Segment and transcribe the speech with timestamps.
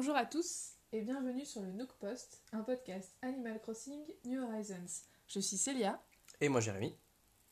[0.00, 5.04] Bonjour à tous et bienvenue sur le Nook Post, un podcast Animal Crossing New Horizons.
[5.26, 6.00] Je suis Célia
[6.40, 6.96] Et moi Jérémy.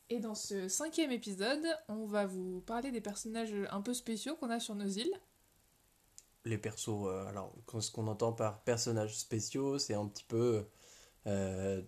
[0.08, 4.48] et dans ce cinquième épisode, on va vous parler des personnages un peu spéciaux qu'on
[4.48, 5.12] a sur nos îles.
[6.46, 10.64] Les persos, euh, alors ce qu'on entend par personnages spéciaux, c'est un petit peu
[11.26, 11.82] euh,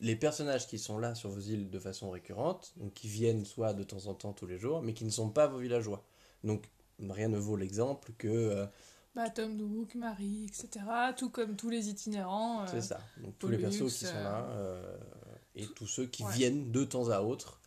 [0.00, 3.74] les personnages qui sont là sur vos îles de façon récurrente, donc qui viennent soit
[3.74, 6.02] de temps en temps tous les jours, mais qui ne sont pas vos villageois.
[6.42, 6.70] Donc
[7.06, 8.66] rien ne vaut l'exemple que euh,
[9.14, 10.68] Bah, Tom Nook, Marie, etc.
[11.16, 12.62] Tout comme tous les itinérants.
[12.62, 13.00] euh, c'est ça.
[13.18, 14.96] Donc tous les persos qui sont euh, là euh,
[15.56, 16.32] et tous ceux qui ouais.
[16.32, 17.60] viennent de temps à autre.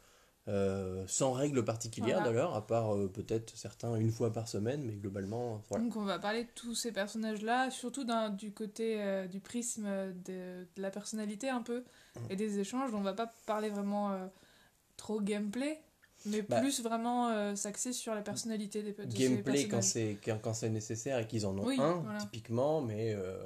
[0.49, 2.31] euh, sans règle particulière Voilà.
[2.31, 5.83] d'ailleurs, à part peut-être certains une fois par semaine, mais globalement, voilà.
[5.85, 8.05] Donc on va parler de tous ces personnages-là, surtout
[8.37, 9.85] du côté du prisme
[10.25, 11.83] de, de la personnalité un peu
[12.15, 12.19] Mm.
[12.29, 12.93] et des échanges.
[12.93, 14.29] On va pas parler vraiment
[14.97, 15.81] trop gameplay,
[16.25, 19.83] mais Bah, plus vraiment euh, s'axer sur la personnalité des de gameplay quand personnages.
[19.83, 22.19] c'est quand, c'est nécessaire et qu'ils en ont Oui, un voilà.
[22.19, 23.37] typiquement mais euh,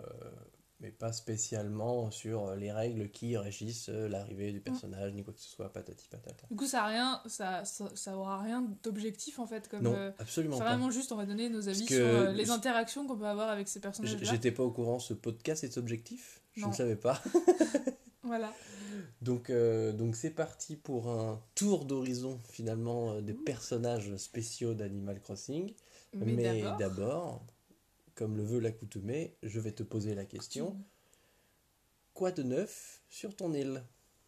[0.80, 4.54] mais pas spécialement sur les règles qui régissent euh, l'arrivée Mm.
[4.54, 7.66] du personnage ni quoi que ce soit patati patata Du coup ça a rien, ça,
[7.66, 9.82] ça, ça aura rien d'objectif en fait comme.
[9.82, 13.18] non euh, absolument pas vraiment juste on va donner nos avis sur les interactions qu'on
[13.18, 14.20] peut avoir avec ces personnages-là.
[14.32, 16.42] j'étais pas au courant ce podcast est objectif?
[16.54, 16.70] Je Non.
[16.70, 17.22] ne savais pas
[18.24, 18.52] Voilà.
[19.22, 23.44] Donc euh, donc c'est parti pour un tour d'horizon finalement euh, des Ouh.
[23.44, 25.74] personnages spéciaux d'Animal Crossing
[26.14, 26.78] Mais, mais d'abord.
[26.78, 27.46] d'abord
[28.16, 30.78] comme le veut l'accoutumée je vais te poser la question
[32.14, 33.84] quoi de neuf sur ton île?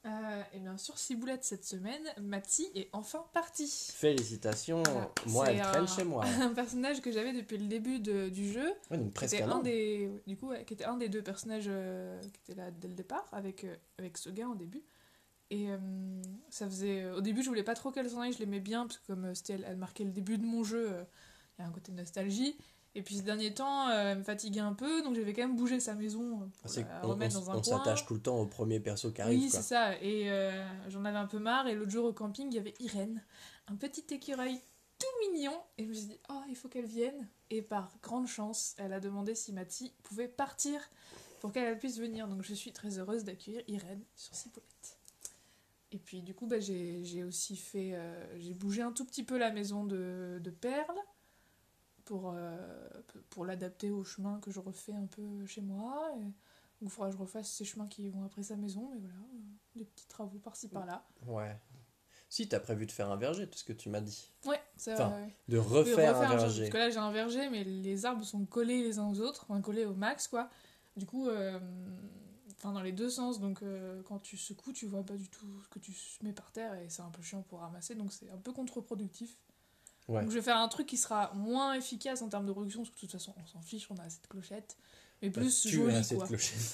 [0.06, 3.92] Euh, et bien sur Ciboulette cette semaine, Mati est enfin partie.
[3.94, 5.12] Félicitations, Voilà.
[5.28, 6.24] moi elle traîne un- chez moi.
[6.42, 9.44] un personnage que j'avais depuis le début de- du jeu, Ouais, donc qui presque était
[9.44, 12.72] un des, du coup, ouais, qui était un des deux personnages euh, qui était là
[12.72, 14.84] dès le départ avec euh, avec ce gars au début.
[15.52, 15.68] Et
[16.52, 19.00] ça faisait, au début je voulais pas trop qu'elle s'en aille, je l'aimais bien parce
[19.00, 20.92] que comme c'était elle, elle marquait le début de mon jeu,
[21.58, 22.56] il y a un côté nostalgie.
[22.96, 25.56] Et puis ces derniers temps, euh, elle me fatiguait un peu, donc j'avais quand même
[25.56, 28.16] bougé sa maison euh, pour C'est la on, remettre on- dans un on s'attache tout
[28.16, 29.40] le temps au premier perso qui arrive.
[29.40, 29.96] Oui, c'est ça.
[30.02, 31.68] Et euh, j'en avais un peu marre.
[31.68, 33.24] Et l'autre jour au camping, il y avait Irène,
[33.68, 34.60] un petit écureuil
[34.98, 35.54] tout mignon.
[35.78, 37.28] Et je me suis dit, oh, il faut qu'elle vienne.
[37.52, 40.82] Et par grande chance, elle a demandé si Mathie pouvait partir
[41.42, 42.28] pour qu'elle puisse venir.
[42.28, 44.98] Donc je suis très heureuse d'accueillir Irène sur Ciboulette.
[45.92, 47.92] Et puis du coup, bah, j'ai j'ai aussi fait.
[47.94, 50.98] euh, j'ai bougé un tout petit peu la maison de, de Perle
[52.10, 52.58] pour, euh,
[53.30, 56.12] pour l'adapter au chemin que je refais un peu chez moi.
[56.20, 56.34] Et,
[56.82, 59.38] il faudra que je refasse ces chemins qui vont après sa maison, mais voilà, euh,
[59.76, 61.06] des petits travaux par-ci par-là.
[61.28, 61.56] Ouais.
[62.30, 64.32] Si, t'as prévu de faire un verger, tout ce que tu m'as dit.
[64.46, 65.28] Ouais, ça Enfin.
[65.50, 66.62] De refaire, un verger.
[66.62, 69.46] Parce que là, j'ai un verger, mais les arbres sont collés les uns aux autres,
[69.48, 70.50] enfin collés au max, quoi.
[70.96, 71.60] Du coup, euh,
[72.56, 75.62] enfin dans les deux sens, donc euh, quand tu secoues, tu vois pas du tout
[75.64, 75.92] ce que tu
[76.24, 79.36] mets par terre et c'est un peu chiant pour ramasser, donc c'est un peu contre-productif.
[80.10, 80.22] Ouais.
[80.22, 82.90] Donc je vais faire un truc qui sera moins efficace en termes de production, parce
[82.90, 84.76] que de toute façon, on s'en fiche, on a cette clochette,
[85.22, 86.28] mais Bah, plus tu joli, quoi.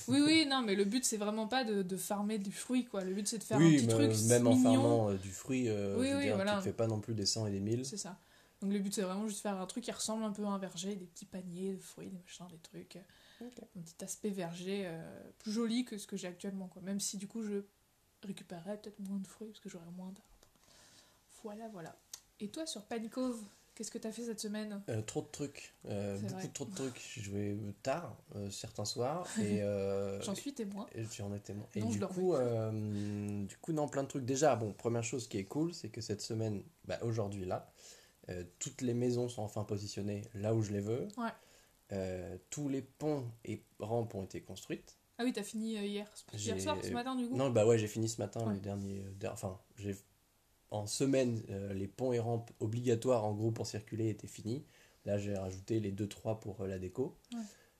[0.08, 3.04] Oui, oui, non, mais le but, c'est vraiment pas de, de farmer du fruit, quoi.
[3.04, 5.68] Le but, c'est de faire un petit mais truc même en farmant euh, du fruit,
[5.68, 6.54] euh, Oui, je veux oui, dire, voilà.
[6.54, 7.86] tu te fais pas non plus des 100 et des 1000.
[7.86, 8.18] C'est ça.
[8.62, 10.58] Donc le but, c'est vraiment juste faire un truc qui ressemble un peu à un
[10.58, 12.98] verger, des petits paniers de fruits, des machins, des trucs.
[13.42, 16.82] Un petit aspect verger euh, plus joli que ce que j'ai actuellement, quoi.
[16.84, 17.64] Même si, du coup, je
[18.26, 20.22] récupérerais peut-être moins de fruits, parce que j'aurais moins d'arbres.
[21.44, 21.96] Voilà, voilà.
[22.40, 23.40] Et toi, sur Panicove,
[23.74, 24.82] qu'est-ce que t'as fait cette semaine?
[24.90, 26.48] Euh, trop de trucs, euh, beaucoup vrai.
[26.50, 27.02] trop de trucs.
[27.16, 29.62] J'ai joué tard euh, certains soirs et,
[30.22, 30.86] J'en suis témoin.
[30.94, 31.68] et j'en étais moins.
[31.76, 32.34] Et Non, du coup,
[33.48, 34.26] du coup, non, plein de trucs.
[34.26, 37.72] Déjà, bon, première chose qui est cool, c'est que cette semaine, bah, aujourd'hui là,
[38.60, 41.08] toutes les maisons sont enfin positionnées là où je les veux.
[41.18, 42.38] Ouais.
[42.50, 44.98] Tous les ponts et rampes ont été construites.
[45.18, 46.06] Ah oui, t'as fini hier.
[46.34, 47.38] Hier soir, ce matin, du coup?
[47.38, 48.56] Non, bah ouais, j'ai fini ce matin Ouais.
[48.56, 49.02] les derniers.
[49.18, 49.96] der- Enfin, j'ai
[50.76, 54.66] en semaine euh, les ponts et rampes obligatoires en gros pour circuler étaient finis.
[55.06, 57.18] Là, j'ai rajouté les 2-3 pour euh, la déco.
[57.34, 57.40] Ouais.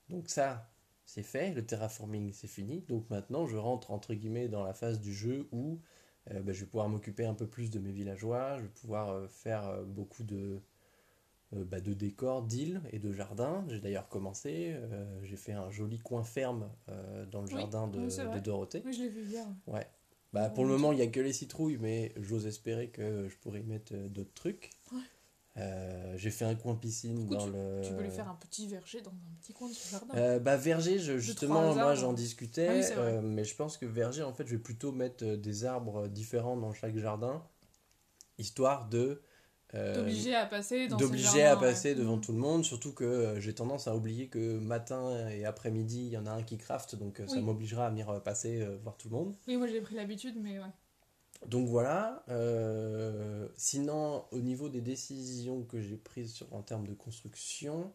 [0.10, 0.70] Donc ça,
[1.06, 1.54] c'est fait.
[1.54, 2.82] Le terraforming, c'est fini.
[2.88, 5.80] Donc maintenant, je rentre entre guillemets dans la phase du jeu où
[6.32, 8.58] euh, bah, je vais pouvoir m'occuper un peu plus de mes villageois.
[8.58, 10.60] Je vais pouvoir faire beaucoup de
[11.52, 13.64] bah, de décors, d'îles et de jardins.
[13.70, 14.76] J'ai d'ailleurs commencé.
[15.24, 16.70] j'ai fait un joli coin ferme
[17.32, 18.82] dans le Oui, jardin de, de Dorothée.
[18.84, 19.46] Oui, je l'ai vu hier.
[19.68, 19.88] Ouais.
[20.34, 23.36] Bah, pour le moment, il n'y a que les citrouilles, mais j'ose espérer que je
[23.38, 24.72] pourrais y mettre euh, d'autres trucs.
[24.92, 25.00] Ouais.
[25.58, 27.82] Euh, j'ai fait un coin piscine coup, dans le.
[27.82, 30.14] Tu peux lui faire un petit verger dans un petit coin de son jardin.
[30.18, 33.86] Euh, bah verger, je- justement, moi j'en discutais, Ah oui, euh, mais je pense que
[33.86, 37.42] verger, en fait, je vais plutôt mettre des arbres différents dans chaque jardin,
[38.38, 39.22] histoire de
[39.74, 41.60] D'obliger à passer dans d'obliger à ouais.
[41.62, 45.44] passer devant tout le monde, surtout que euh, j'ai tendance à oublier que matin et
[45.44, 48.20] après-midi, il y en a un qui crafte, donc euh, ça m'obligera à venir euh,
[48.20, 49.36] passer euh, voir tout le monde.
[49.48, 50.66] Oui, moi j'ai pris l'habitude, mais ouais.
[51.48, 52.24] Donc voilà.
[52.30, 57.92] euh, sinon, au niveau des décisions que j'ai prises sur, en termes de construction,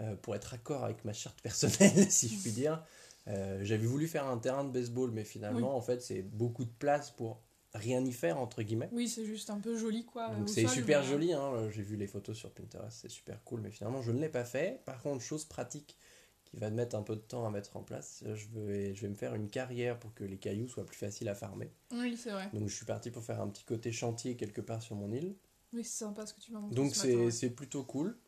[0.00, 2.82] euh, pour être accord avec ma charte personnelle, si je puis dire.
[3.28, 6.70] Euh, J'avais voulu faire un terrain de baseball, mais finalement, en fait, c'est beaucoup de
[6.78, 7.42] place pour
[7.74, 8.88] rien y faire, entre guillemets.
[8.92, 10.34] Oui, c'est juste un peu joli, quoi.
[10.34, 11.68] Donc c'est super mais- joli, hein.
[11.70, 14.44] j'ai vu les photos sur Pinterest, c'est super cool, mais finalement je ne l'ai pas
[14.44, 14.82] fait.
[14.84, 15.96] Par contre, chose pratique
[16.44, 19.08] qui va mettre un peu de temps à mettre en place, je vais, je vais
[19.08, 21.70] me faire une carrière pour que les cailloux soient plus faciles à farmer.
[21.92, 22.50] Oui, c'est vrai.
[22.52, 25.36] Donc je suis parti pour faire un petit côté chantier quelque part sur mon île.
[25.72, 26.74] Oui, c'est sympa ce que tu m'as montré.
[26.74, 27.30] Donc ce c'est ouais.
[27.30, 28.18] c'est plutôt cool.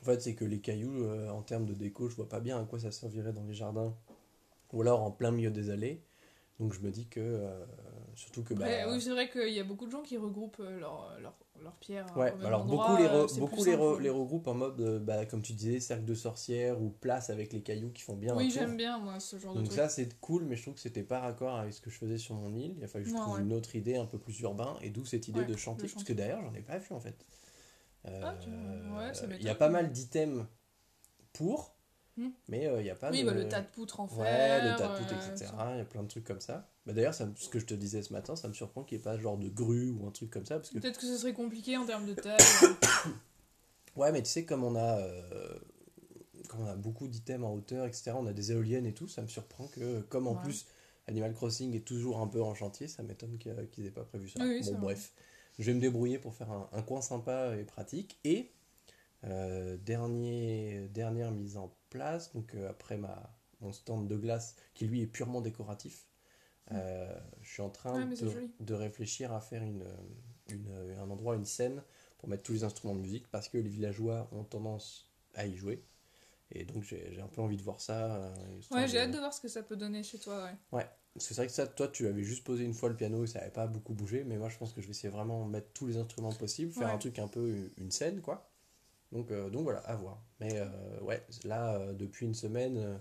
[0.00, 2.60] En fait, c'est que les cailloux, euh, en termes de déco, je vois pas bien
[2.60, 3.96] à quoi ça servirait dans les jardins.
[4.72, 6.02] Ou alors en plein milieu des allées.
[6.58, 7.64] Donc je me dis que, euh,
[8.16, 8.54] surtout que...
[8.54, 11.34] bah, oui, c'est vrai qu'il y a beaucoup de gens qui regroupent euh, leurs leur,
[11.62, 12.06] leur pierres.
[12.16, 14.54] Ouais, au même alors endroit, beaucoup les, re- euh, beaucoup les, re- les regroupent en
[14.54, 18.02] mode, euh, bah, comme tu disais, cercle de sorcières ou place avec les cailloux qui
[18.02, 19.78] font bien Oui, j'aime bien, moi, ce genre de Donc truc.
[19.78, 22.18] ça c'est cool, mais je trouve que c'était pas raccord avec ce que je faisais
[22.18, 22.74] sur mon île.
[22.78, 23.40] Il a fallu que je Ouais, trouve ouais.
[23.40, 25.88] une autre idée un peu plus urbain, et d'où cette idée de le chantier.
[25.88, 27.24] Parce que d'ailleurs j'en ai pas vu en fait.
[28.20, 30.46] Ah, tu- ouais, ça Euh, il y a pas mal d'items
[31.34, 31.75] pour,
[32.18, 32.30] Hmm.
[32.48, 33.26] mais euh, il y a pas oui, de...
[33.26, 34.18] bah, le tas de poutres en fer.
[34.18, 35.52] Ouais, le tas de poutres, euh, etc.
[35.72, 36.66] Il y a plein de trucs comme ça.
[36.86, 39.04] Bah, D'ailleurs, ce que je te disais ce matin, ça me surprend qu'il n'y ait
[39.04, 40.58] pas genre de grue ou un truc comme ça.
[40.58, 42.36] Que Peut-être que ce serait compliqué en termes de taille.
[43.96, 45.58] Ouais, mais tu sais, comme on a, euh,
[46.48, 49.22] comme on a beaucoup d'items en hauteur, etc., on a des éoliennes et tout, ça
[49.22, 50.42] me surprend que, comme en Ouais.
[50.42, 50.66] plus
[51.08, 54.28] Animal Crossing est toujours un peu en chantier, ça m'étonne qu'il- qu'ils aient pas prévu
[54.28, 54.40] ça.
[54.42, 55.12] Oui, bon, bref,
[55.58, 58.18] je vais me débrouiller pour faire un, un coin sympa et pratique.
[58.24, 58.50] Et
[59.24, 63.30] euh, dernier, dernière mise en place, donc euh, après ma,
[63.60, 66.06] mon stand de glace, qui lui est purement décoratif,
[66.72, 68.10] euh, je suis en train Mm.
[68.10, 68.24] Ouais, c'est
[68.60, 69.84] de, réfléchir à faire une,
[70.50, 71.82] une, un endroit, une scène
[72.18, 75.56] pour mettre tous les instruments de musique parce que les villageois ont tendance à y
[75.56, 75.84] jouer.
[76.52, 78.16] Et donc j'ai un peu envie de voir ça.
[78.16, 80.86] euh, Ouais, j'ai de- hâte de voir ce que ça peut donner chez toi, ouais.
[81.14, 83.24] Parce que c'est vrai que ça, toi, tu avais juste posé une fois le piano
[83.24, 84.22] et ça n'avait pas beaucoup bougé.
[84.24, 86.72] Mais moi, je pense que je vais essayer vraiment de mettre tous les instruments possibles,
[86.72, 86.94] faire Ouais.
[86.94, 88.50] un truc un peu une scène, quoi.
[89.12, 90.22] Donc, euh, donc voilà, à voir.
[90.40, 93.00] Mais euh, ouais, là, euh, depuis une semaine,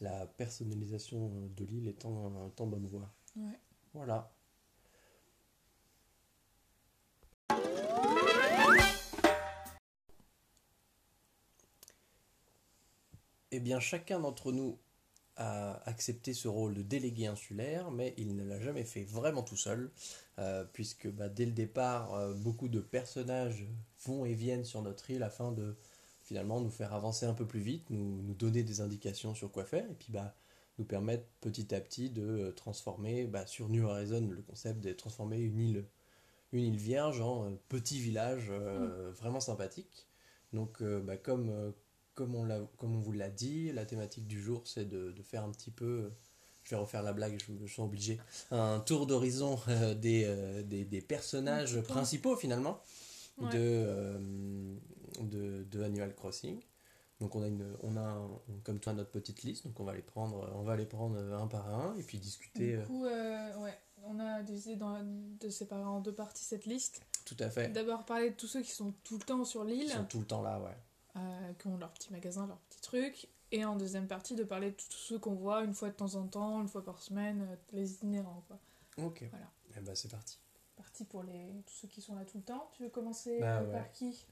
[0.00, 3.12] la personnalisation de l'île est en, bonne voie.
[3.36, 3.58] Ouais.
[3.94, 4.32] Voilà.
[13.52, 14.78] Eh bien, chacun d'entre nous
[15.36, 19.56] a accepté ce rôle de délégué insulaire, mais il ne l'a jamais fait vraiment tout
[19.56, 19.90] seul,
[20.38, 23.66] euh, puisque bah, dès le départ, euh, beaucoup de personnages
[24.04, 25.76] vont et viennent sur notre île afin de
[26.22, 29.64] finalement nous faire avancer un peu plus vite, nous, nous donner des indications sur quoi
[29.64, 30.34] faire, et puis bah,
[30.78, 34.92] nous permettre petit à petit de euh, transformer bah, sur New Horizon le concept de
[34.92, 35.84] transformer une île,
[36.52, 40.06] une île vierge en euh, petit village euh, vraiment sympathique.
[40.52, 41.74] Donc bah, comme,
[42.16, 45.22] comme, on l'a- comme on vous l'a dit, la thématique du jour c'est de, de
[45.22, 46.10] faire un petit peu, euh,
[46.64, 48.18] je vais refaire la blague, je, me- suis obligé,
[48.50, 52.80] un tour d'horizon euh, des, euh, des, des personnages principaux finalement
[53.38, 53.50] Ouais.
[53.50, 54.74] de, euh,
[55.20, 56.58] de, de Animal Crossing.
[57.20, 58.30] Donc on a, une, on a un-
[58.64, 61.46] comme toi notre petite liste, donc on va les prendre, on va les prendre un
[61.46, 65.48] par un et puis discuter Du euh, coup, euh, ouais, on a décidé dans- de
[65.50, 67.02] séparer en deux parties cette liste.
[67.26, 67.68] tout à fait.
[67.68, 70.26] D'abord parler de tous ceux qui sont tout le temps sur l'île, sont tout le
[70.26, 70.76] temps là, ouais.
[71.16, 73.28] Euh, qui ont leur petit magasin, leur petit truc.
[73.52, 76.14] Et en deuxième partie, de parler de tous ceux qu'on voit une fois de temps
[76.16, 78.42] en temps, une fois par semaine, euh, les itinérants.
[78.48, 78.58] Quoi.
[79.04, 79.24] Ok.
[79.30, 79.46] Voilà.
[79.76, 80.38] Et ben c'est parti.
[80.76, 82.68] Parti pour les, tous ceux qui sont là tout le temps.
[82.76, 83.72] Tu veux commencer Bah, ouais.
[83.72, 84.26] par qui?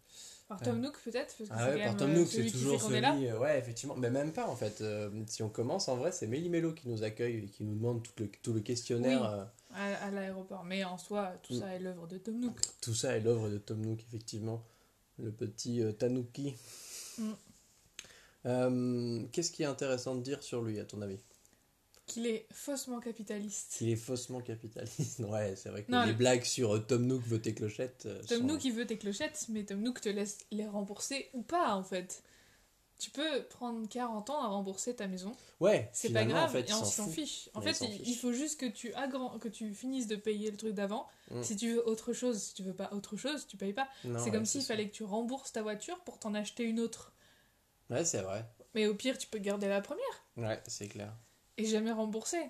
[0.47, 2.53] Par Euh, Tom Nook peut-être parce que Ah c'est ouais, par Tom Nook, c'est celui
[2.53, 3.15] toujours qu'on est là.
[3.15, 3.33] celui.
[3.33, 3.95] Ouais, effectivement.
[3.97, 4.81] Mais même pas en fait.
[4.83, 7.75] Euh, si on commence en vrai, c'est Méli Mélo qui nous accueille et qui nous
[7.77, 9.23] demande tout le, tout le questionnaire.
[9.23, 9.79] Oui.
[9.81, 10.65] euh, à, à l'aéroport.
[10.65, 11.61] Mais en soi, tout Mm.
[11.61, 12.61] ça est l'œuvre de Tom Nook.
[12.83, 14.63] tout ça est l'œuvre de Tom Nook, effectivement.
[15.19, 16.55] Le petit euh, Tanuki.
[17.19, 17.31] Mm.
[18.47, 21.19] Euh, Qu'est-ce qui est intéressant de dire sur lui, à ton avis?
[22.07, 23.75] Qu'il est faussement capitaliste.
[23.79, 25.21] Qu'il est faussement capitaliste.
[25.27, 28.03] Ouais, c'est vrai que Non, les le- blagues sur euh, Tom Nook veut tes clochettes.
[28.07, 31.31] euh, Tom sont- Nook, il veut tes clochettes, mais Tom Nook te laisse les rembourser
[31.33, 32.23] ou pas, en fait.
[32.99, 36.71] Tu peux prendre 40 ans à rembourser ta maison, Ouais, c'est pas grave, en fait,
[36.71, 37.51] et on s'en fiche.
[37.55, 40.75] En fait, il, faut juste que tu, agrand- que tu finisses de payer le truc
[40.75, 41.07] d'avant.
[41.31, 41.43] Mm.
[41.43, 43.89] Si tu veux autre chose, si tu veux pas autre chose, tu payes pas.
[44.03, 47.13] C'est ouais, comme s'il fallait que tu rembourses ta voiture pour t'en acheter une autre.
[47.91, 48.45] Ouais, c'est vrai.
[48.75, 51.13] Mais au pire, tu peux garder la première Ouais, c'est clair.
[51.59, 52.43] et jamais rembourser.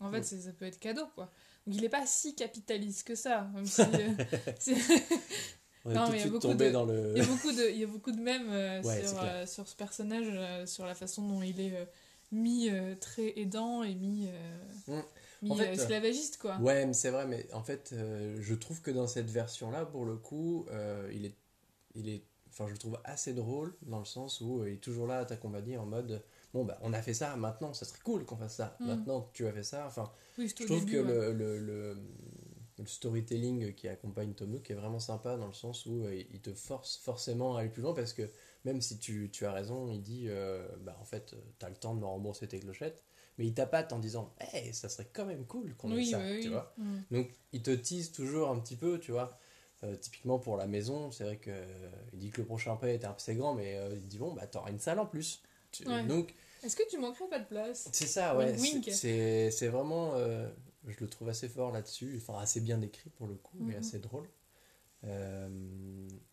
[0.00, 0.40] En fait, Mm.
[0.40, 1.30] ça peut être cadeau, quoi.
[1.66, 3.82] Donc il est pas si capitaliste que ça, même si...
[3.82, 4.14] euh,
[5.86, 7.12] est tout mais de suite beaucoup tombé de- dans le.
[7.16, 9.46] Il y a beaucoup de, il y a beaucoup de mèmes euh, Ouais, sur, euh,
[9.46, 11.72] sur ce personnage, euh, sur la façon dont il est
[12.32, 12.68] mis
[13.00, 15.02] très aidant et mis, euh, Mm.
[15.42, 16.58] mis En fait, esclavagiste, quoi.
[16.58, 17.94] Ouais, mais c'est vrai, mais en fait,
[18.40, 20.66] je trouve que dans cette version-là, pour le coup,
[21.12, 21.34] il est.
[21.94, 22.22] Il est
[22.52, 25.24] Enfin, je le trouve assez drôle dans le sens où il est toujours là à
[25.24, 26.20] t'accompagner en mode
[26.52, 28.76] bon, bah, on a fait ça, maintenant, ça serait cool qu'on fasse ça.
[28.80, 28.86] Mm.
[28.86, 31.32] Maintenant que tu as fait ça, enfin, Oui, je trouve début, que ouais.
[31.32, 31.96] le, le, le,
[32.80, 36.40] le storytelling qui accompagne Tom Nook est vraiment sympa dans le sens où euh, il
[36.40, 38.28] te force forcément à aller plus loin parce que
[38.64, 41.76] même si tu, tu as raison, il dit euh, bah en fait, tu as le
[41.76, 43.04] temps de me rembourser tes clochettes,
[43.38, 46.18] mais il tapate en disant hey, ça serait quand même cool qu'on ait Oui, ça,
[46.18, 46.54] oui, tu oui.
[46.54, 46.74] vois.
[46.78, 46.98] Mm.
[47.10, 49.38] Donc il te tease toujours un petit peu, tu vois.
[49.82, 52.94] Euh, typiquement pour la maison, c'est vrai que euh, il dit que le prochain prêt
[52.94, 55.42] est assez grand, mais euh, il dit bon bah t'auras une salle en plus.
[55.72, 56.06] Tu- Ouais.
[56.06, 57.88] Donc Est-ce que tu manquerais pas de place?
[57.92, 58.56] C'est ça, ouais.
[58.58, 60.12] C'est vraiment.
[60.86, 62.14] Je le trouve assez fort là-dessus.
[62.20, 63.80] Enfin, assez bien écrit pour le coup, mais Mhm.
[63.80, 64.28] assez drôle.
[65.04, 65.48] Euh,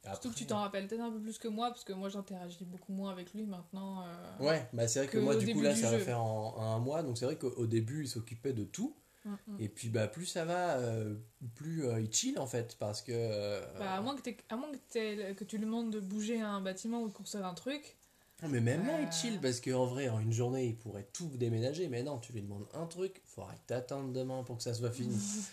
[0.04, 2.66] Surtout que tu t'en rappelles peut-être un peu plus que moi, parce que moi j'interagis
[2.66, 4.04] beaucoup moins avec lui maintenant.
[4.04, 6.20] euh, Ouais, bah c'est vrai que, que moi, du coup, là, du ça va faire
[6.22, 7.04] en, en un mois.
[7.04, 8.94] Donc, c'est vrai qu'au au début, il s'occupait de tout.
[9.26, 9.62] mm, mm.
[9.62, 11.16] Et puis, bah, plus ça va, euh,
[11.56, 12.76] plus euh, il chill en fait.
[12.80, 13.12] Parce que.
[13.14, 17.02] euh, Bah, à moins, que, à moins que tu lui demandes de bouger un bâtiment
[17.02, 17.98] ou de construire un truc.
[18.44, 19.12] Non, mais même là, il Euh.
[19.12, 21.88] chill parce qu'en vrai, en une journée, il pourrait tout déménager.
[21.88, 24.92] Mais non, tu lui demandes un truc, faudra que t'attendes demain pour que ça soit
[24.92, 25.16] fini.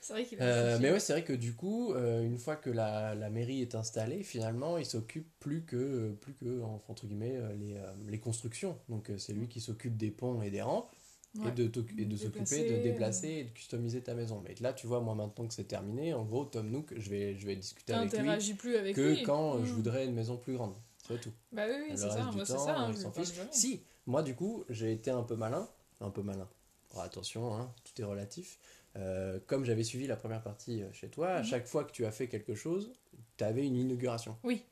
[0.00, 2.70] C'est vrai qu'il Euh, mais ouais, c'est vrai que du coup, euh, une fois que
[2.70, 7.34] la, la mairie est installée, finalement, il s'occupe plus que, plus que en- entre guillemets,
[7.34, 8.78] euh, les, euh, les constructions.
[8.88, 10.92] Donc, c'est lui qui s'occupe des ponts et des rampes
[11.40, 11.48] Ouais.
[11.48, 11.64] et de,
[11.98, 14.40] et de s'occuper de Déplacer, et de customiser ta maison.
[14.46, 17.34] Mais là, tu vois, moi, maintenant que c'est terminé, en gros, Tom Nook, je vais,
[17.36, 19.22] je vais discuter avec lui plus avec que lui.
[19.24, 19.74] quand je Mm.
[19.74, 20.74] voudrais une maison plus grande.
[21.06, 21.32] C'est tout.
[21.52, 22.30] Bah oui, c'est ça.
[22.32, 22.78] Moi, c'est ça.
[22.78, 23.34] hein, je fiche.
[23.52, 25.68] Si, moi du coup, j'ai été un peu malin,
[26.00, 26.48] un peu malin.
[26.96, 28.58] Oh, attention, hein, tout est relatif.
[28.96, 31.44] Euh, comme j'avais suivi la première partie euh, chez toi, à Mhm.
[31.44, 32.92] chaque fois que tu as fait quelque chose,
[33.36, 34.36] tu avais une inauguration.
[34.44, 34.62] Oui,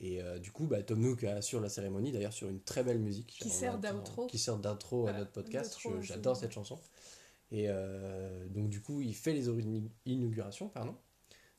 [0.00, 2.98] Et euh, du coup, bah, Tom Nook assure la cérémonie, d'ailleurs sur une très belle
[2.98, 3.36] musique.
[3.40, 4.26] Qui sert d'outro.
[4.26, 5.78] Qui sert d'intro à notre podcast.
[6.00, 6.78] J'adore cette chanson.
[7.52, 9.46] Et euh, donc du coup, il fait les
[10.06, 10.96] inaugurations, pardon.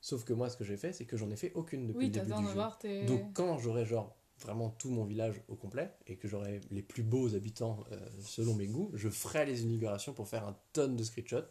[0.06, 2.06] Sauf que moi, ce que j'ai fait, c'est que j'en ai fait aucune depuis oui
[2.08, 2.54] le début du jeu.
[2.54, 2.78] voir.
[3.08, 7.04] Donc quand j'aurai genre vraiment tout mon village au complet et que j'aurai les plus
[7.04, 11.04] beaux habitants euh, selon mes goûts, je ferai les inaugurations pour faire un tonne de
[11.04, 11.46] screenshots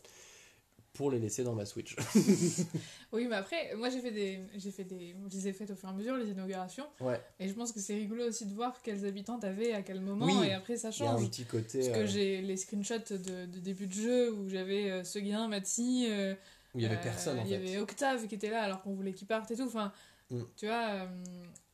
[0.92, 1.96] pour les laisser dans ma Switch.
[3.12, 4.40] Oui, mais après, moi j'ai fait des.
[4.56, 5.14] J'ai fait des.
[5.30, 6.86] Je les ai faites au fur et à mesure, les inaugurations.
[7.00, 10.00] ouais, Et je pense que c'est rigolo aussi de voir quels habitants t'avais à quel
[10.00, 10.26] moment.
[10.40, 10.48] Oui.
[10.48, 11.28] Et après, ça il y a un change.
[11.30, 14.90] petit côté Parce que euh, j'ai les screenshots de, de début de jeu où j'avais
[14.90, 16.06] euh, Seguin, Mathis.
[16.10, 16.34] euh,
[16.74, 17.56] où il y avait euh, personne en Il y fait.
[17.56, 19.66] avait Octave qui était là alors qu'on voulait qu'il parte et tout.
[19.66, 19.92] Enfin,
[20.30, 20.42] Mm.
[20.56, 21.06] tu vois, euh,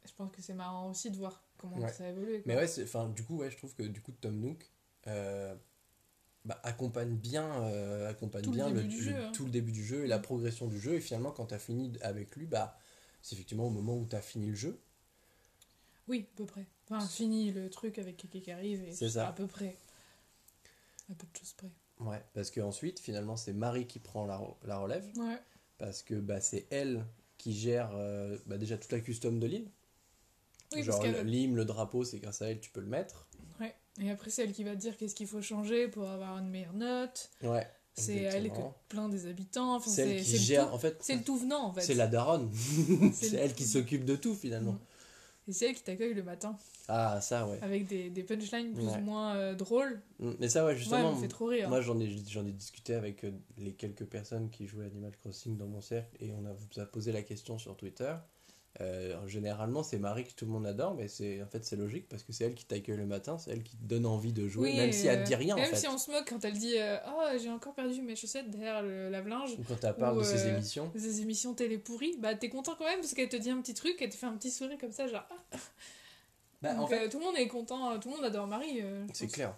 [0.04, 1.92] je pense que c'est marrant aussi de voir comment Ouais.
[1.92, 2.42] ça a évolué.
[2.42, 2.52] quoi.
[2.52, 4.68] Mais ouais, enfin du coup ouais, je trouve que du coup Tom Nook
[5.06, 5.54] euh,
[6.44, 9.30] bah, accompagne bien, euh, accompagne Tout le bien début du jeu, hein.
[9.32, 10.94] tout le début du jeu et la progression du jeu.
[10.94, 12.76] Et finalement, quand tu as fini avec lui, bah
[13.22, 14.80] c'est effectivement au moment où tu as fini le jeu.
[16.08, 16.66] Oui, à peu près.
[16.90, 19.28] Enfin, fini le truc avec Keke qui arrive et C'est ça.
[19.28, 19.76] à peu près.
[21.10, 21.70] À peu de choses près.
[22.00, 25.04] Ouais, parce qu'ensuite, finalement, c'est Marie qui prend la, la relève.
[25.16, 25.38] Ouais.
[25.78, 27.04] parce que bah, c'est elle
[27.38, 29.70] qui gère euh, bah, déjà toute la custom de l'île.
[30.74, 33.26] Oui, Genre l'hymne, le drapeau, c'est grâce à elle tu peux le mettre.
[33.60, 33.74] Ouais.
[34.00, 36.50] Et après, c'est elle qui va te dire qu'est-ce qu'il faut changer pour avoir une
[36.50, 37.30] meilleure note.
[37.42, 37.66] Ouais.
[37.94, 39.74] C'est elle que plein des habitants.
[39.74, 41.80] Enfin, C'est elle qui gère, tout- en fait, C'est le tout venant en fait.
[41.80, 42.48] c'est la daronne.
[42.52, 44.78] C'est c'est le elle qui s'occupe de tout finalement.
[45.50, 46.56] C'est elle qui t'accueille le matin
[46.88, 47.58] Ah, ça ouais.
[47.62, 48.96] avec des, des punchlines plus Ouais.
[48.96, 50.00] ou moins euh, drôles.
[50.18, 51.68] Mm, Mais ça ouais, justement, me fait trop rire.
[51.68, 55.56] moi j'en ai, j'en ai discuté avec euh, les quelques personnes qui jouaient Animal Crossing
[55.56, 58.14] dans mon cercle et on a, vous a posé la question sur Twitter.
[58.80, 62.08] Euh, généralement, c'est Marie que tout le monde adore, mais c'est en fait c'est logique
[62.08, 64.46] parce que c'est elle qui t'accueille le matin, c'est elle qui te donne envie de
[64.46, 65.76] jouer, Oui, même si elle te dit rien en Même fait.
[65.76, 68.82] si on se moque quand elle dit euh, Oh, j'ai encore perdu mes chaussettes derrière
[68.82, 69.50] le lave-linge.
[69.58, 70.92] Ou Quand elle parle de ses euh, émissions.
[70.94, 73.74] Ces émissions télé pourries, bah t'es content quand même parce qu'elle te dit un petit
[73.74, 75.26] truc, elle te fait un petit sourire comme ça, genre.
[75.30, 75.56] ah.
[76.62, 78.82] Bah, en Donc, fait, tout le monde est content, tout le monde adore Marie.
[79.12, 79.56] c'est clair.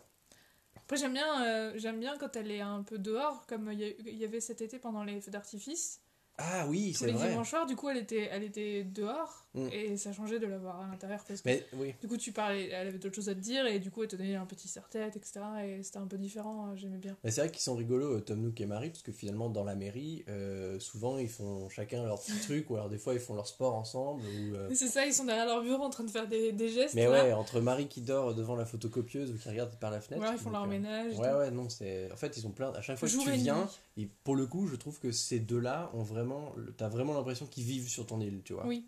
[0.77, 4.25] Après, j'aime bien, j'aime bien quand elle est un peu dehors, comme y, il y
[4.25, 6.01] avait cet été pendant les feux d'artifice.
[6.41, 7.29] Ah oui, c'est les vrai.
[7.31, 9.69] dimanches soirs, du coup, elle était, elle était dehors Mm.
[9.73, 12.33] et ça changeait de la voir à l'intérieur parce que Mais oui, du coup, tu
[12.33, 14.47] parlais, elle avait d'autres choses à te dire et du coup, elle te donnait un
[14.47, 15.41] petit serre-tête, etc.
[15.65, 17.17] Et c'était un peu différent, euh, j'aimais bien.
[17.25, 19.65] mais c'est vrai qu'ils sont rigolos, euh, Tom Nook et Marie, parce que finalement, dans
[19.65, 23.21] la mairie, euh, souvent ils font chacun leur petit truc, ou alors des fois ils
[23.21, 24.23] font leur sport ensemble.
[24.23, 26.69] Ou, euh, C'est ça, ils sont derrière leur bureau en train de faire des, des
[26.69, 26.95] gestes.
[26.95, 27.11] Mais là.
[27.11, 30.23] ouais, entre Marie qui dort devant la photocopieuse ou qui regarde par la fenêtre.
[30.23, 31.19] alors ils font donc, leur euh, ménage.
[31.19, 32.11] Ouais, ouais, non, c'est.
[32.13, 32.73] En fait, ils ont plein.
[32.73, 35.13] À chaque fois que Jour tu et viens, et pour le coup, je trouve que
[35.13, 36.55] ces deux-là ont vraiment.
[36.77, 38.67] T'as vraiment l'impression qu'ils vivent sur ton île, tu vois.
[38.67, 38.87] Oui.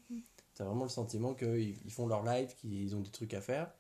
[0.55, 3.73] T'as vraiment le sentiment qu'ils ils font leur live, qu'ils ont des trucs à faire.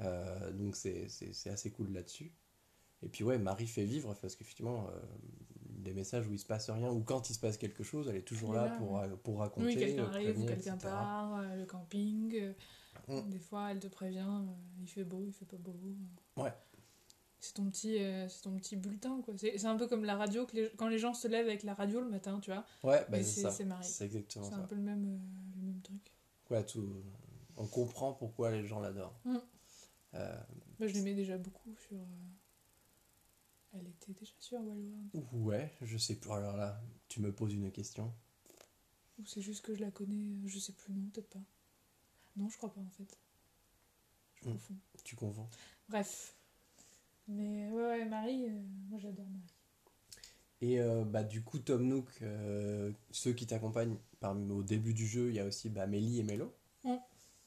[0.00, 2.32] Euh, donc c'est c'est- c'est assez cool là-dessus.
[3.02, 5.00] Et puis ouais, Marie fait vivre parce qu'effectivement, euh,
[5.68, 8.16] des messages où il se passe rien ou quand il se passe quelque chose, elle
[8.16, 9.08] est toujours là, là, pour, ouais.
[9.22, 9.66] pour raconter.
[9.66, 12.52] Oui, quelqu'un arrive quelqu'un part, euh, le camping.
[13.28, 14.26] Des fois, elle te prévient,
[14.80, 15.76] il fait beau, il fait pas beau.
[16.36, 16.52] Ouais.
[17.38, 19.34] C'est ton petit, euh, c'est ton petit bulletin, quoi.
[19.36, 21.62] C'est c'est un peu comme la radio, que les- quand les gens se lèvent avec
[21.62, 22.64] la radio le matin, tu vois.
[22.82, 23.50] Ouais, bah, c'est c'est- ça.
[23.52, 23.84] c'est Marie.
[23.86, 24.60] C'est exactement C'est ça.
[24.62, 25.20] un peu le même,
[25.56, 26.00] le même truc.
[26.68, 27.02] Tout,
[27.56, 29.18] on comprend pourquoi les gens l'adorent.
[29.24, 29.36] Mm.
[30.14, 30.40] Euh,
[30.80, 32.04] je l'aimais déjà beaucoup sur, euh,
[33.74, 35.10] Elle était déjà sur Wellworld.
[35.32, 36.30] Ouais, je sais plus.
[36.30, 38.12] Alors là, tu me poses une question.
[39.18, 41.42] Ou c'est juste que je la connais, euh, je sais plus, non, peut-être pas.
[42.36, 43.18] Non, je crois pas en fait.
[44.36, 44.52] Je Hmm.
[44.52, 44.76] confonds.
[45.04, 45.48] Tu confonds.
[45.88, 46.36] Bref.
[47.28, 49.55] Mais ouais, ouais, Marie, euh, moi j'adore Marie.
[50.62, 55.06] Et euh, bah, du coup, Tom Nook, euh, ceux qui t'accompagnent parmi- au début du
[55.06, 56.54] jeu, il y a aussi bah, Mélie et Mélo.
[56.84, 56.94] Mm.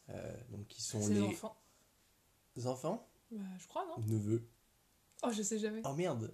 [0.10, 1.56] Euh, donc, qui sont les les enfants.
[2.66, 4.04] enfants, Bah, je crois, non?
[4.06, 4.48] Neveux.
[5.24, 5.82] Oh, je sais jamais.
[5.86, 6.32] Oh merde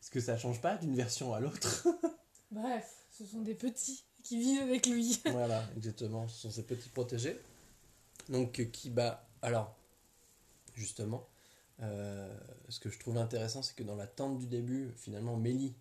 [0.00, 1.86] Est-ce que ça change pas d'une version à l'autre?
[2.50, 5.20] Bref, ce sont des petits qui vivent avec lui.
[5.32, 6.28] Voilà, exactement.
[6.28, 7.38] Ce sont ces petits protégés.
[8.28, 9.74] Donc, qui, bah, alors,
[10.74, 11.28] justement,
[11.82, 12.28] euh,
[12.68, 15.74] ce que je trouve intéressant, c'est que dans la tente du début, finalement, Mélie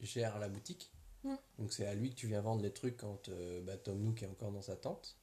[0.00, 0.92] gère la boutique.
[1.22, 1.34] Mm.
[1.58, 4.22] Donc, c'est à lui que tu viens vendre les trucs quand euh, bah, Tom Nook
[4.22, 5.16] est encore dans sa tente.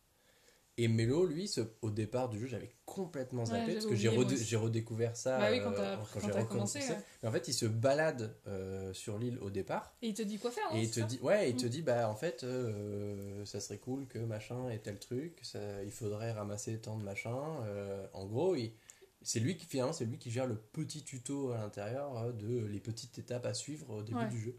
[0.78, 4.08] Et Mélo, lui, ce- au départ du jeu, j'avais complètement zappé Ouais, parce que j'ai
[4.10, 6.80] redé- redécouvert ça Bah oui, quand euh, quand quand j'ai recommencé.
[6.80, 6.98] ouais.
[7.22, 9.94] Mais en fait, il se balade euh, sur l'île au départ.
[10.02, 11.70] Et il te dit quoi faire, non Et il te dit, ouais, il te Mm.
[11.70, 15.92] dit, bah en fait, euh, ça serait cool que machin ait tel truc, ça, il
[15.92, 17.36] faudrait ramasser tant de machin.
[18.14, 18.72] en gros, il-
[19.24, 22.66] c'est lui qui finalement, c'est lui qui gère le petit tuto à l'intérieur euh, de
[22.66, 24.28] les petites étapes à suivre au début Ouais.
[24.30, 24.58] du jeu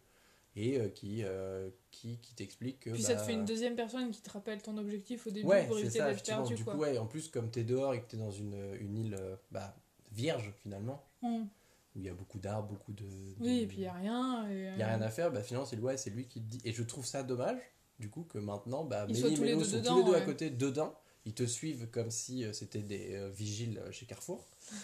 [0.55, 2.91] et euh, qui, euh, qui, qui t'explique que.
[2.91, 5.47] Puis ça te bah, fait une deuxième personne qui te rappelle ton objectif au début
[5.47, 6.75] Ouais, pour éviter d'être perdu, Du quoi.
[6.75, 9.19] coup, ouais, en plus, comme t'es dehors et que t'es dans une, une île
[9.51, 9.75] bah,
[10.13, 11.45] vierge finalement, Mm.
[11.95, 13.05] où il y a beaucoup d'arbres, beaucoup de.
[13.41, 14.47] Oui, et puis il n'y a rien.
[14.51, 16.61] il n'y a rien à faire, bah finalement c'est ouais, c'est lui qui te dit.
[16.65, 17.59] Et je trouve ça dommage,
[17.99, 20.51] du coup, que maintenant, bah, Ils Mélie et Mélo sont tous les deux à côté,
[20.51, 20.95] dedans.
[21.25, 24.47] Ils te suivent comme si euh, c'était des euh, vigiles euh, chez Carrefour.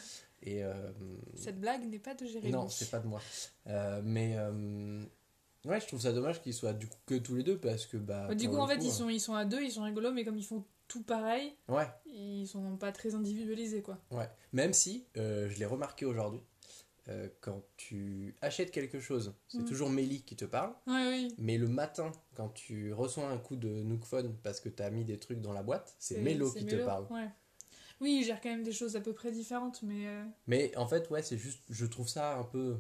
[0.45, 0.62] Et
[1.35, 2.52] Cette blague n'est pas de Jérémy.
[2.52, 3.21] non, c'est pas de moi.
[4.04, 4.37] Mais
[5.64, 7.97] ouais, je trouve ça dommage qu'ils soient du coup que tous les deux parce que
[7.97, 8.28] bah.
[8.28, 10.25] Bah, du coup, en fait, ils sont, ils sont à deux, ils sont rigolos, mais
[10.25, 13.99] comme ils font tout pareil, Ouais, ils sont pas très individualisés, quoi.
[14.12, 14.30] ouais.
[14.52, 16.40] Même si je l'ai remarqué aujourd'hui,
[17.08, 19.64] euh, quand tu achètes quelque chose, c'est Mm.
[19.64, 20.74] toujours Mélie qui te parle.
[20.86, 21.34] Ouais, oui.
[21.38, 25.04] Mais le matin, quand tu reçois un coup de Nookphone parce que tu as mis
[25.04, 27.06] des trucs dans la boîte, c'est Mélo qui te parle.
[27.10, 27.28] Ouais.
[28.00, 30.06] Oui, il gère quand même des choses à peu près différentes, mais.
[30.06, 32.78] euh, Mais en fait, ouais, c'est juste, je trouve ça un peu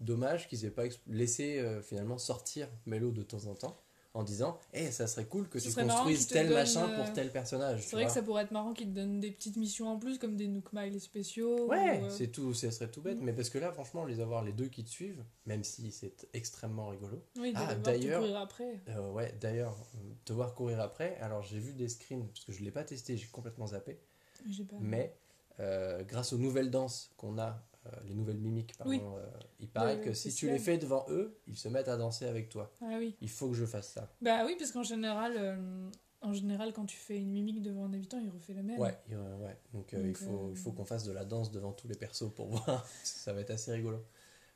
[0.00, 3.80] dommage qu'ils aient pas laissé euh, finalement sortir Mélo de temps en temps
[4.16, 7.12] en disant, eh, ça serait cool que Ce tu construises te tel machin euh, pour
[7.12, 7.82] tel personnage.
[7.82, 10.18] C'est vrai que ça pourrait être marrant qu'ils te donnent des petites missions en plus,
[10.18, 11.66] comme des Nook spéciaux.
[11.68, 13.20] Ouais, ou, euh, c'est tout, ça serait tout bête.
[13.20, 13.24] Mm.
[13.24, 16.28] Mais parce que là, franchement, les avoir les deux qui te suivent, même si c'est
[16.32, 17.22] extrêmement rigolo.
[17.38, 18.80] Oui, Ah, te d'ailleurs- courir après.
[18.88, 21.18] Euh, ouais, d'ailleurs, euh, devoir courir après.
[21.20, 23.98] Alors, j'ai vu des screens, parce que je l'ai pas testé, j'ai complètement zappé.
[24.68, 24.76] Pas.
[24.80, 25.14] Mais
[25.60, 27.75] euh, grâce aux nouvelles danses qu'on a, euh,
[28.06, 29.00] les nouvelles mimiques, pardon, Oui.
[29.02, 29.26] euh,
[29.60, 32.48] il paraît que si tu les fais devant eux, ils se mettent à danser avec
[32.48, 32.72] toi.
[32.82, 33.16] Ah oui.
[33.20, 34.10] Il faut que je fasse ça.
[34.20, 35.88] Bah oui, parce qu'en général, euh,
[36.22, 38.78] en général, quand tu fais une mimique devant un habitant, il refait la même.
[38.78, 39.56] Ouais, euh, ouais.
[39.72, 41.94] Donc, euh, il faut, euh, il faut qu'on fasse de la danse devant tous les
[41.96, 42.86] persos pour voir.
[43.04, 44.04] ça va être assez rigolo.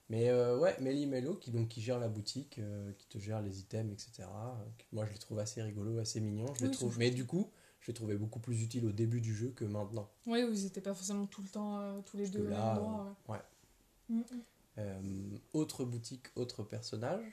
[0.09, 3.41] Mais euh, ouais, Mélie Mello qui, donc, qui gère la boutique, euh, qui te gère
[3.43, 4.29] les items, etc.
[4.29, 6.53] euh, moi, je les trouve assez rigolos, assez mignons.
[6.55, 6.99] Je les Oui, trouve...
[6.99, 7.49] Mais du coup,
[7.81, 10.11] je les trouvais beaucoup plus utiles au début du jeu que maintenant.
[10.27, 13.17] Oui, vous n'étiez pas forcément tout le temps euh, tous les Parce deux là, endroit.
[13.29, 13.39] euh, ouais.
[13.39, 14.17] ouais.
[14.17, 14.43] Mm, mm.
[14.79, 17.25] Euh, autre boutique, autre personnage.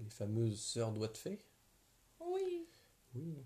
[0.00, 1.44] Les fameuses sœurs doigts de fée.
[2.20, 2.66] Oui.
[3.14, 3.36] Oui.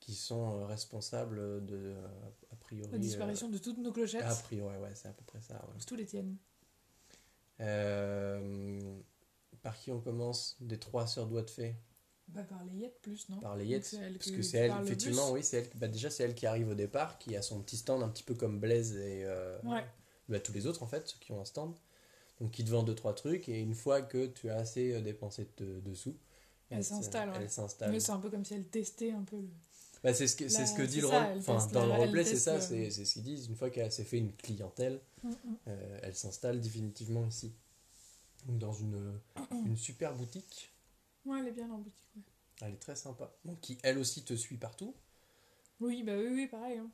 [0.00, 1.94] Qui sont responsables de,
[2.50, 2.90] a priori.
[2.90, 4.22] La disparition de toutes nos clochettes.
[4.22, 5.54] a priori, ouais, c'est à peu près ça.
[5.54, 5.80] ouais.
[5.86, 6.36] Tous les tiennes.
[7.60, 9.00] Euh,
[9.62, 10.56] par qui on commence?
[10.60, 11.76] Des trois sœurs doigts de fée
[12.28, 15.58] Bah, par les Yettes plus, non Par elle Parce que c'est elle, effectivement, oui, c'est
[15.58, 15.68] elle.
[15.74, 18.22] Bah déjà, c'est elle qui arrive au départ, qui a son petit stand un petit
[18.22, 19.84] peu comme Blaise et euh, Ouais.
[20.28, 21.74] bah, tous les autres en fait, ceux qui ont un stand.
[22.40, 25.00] Donc qui te vend deux trois trucs et une fois que tu as assez euh,
[25.02, 26.16] dépensé de, de sous,
[26.70, 27.30] Elle s'installe.
[27.38, 27.90] Elle s'installe.
[27.92, 29.48] Mais c'est un peu comme si elle testait un peu le.
[30.02, 32.36] Bah, c'est ce que, c'est ce que dit le ça, Enfin, dans le roleplay, c'est
[32.36, 33.46] ça, c'est ce qu'ils disent.
[33.46, 35.34] Une fois qu'elle s'est fait une clientèle, Mm, mm.
[35.68, 37.52] euh, elle s'installe définitivement ici.
[38.46, 39.12] Donc, dans une,
[39.64, 40.71] une super boutique.
[41.24, 42.10] Ouais, elle est bien en boutique.
[42.16, 42.22] ouais.
[42.62, 43.32] Elle est très sympa.
[43.44, 44.94] Donc, qui elle aussi te suit partout.
[45.80, 46.78] Oui, bah oui, oui, pareil.
[46.78, 46.90] hein.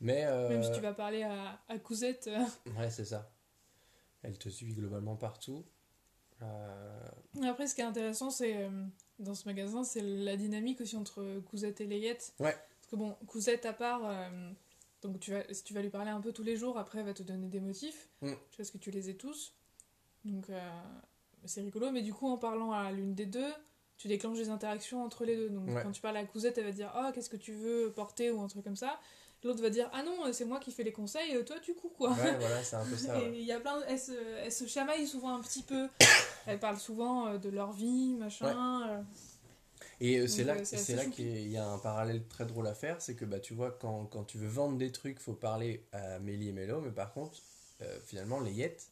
[0.00, 0.24] Mais.
[0.26, 2.26] euh, Même si tu vas parler à, à Cousette.
[2.28, 2.44] euh,
[2.78, 3.30] Ouais, c'est ça.
[4.22, 5.64] Elle te suit globalement partout.
[6.42, 7.08] Euh,
[7.44, 8.84] Après, ce qui est intéressant, c'est euh,
[9.18, 12.34] dans ce magasin, c'est la dynamique aussi entre Cousette et Layette.
[12.40, 12.52] Ouais.
[12.80, 14.02] Parce que bon, Cousette à part,
[15.02, 17.06] donc tu vas, si tu vas lui parler un peu tous les jours, après elle
[17.06, 18.08] va te donner des motifs.
[18.22, 18.32] Mm.
[18.50, 19.54] Tu vois, ce que tu les aies tous.
[20.24, 20.48] Donc
[21.46, 23.52] c'est rigolo, mais du coup, en parlant à l'une des deux,
[23.96, 25.50] tu déclenches des interactions entre les deux.
[25.50, 25.82] Donc Ouais.
[25.82, 28.40] quand tu parles à Cousette, elle va dire Ah, qu'est-ce que tu veux porter ou
[28.40, 28.98] un truc comme ça.
[29.44, 31.90] L'autre va dire Ah non, c'est moi qui fais les conseils, euh, toi du coup
[31.90, 32.10] quoi.
[32.12, 33.18] ouais, voilà, c'est un peu ça.
[33.20, 33.38] Et ouais.
[33.38, 35.88] il y a plein, elles se, elles se chamaillent souvent un petit peu.
[36.46, 38.88] Elles parlent souvent euh, de leur vie, machin.
[38.88, 39.02] euh.
[40.00, 42.74] Et euh, c'est là, euh, c'est là qu'il y a un parallèle très drôle à
[42.74, 45.86] faire, c'est que bah, tu vois, quand, quand tu veux vendre des trucs, faut parler
[45.92, 47.38] à Mélie et Mélo, mais par contre,
[47.82, 48.88] euh, finalement, les Yettes,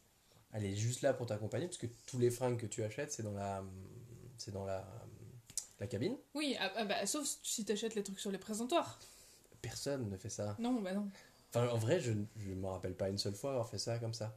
[0.53, 3.23] elle est juste là pour t'accompagner, parce que tous les fringues que tu achètes, c'est
[3.23, 3.63] dans la,
[4.37, 4.85] c'est dans la,
[5.79, 6.15] la cabine.
[6.33, 8.99] Oui, ah, ah bah, sauf si t'achètes les trucs sur les présentoirs.
[9.61, 10.55] Personne ne fait ça.
[10.59, 11.09] Non, bah non.
[11.49, 14.13] Enfin, en vrai, je ne me rappelle pas une seule fois avoir fait ça comme
[14.13, 14.35] ça.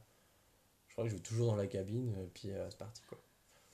[0.87, 3.19] Je crois que je vais toujours dans la cabine, euh, puis euh, c'est parti, quoi.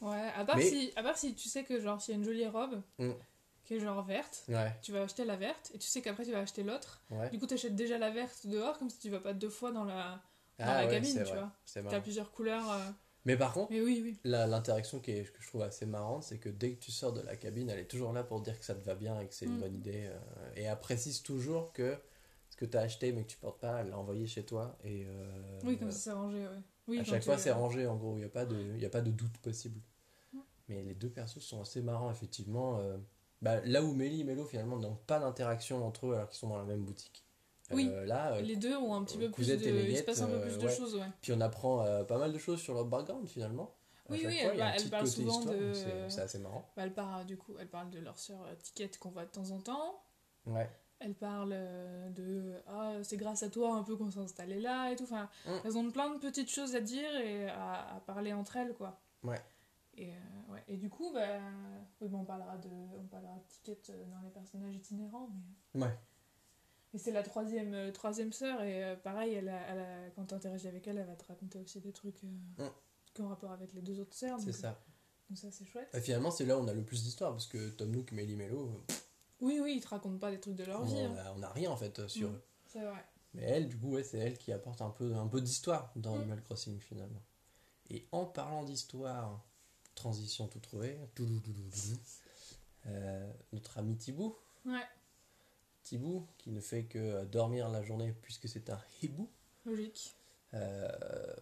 [0.02, 2.20] Ouais, à part, Mais- si, à part si tu sais que genre s'il y a
[2.20, 3.12] une jolie robe Mm.
[3.64, 6.32] qui est genre verte, Ouais, tu vas acheter la verte et tu sais qu'après tu
[6.34, 7.02] vas acheter l'autre.
[7.12, 7.30] ouais.
[7.30, 9.86] Du coup, t'achètes déjà la verte dehors comme si tu vas pas deux fois dans
[9.86, 10.22] la,
[10.60, 11.52] dans Ah la ouais, cabine, tu vrai, vois.
[11.90, 12.72] T'as plusieurs couleurs.
[12.72, 12.80] euh,
[13.26, 14.18] Mais par contre, Mais oui, oui.
[14.24, 17.36] la- l'interaction que je trouve assez marrante, c'est que dès que tu sors de la
[17.36, 19.46] cabine, elle est toujours là pour dire que ça te va bien et que c'est
[19.46, 19.60] une Mm.
[19.62, 20.06] bonne idée.
[20.08, 20.20] euh,
[20.56, 21.98] et elle précise toujours que
[22.50, 24.78] ce que tu as acheté mais que tu portes pas, elle l'a envoyé chez toi.
[24.84, 26.62] Et euh, Oui, comme ça c'est rangé, ouais.
[26.88, 28.90] Oui, à chaque fois, c'est rangé en gros, il n'y a, pas de- y a
[28.90, 29.80] pas de doute possible.
[30.34, 30.40] Mm.
[30.68, 32.80] Mais les deux persos sont assez marrants, effectivement.
[33.42, 36.50] bah, là où Mélie et Mélo, finalement, n'ont pas d'interaction entre eux alors qu'ils sont
[36.50, 37.23] dans la même boutique.
[37.72, 37.88] Oui.
[37.90, 39.56] Euh, là, euh, Les deux ont un petit peu plus de.
[39.56, 40.76] Il se passe un peu euh, plus de ouais.
[40.76, 41.08] choses, ouais.
[41.22, 43.74] puis on apprend euh, pas mal de choses sur leur background finalement.
[44.10, 45.74] À Oui, oui, fois, elle va- elle parle souvent histoire, de-
[46.10, 46.70] c'est- assez marrant.
[46.76, 49.32] Bah, elle parle du coup, elle parle de leur sœur euh, Ticket qu'on voit de
[49.32, 50.04] temps en temps.
[50.46, 50.70] Ouais.
[51.00, 54.92] Elle parle euh, de ah c'est grâce à toi un peu qu'on s'est installé là
[54.92, 55.04] et tout.
[55.06, 55.52] Enfin, Mm.
[55.66, 59.00] elles ont plein de petites choses à dire et à, à parler entre elles quoi.
[59.24, 59.42] Ouais.
[59.96, 60.64] Et, euh, ouais.
[60.68, 61.22] et du coup, bah,
[62.02, 62.68] oui, on parlera de,
[63.00, 65.30] on parlera de Ticket euh, dans les personnages itinérants,
[65.74, 65.82] mais.
[65.86, 65.98] Ouais.
[66.94, 70.26] Et c'est la troisième, euh, troisième sœur et euh, pareil, elle a, elle a- quand
[70.26, 72.70] tu interagis avec elle, elle va te raconter aussi des trucs euh, Mm.
[73.14, 74.40] qui ont rapport avec les deux autres sœurs.
[74.40, 74.80] C'est ça.
[75.30, 75.90] Donc ça c'est chouette.
[75.94, 78.36] Et finalement, c'est là où on a le plus d'histoire parce que Tom Nook, Mélie,
[78.36, 78.94] Mélo, euh,
[79.42, 81.00] Oui, oui, ils te racontent pas des trucs de leur on, vie.
[81.00, 81.34] hein.
[81.36, 82.36] on a rien en fait sur Mm.
[82.36, 82.42] eux.
[82.68, 83.04] C'est vrai.
[83.34, 86.16] Mais elle, du coup, ouais, c'est elle qui apporte un peu, un peu d'histoire dans
[86.16, 86.20] Mm.
[86.22, 87.24] Animal Crossing finalement.
[87.90, 89.44] Et en parlant d'histoire,
[89.96, 91.00] transition tout trouvée,
[93.52, 94.80] notre ami Thibou, Ouais,
[95.84, 99.30] Thibou, qui ne fait que euh, dormir la journée puisque c'est un hibou.
[99.66, 100.16] logique.
[100.54, 100.88] Euh,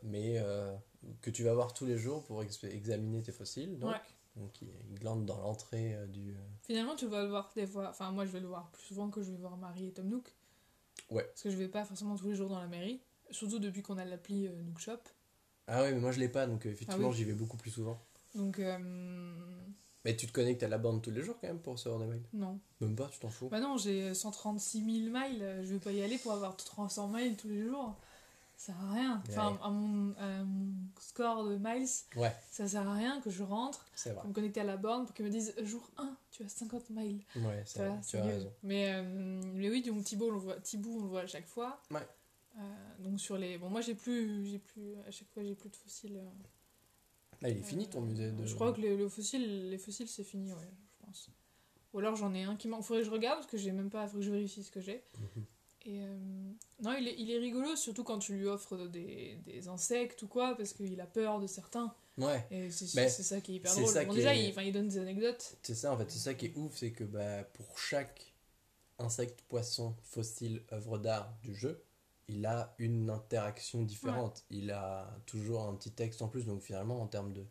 [0.04, 0.74] mais euh,
[1.22, 3.78] que tu vas voir tous les jours pour ex- examiner tes fossiles.
[3.78, 3.98] Donc, Ouais.
[4.38, 6.34] donc il, il glande dans l'entrée euh, du.
[6.64, 7.90] Finalement, tu vas le voir des fois.
[7.90, 10.08] Enfin, moi, je vais le voir plus souvent que je vais voir Marie et Tom
[10.08, 10.34] Nook.
[11.10, 11.24] Ouais.
[11.26, 13.02] Parce que je vais pas forcément tous les jours dans la mairie.
[13.32, 15.00] Surtout depuis qu'on a l'appli Nook Shop.
[15.68, 17.16] Ah ouais, mais moi je l'ai pas, donc effectivement Ah oui.
[17.18, 18.02] j'y vais beaucoup plus souvent.
[18.36, 18.60] Donc,
[20.04, 22.08] Mais tu te connectes à la bande tous les jours quand même pour recevoir des
[22.08, 22.24] mails?
[22.34, 22.60] Non.
[22.80, 23.50] Même pas, tu t'en fous?
[23.50, 25.44] Bah non, j'ai 136 000 miles.
[25.44, 27.96] euh, Je vais pas y aller pour avoir 300 miles tous les jours.
[28.58, 29.24] Ça sert à rien.
[29.30, 33.42] Enfin, à mon, à mon score de miles, Ouais, ça sert à rien que je
[33.44, 33.86] rentre
[34.16, 36.90] pour me connecter à la borne pour qu'ils me disent jour 1, tu as 50
[36.92, 37.22] miles.
[37.38, 38.30] Ouais, vois, vrai, tu as mieux.
[38.34, 38.54] raison.
[38.64, 41.48] Mais, euh, mais oui, donc Thibaut, on le voit, Thibaut, on le voit à chaque
[41.48, 41.80] fois.
[41.90, 42.08] Ouais.
[42.60, 42.62] Euh,
[43.00, 43.58] donc sur les.
[43.58, 44.96] Bon, moi j'ai plus, j'ai plus.
[45.08, 46.20] À chaque fois, j'ai plus de fossiles.
[47.42, 48.46] Là, il est fini ton musée de.
[48.46, 50.60] Je crois que les, le fossile, les fossiles, c'est fini, ouais,
[51.00, 51.30] je pense.
[51.94, 52.84] Ou alors j'en ai un qui manque.
[52.84, 54.08] Faudrait que je regarde parce que j'ai même pas.
[54.08, 55.04] Faudrait que je vérifie ce que j'ai.
[55.20, 55.46] Mhm.
[55.84, 56.16] Et euh,
[56.84, 60.28] non, il est, il est rigolo, surtout quand tu lui offres des, des insectes ou
[60.28, 61.92] quoi, parce qu'il a peur de certains.
[62.20, 64.06] Ouais, Et c'est ça qui est hyper c'est drôle.
[64.06, 65.58] Bon, déjà, est- il, il donne des anecdotes.
[65.64, 68.32] c'est ça en fait, c'est ça qui est ouf, c'est que bah, pour chaque
[69.00, 71.82] insecte, poisson, fossile, œuvre d'art du jeu,
[72.32, 74.44] il a une interaction différente.
[74.50, 77.46] Il a toujours un petit texte en plus, donc finalement en termes de,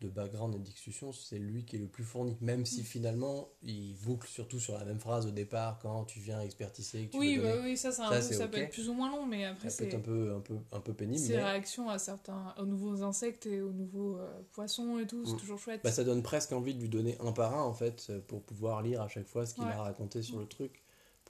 [0.00, 2.36] de background et de discussion, c'est lui qui est le plus fourni.
[2.40, 2.84] Même si Mm.
[2.86, 7.06] finalement il boucle surtout sur la même phrase au départ quand tu viens expertiser.
[7.06, 9.10] Que tu Oui, bah oui, ça, c'est un Ça, c'est peut être plus ou moins
[9.10, 11.36] long, mais après, Ça peut être c'est un peu, un peu, un peu pénible, ses
[11.36, 15.32] mais réactions à certains, aux nouveaux insectes et aux nouveaux euh, poissons et tout, c'est
[15.32, 15.36] Mm.
[15.36, 15.82] toujours chouette.
[15.84, 18.82] bah, ça donne presque envie de lui donner un par un en fait pour pouvoir
[18.82, 19.72] lire à chaque fois ce qu'il Ouais.
[19.72, 20.81] a raconté sur le truc.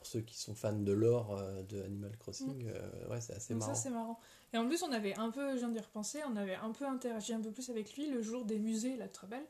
[0.03, 3.55] Pour ceux qui sont fans de lore euh, de Animal Crossing, euh, ouais, c'est assez
[3.55, 3.75] Donc marrant.
[3.77, 4.19] ça, c'est marrant.
[4.53, 6.85] Et en plus, on avait un peu, je viens d'y repenser, on avait un peu
[6.87, 9.47] interagi un peu plus avec lui le jour des musées, là, très belle.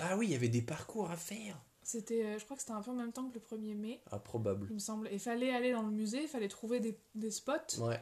[0.00, 1.62] Ah oui, il y avait des parcours à faire.
[1.82, 4.00] C'était, euh, je crois que c'était un peu en même temps que le 1er mai,
[4.10, 4.68] Ah, probable.
[4.70, 5.06] il me semble.
[5.12, 7.78] Et fallait aller dans le musée, il fallait trouver des, des spots.
[7.82, 8.00] Ouais.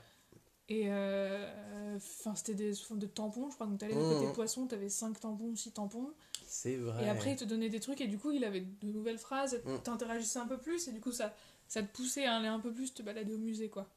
[0.69, 3.67] Et euh, enfin, c'était des formes de tampons, je crois.
[3.67, 4.09] Donc, t'allais du Mhm.
[4.21, 6.13] côté poisson, t'avais 5 tampons, 6 tampons.
[6.49, 7.05] C'est vrai.
[7.05, 9.61] Et après, il te donnait des trucs, et du coup, il avait de nouvelles phrases,
[9.65, 9.79] Mm.
[9.85, 11.35] t'interagissais un peu plus, et du coup, ça,
[11.69, 13.89] ça te poussait à aller un peu plus te balader au musée, quoi.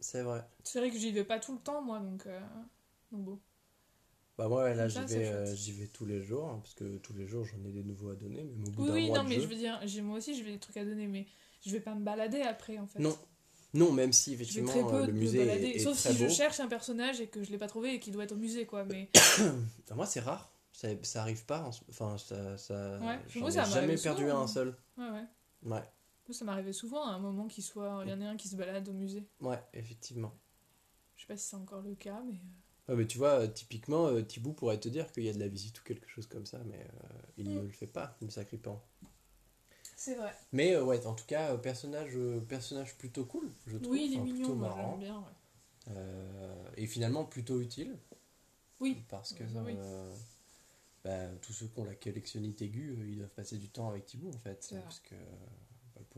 [0.00, 0.44] C'est vrai.
[0.62, 2.40] C'est vrai que j'y vais pas tout le temps, moi, donc, euh,
[3.10, 3.40] donc bon.
[4.36, 6.98] Bah moi, là, j'y c'est vais, euh, j'y vais tous les jours, hein, parce que
[6.98, 9.18] tous les jours, j'en ai des nouveaux à donner, même au bout Oui, oui, mois
[9.18, 9.40] non, mais jeu.
[9.42, 11.26] je veux dire, j'ai, moi aussi, je vais des trucs à donner, mais
[11.66, 13.00] je vais pas me balader après, en fait.
[13.00, 13.18] Non,
[13.74, 16.18] non, même si effectivement très peu euh, le me musée est, est sauf très si
[16.22, 16.28] beau.
[16.28, 18.36] je cherche un personnage et que je l'ai pas trouvé et qu'il doit être au
[18.36, 18.84] musée, quoi.
[18.84, 19.10] Mais
[19.88, 20.52] Bah, moi, c'est rare.
[20.72, 21.62] Ça, ça arrive pas.
[21.62, 24.38] en Enfin, ça, ça, Ouais, j'en ai jamais perdu hein.
[24.38, 24.76] un seul.
[24.96, 25.24] ouais, ouais.
[25.64, 25.82] Ouais,
[26.32, 28.56] Ça m'arrivait souvent à un moment qu'il soit, il y en a un qui se
[28.56, 29.26] balade au musée.
[29.40, 30.32] ouais, effectivement.
[31.16, 32.40] Je sais pas si c'est encore le cas, mais
[32.90, 35.38] euh, mais tu vois, euh, typiquement, euh, Thibaut pourrait te dire qu'il y a de
[35.38, 37.54] la visite ou quelque chose comme ça, mais euh, il Mm.
[37.56, 38.82] ne le fait pas, le sacripant.
[39.96, 40.32] c'est vrai.
[40.52, 42.16] Mais euh, ouais, en tout cas, personnage,
[42.48, 43.92] personnage plutôt cool, je trouve.
[43.92, 45.18] Oui, il est enfin, mignon, moi j'aime bien.
[45.18, 45.92] ouais.
[45.96, 47.96] Euh, et finalement plutôt utile.
[48.80, 49.02] Oui.
[49.08, 49.76] Parce que Oui.
[51.04, 54.30] bah, tous ceux qui ont la collectionnite aiguë, ils doivent passer du temps avec Thibaut
[54.30, 54.62] en fait.
[54.62, 54.84] C'est vrai.
[54.84, 55.14] Parce que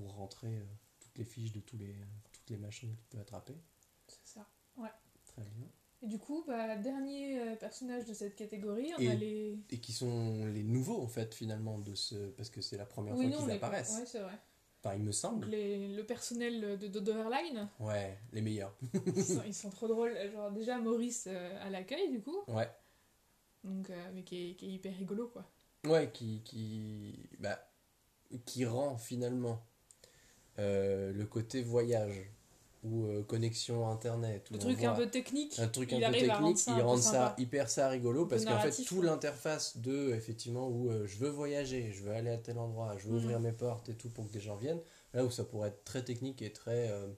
[0.01, 0.65] pour rentrer euh,
[1.01, 1.95] toutes les fiches de tous les,
[2.33, 3.55] toutes les machines qu'il peut attraper.
[4.07, 4.47] C'est ça.
[5.27, 5.67] Très bien.
[6.03, 9.59] Et du coup, bah, dernier euh, personnage de cette catégorie, on Et- a les.
[9.71, 12.31] Et qui sont les nouveaux en fait finalement de ce.
[12.31, 13.99] Parce que c'est la première Oui, fois qu'ils apparaissent.
[13.99, 14.39] Ouais, c'est vrai.
[14.83, 15.49] Enfin, il me semble.
[15.49, 18.75] les- le personnel de Dodo Airline, Ouais, les meilleurs.
[19.15, 20.17] ils sont, ils sont trop drôles.
[20.33, 22.69] Genre, déjà, Maurice euh, à l'accueil, du coup, Ouais.
[23.63, 25.45] donc, euh, mais qui est, qui est hyper rigolo, quoi.
[25.85, 27.61] Ouais, qui, qui, bah,
[28.47, 29.63] qui rend finalement
[30.61, 32.31] euh, le côté voyage
[32.83, 34.49] ou euh, connexion internet.
[34.51, 37.68] Le truc un peu technique, un truc un peu technique, ça il rend ça hyper
[37.68, 42.03] ça rigolo parce qu'en fait tout l'interface de effectivement où euh, je veux voyager, je
[42.05, 43.25] veux aller à tel endroit, je veux Mhm.
[43.25, 44.81] ouvrir mes portes et tout pour que des gens viennent,
[45.12, 47.09] là où ça pourrait être très technique et très euh,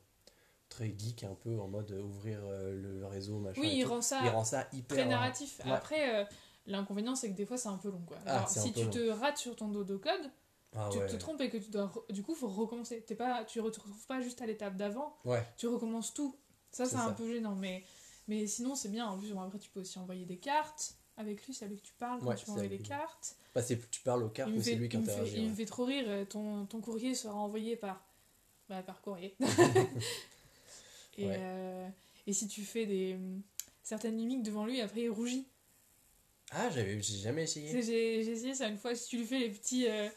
[0.68, 3.60] très geek un peu en mode ouvrir le réseau machin.
[3.60, 5.60] Oui, il rend ça il rend ça hyper très narratif.
[5.64, 5.70] ouais.
[5.70, 6.26] Après,
[6.66, 8.16] l'inconvénient, c'est que des fois, c'est un peu long, quoi.
[8.24, 8.90] Ah, c'est un si tu long.
[8.90, 10.30] te rates sur ton dodo code,
[10.74, 11.06] Ah tu ouais.
[11.06, 11.92] te trompes et que tu dois.
[12.10, 13.02] Du coup, faut recommencer.
[13.02, 15.42] T'es pas, tu retrouves pas juste à l'étape d'avant, Ouais.
[15.58, 16.34] tu recommences tout.
[16.70, 17.84] Ça, C'est un peu gênant, mais,
[18.28, 19.06] mais sinon, c'est bien.
[19.06, 20.94] En plus, bon, après, tu peux aussi envoyer des cartes.
[21.18, 22.82] Avec lui, c'est avec qui tu parles quand Ouais, tu envoies lui.
[22.82, 23.36] cartes.
[23.54, 25.36] Bah, tu parles aux cartes, mais c'est lui qui interagit.
[25.42, 26.26] Il me fait trop rire.
[26.30, 28.02] Ton, ton courrier sera envoyé par,
[28.70, 29.36] bah, par courrier.
[31.18, 31.88] et, euh,
[32.26, 33.18] et si tu fais des
[33.82, 35.46] certaines mimiques devant lui, après il rougit.
[36.52, 37.70] Ah, j'avais, j'ai jamais essayé.
[37.70, 38.94] J'ai j'ai essayé ça une fois.
[38.94, 40.08] Si tu lui fais les petits, euh,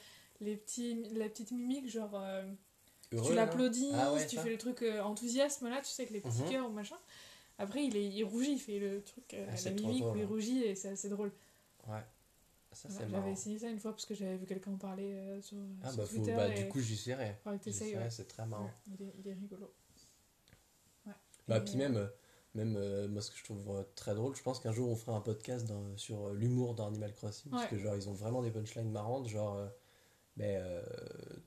[0.46, 2.44] les petits, la petite mimique, genre euh,
[3.12, 4.44] Heureux, tu l'applaudis, Ah ouais, tu ça.
[4.44, 6.50] fais le truc euh, enthousiasme là, tu sais, avec les petits Mhm.
[6.50, 6.98] cœurs ou machin.
[7.58, 10.20] Après, il, est, il rougit, il fait le truc, euh, Ah, la mimique drôle, où
[10.20, 10.28] il hein.
[10.28, 11.32] rougit et c'est assez drôle.
[11.88, 12.00] Ouais.
[12.74, 13.22] Ça, c'est Ouais, marrant.
[13.24, 15.88] J'avais essayé ça une fois parce que j'avais vu quelqu'un en parler euh, sur, Ah,
[15.90, 16.34] sur bah, faut, Twitter.
[16.36, 17.06] bah, et du coup, t'essayes,
[17.64, 18.10] J'essaierai, ouais.
[18.10, 18.70] c'est très marrant.
[18.88, 19.74] Il, est, il est rigolo.
[21.06, 21.14] Ouais.
[21.48, 22.10] Bah, puis même,
[22.54, 24.96] même euh, moi, ce que je trouve euh, très drôle, je pense qu'un jour, on
[24.98, 27.50] fera un podcast dans- sur euh, l'humour dans Animal Crossing.
[27.52, 29.30] Parce que, genre, ils ont vraiment des punchlines marrantes.
[29.30, 29.70] Genre,
[30.38, 30.84] ben, euh,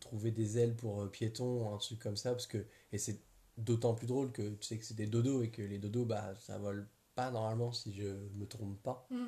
[0.00, 2.32] trouver des ailes pour euh, piétons, un truc comme ça.
[2.32, 3.20] Parce que, et c'est
[3.56, 6.34] d'autant plus drôle que tu sais que c'est des dodos et que les dodos, bah,
[6.40, 9.06] ça vole pas normalement si je me trompe pas.
[9.10, 9.26] Mm.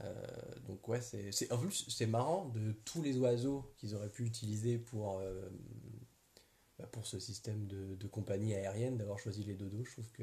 [0.00, 0.26] Euh,
[0.66, 4.24] donc ouais, c'est, c'est- en plus c'est marrant de tous les oiseaux qu'ils auraient pu
[4.24, 5.48] utiliser pour, euh,
[6.78, 9.84] bah, pour ce système de, de compagnie aérienne, d'avoir choisi les dodos.
[9.84, 10.22] Je trouve que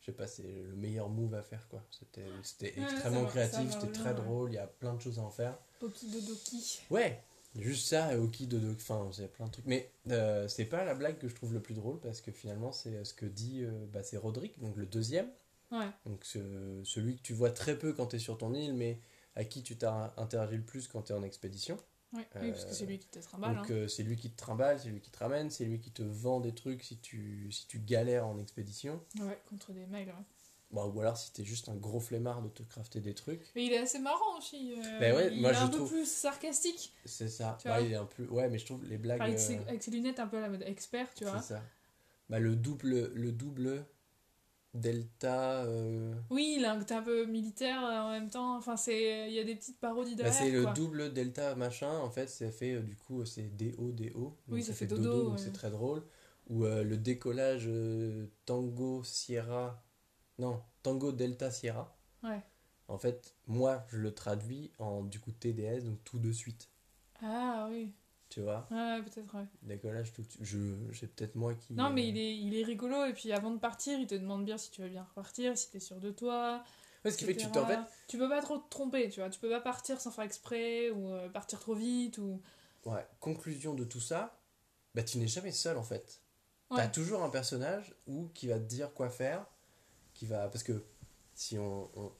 [0.00, 1.84] je sais pas, c'est le meilleur move à faire quoi.
[1.90, 5.18] C'était, c'était Ouais, extrêmement va- créatif, c'était très drôle, il y a plein de choses
[5.18, 5.56] à en faire.
[5.78, 6.80] Poki Dodoki.
[6.90, 7.22] Ouais,
[7.56, 9.66] juste ça et Oki dodo, enfin c'est plein de trucs.
[9.66, 12.72] Mais euh, c'est pas la blague que je trouve le plus drôle parce que finalement
[12.72, 15.28] c'est ce que dit, euh, bah, c'est Roderick, donc le deuxième.
[15.70, 15.88] Ouais.
[16.06, 18.98] Donc ce- celui que tu vois très peu quand tu es sur ton île, mais
[19.36, 21.76] à qui tu t'as interagi le plus quand tu es en expédition.
[22.12, 22.26] Ouais.
[22.36, 23.56] Euh, Oui, parce que c'est lui qui te trimballe.
[23.56, 23.74] Donc hein.
[23.74, 26.02] euh, c'est lui qui te trimballe, c'est lui qui te ramène, c'est lui qui te
[26.02, 29.00] vend des trucs si tu, si tu galères en expédition.
[29.20, 30.08] Ouais, contre des mails.
[30.08, 30.24] ouais.
[30.72, 33.50] Bon, ou alors si tu es juste un gros flemmard de te crafter des trucs.
[33.54, 34.72] Mais il est assez marrant aussi.
[34.78, 36.94] euh, Ben ouais, il moi, est je un peu plus sarcastique.
[37.04, 37.58] C'est ça.
[37.64, 38.24] Bah, il est un peu...
[38.28, 39.20] Ouais, mais je trouve les blagues...
[39.20, 41.40] Avec, ses, euh, avec ses lunettes un peu à la mode expert, tu vois.
[41.42, 41.62] c'est ça.
[42.30, 43.12] Bah, le double...
[43.14, 43.84] Le double...
[44.74, 45.64] Delta...
[45.64, 48.56] euh, Oui, il a un peu militaire en même temps.
[48.56, 50.34] Enfin, c'est il y a des petites parodies Bah, derrière.
[50.42, 54.38] c'est le double delta machin, en fait, c'est fait du coup, c'est DO, DO.
[54.48, 55.38] Oui, ça fait dodo, donc ouais.
[55.38, 56.02] c'est très drôle.
[56.48, 57.68] Ou euh, le décollage
[58.46, 59.84] Tango Sierra,
[60.38, 61.94] non, Tango Delta Sierra.
[62.22, 62.40] Ouais.
[62.88, 66.68] En fait, moi, je le traduis en du coup TDS, donc tout de suite.
[67.22, 67.92] Ah oui.
[68.28, 69.44] Tu vois, Ouais, peut-être, ouais.
[69.62, 70.42] décollage tout de suite.
[70.42, 70.58] Je,
[70.94, 71.74] c'est peut-être moi qui.
[71.74, 73.04] Non, mais euh, il est, il est rigolo.
[73.04, 75.70] Et puis avant de partir, il te demande bien si tu vas bien repartir, si
[75.70, 76.64] t'es sûr de toi.
[77.04, 77.78] Ouais, ce qui fait que tu fait.
[78.08, 79.28] Tu peux pas trop te tromper, tu vois.
[79.28, 82.40] Tu peux pas partir sans faire exprès ou euh, partir trop vite ou.
[82.86, 84.40] Ouais, conclusion de tout ça,
[84.94, 86.20] bah tu n'es jamais seul en fait.
[86.70, 86.78] Ouais.
[86.78, 89.46] T'as toujours un personnage ou qui va te dire quoi faire,
[90.22, 90.84] qui va parce que
[91.34, 92.12] si on, on,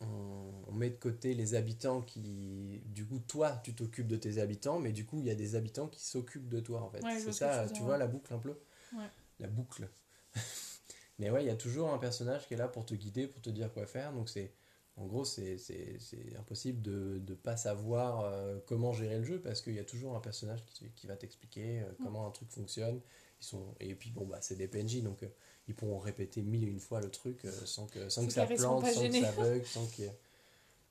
[0.00, 4.38] on- on met de côté les habitants qui du coup toi tu t'occupes de tes
[4.38, 7.02] habitants mais du coup il y a des habitants qui s'occupent de toi en fait.
[7.04, 8.54] Ouais, C'est tu ça, tu vois la boucle un peu.
[8.94, 9.08] Ouais.
[9.38, 9.88] La boucle.
[11.18, 13.40] mais ouais, il y a toujours un personnage qui est là pour te guider, pour
[13.42, 14.52] te dire quoi faire donc c'est
[14.96, 19.40] en gros, c'est c'est- c'est impossible de ne pas savoir euh, comment gérer le jeu
[19.40, 22.50] parce qu'il y a toujours un personnage qui, qui va t'expliquer euh, comment un truc
[22.50, 23.00] fonctionne.
[23.40, 25.28] Ils sont, et puis, bon, bah, c'est des PNJ, donc euh,
[25.68, 28.46] ils pourront répéter mille et une fois le truc euh, sans que, sans que ça
[28.46, 30.18] plante, sans que ça bug, sans qu'il y ait-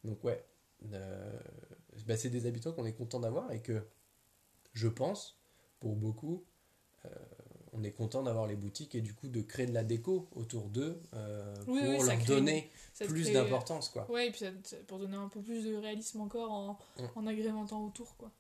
[0.04, 0.44] Donc, ouais.
[0.94, 1.40] euh,
[2.08, 3.84] bah, c'est des habitants qu'on est content d'avoir et que
[4.74, 5.38] je pense,
[5.80, 6.44] pour beaucoup,
[7.06, 7.10] euh,
[7.74, 10.70] on est content d'avoir les boutiques et du coup de créer de la déco autour
[10.70, 14.10] d'eux euh, Oui, pour oui, leur crée donner plus crée- d'importance, quoi.
[14.10, 17.06] Ouais, et puis ça pour donner un peu plus de réalisme encore en, Mm.
[17.16, 18.32] en agrémentant autour, quoi.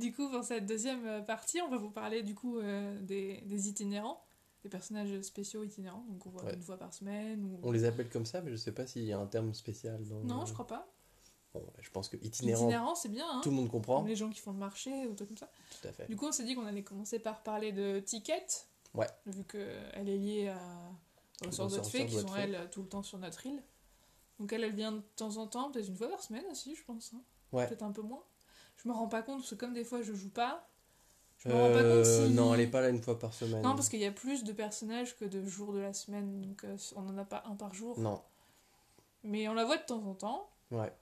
[0.00, 3.42] Du coup, pour cette deuxième euh, partie, on va vous parler du coup euh, des,
[3.46, 4.22] des itinérants,
[4.62, 6.54] des personnages spéciaux itinérants, donc on voit Ouais.
[6.54, 7.44] une fois par semaine.
[7.44, 7.60] Ou...
[7.62, 10.02] On les appelle comme ça, mais je sais pas s'il y a un terme spécial
[10.08, 10.20] dans.
[10.20, 10.88] Non, je crois pas.
[11.52, 13.96] Bon, je pense que itinérant, Itinérant, c'est bien, hein tout le monde comprend.
[13.98, 15.50] Comme les gens qui font le marché ou tout comme ça.
[15.82, 16.06] Tout à fait.
[16.08, 18.46] Du coup, on s'est dit qu'on allait commencer par parler de Ticket.
[18.94, 19.08] Ouais.
[19.26, 20.60] Vu qu'elle est liée à,
[21.46, 23.60] aux sortes de fées qui sont, elles, tout le temps sur notre île.
[24.38, 26.84] Donc elle, elle vient de temps en temps, peut-être une fois par semaine aussi, je
[26.84, 27.12] pense.
[27.14, 27.20] hein.
[27.52, 27.66] Ouais.
[27.66, 28.22] Peut-être un peu moins.
[28.82, 30.66] Je me rends pas compte, parce que comme des fois je joue pas,
[31.38, 32.32] je me rends pas compte Euh, si...
[32.34, 33.62] Non, elle est pas là une fois par semaine.
[33.62, 36.64] Non, parce qu'il y a plus de personnages que de jours de la semaine, donc
[36.64, 37.98] euh, on en a pas un par jour.
[37.98, 38.20] Non,
[39.24, 40.48] Mais on la voit de temps en temps.
[40.70, 40.92] ouais.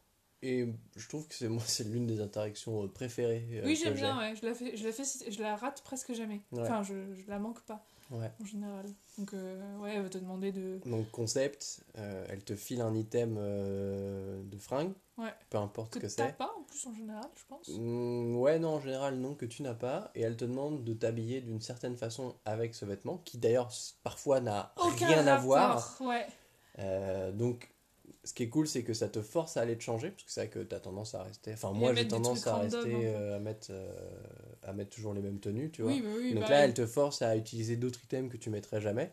[0.40, 3.60] Et je trouve que c'est moi, c'est l'une des interactions euh, préférées.
[3.64, 4.02] oui, j'aime j'ai.
[4.02, 4.36] bien, ouais.
[4.40, 6.42] Je la, fais, je, la fais, je la rate presque jamais.
[6.52, 6.60] Ouais.
[6.62, 8.30] Enfin, je, je la manque pas, Ouais.
[8.40, 8.86] en général.
[9.18, 10.80] Donc, euh, ouais, elle va te demander de...
[10.86, 15.34] Donc concept, euh, elle te file un item euh, de fringue, Ouais.
[15.50, 16.36] peu importe Que ce que c'est.
[16.36, 17.68] pas, en plus, en général, je pense.
[17.68, 20.10] Mm, ouais, non, en général, non, que tu n'as pas.
[20.14, 23.70] Et elle te demande de t'habiller d'une certaine façon avec ce vêtement, qui d'ailleurs
[24.02, 25.98] parfois n'a rien à voir.
[26.00, 26.26] Ouais.
[27.32, 27.70] Donc,
[28.28, 30.30] ce qui est cool, c'est que ça te force à aller te changer, parce que
[30.30, 31.50] c'est vrai que tu as tendance à rester.
[31.54, 33.90] Enfin, moi, j'ai tendance à rester euh, à, mettre, euh,
[34.64, 35.92] à mettre toujours les mêmes tenues, tu vois.
[35.92, 38.82] Oui, oui, donc bah là, elle te force à utiliser d'autres items que tu mettrais
[38.82, 39.12] jamais.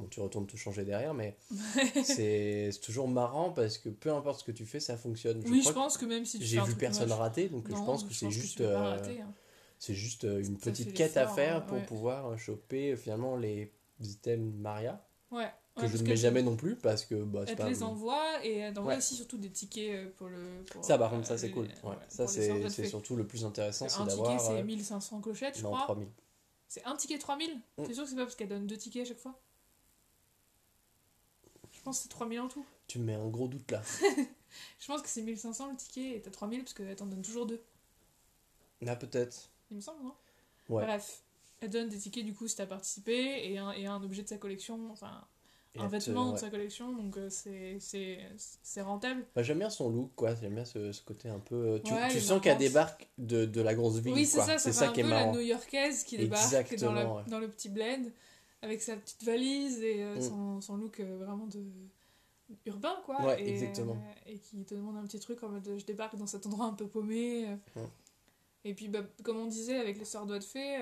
[0.00, 1.36] Bon, tu retournes te changer derrière, mais
[2.02, 5.42] c'est c'est toujours marrant parce que peu importe ce que tu fais, ça fonctionne.
[5.46, 7.74] oui, crois je pense que même si tu j'ai vu personne moche- rater, donc je
[7.84, 9.34] pense que c'est juste, euh, hein.
[9.78, 13.70] c'est juste euh, une T'as petite quête à faire euh, pour pouvoir choper finalement les
[14.00, 15.52] items Maria Ouais.
[15.74, 17.68] Que Ouais, je ne mets jamais non plus parce que bah, c'est Elle te pas
[17.68, 18.98] les envoie et elle t'envoie Ouais.
[18.98, 20.64] aussi surtout des tickets euh, pour le.
[20.70, 23.26] pour, ça par euh, contre ça c'est les- cool ouais, ça c'est c'est surtout le
[23.26, 25.82] plus intéressant c'est Un ticket, c'est euh, 1500 clochettes, je non crois.
[25.84, 26.08] 3000
[26.68, 27.84] C'est un ticket 3000 Mm.
[27.86, 29.38] T'es sûr que c'est pas parce qu'elle donne deux tickets à chaque fois
[31.72, 32.64] Je pense que c'est 3000 en tout.
[32.86, 33.82] tu me mets un gros doute là
[34.78, 37.46] Je pense que c'est 1500 le ticket et t'as 3000 parce qu'elle t'en donne toujours
[37.46, 37.60] deux.
[38.80, 40.14] là peut-être Il me semble, non?
[40.68, 40.84] Ouais.
[40.84, 41.22] Bref.
[41.60, 44.28] Elle donne des tickets du coup si t'as participé et un, et un objet de
[44.28, 45.26] sa collection, enfin
[45.78, 49.24] un vêtement de sa collection, donc euh, c'est- rentable.
[49.34, 51.92] Bah, j'aime bien son look quoi j'aime bien ce, ce côté un peu euh, tu,
[51.92, 54.58] Ouais, tu les sens qu'elle débarque de, de la grosse ville Oui, c'est ça, ça
[54.58, 57.22] c'est ça un qui est peu la marrant New-Yorkaise qui débarque dans, la- Exactement, ouais.
[57.28, 58.12] dans le petit bled
[58.62, 60.20] avec sa petite valise et euh, Mm.
[60.22, 61.62] son, son look euh, vraiment de
[62.66, 63.94] urbain quoi Ouais, et, exactement.
[63.94, 66.66] euh, et qui te demande un petit truc en mode je débarque dans cet endroit
[66.66, 67.46] un peu paumé.
[67.74, 67.80] Mm.
[68.64, 70.76] et puis bah, comme on disait avec les sœurs doigts de fée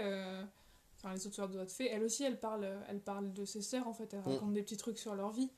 [1.03, 3.87] enfin les autres doigts de fée elle aussi elle parle elle parle de ses sœurs
[3.88, 4.12] en fait.
[4.15, 4.33] Elle Mm.
[4.35, 5.51] raconte des petits trucs sur leur vie.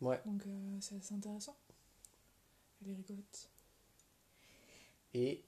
[0.00, 0.20] Ouais.
[0.26, 1.56] Donc euh, c'est assez intéressant.
[2.82, 3.50] Elle est rigolote.
[5.14, 5.44] Et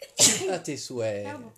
[0.50, 1.50] à tes souhaits Pardon.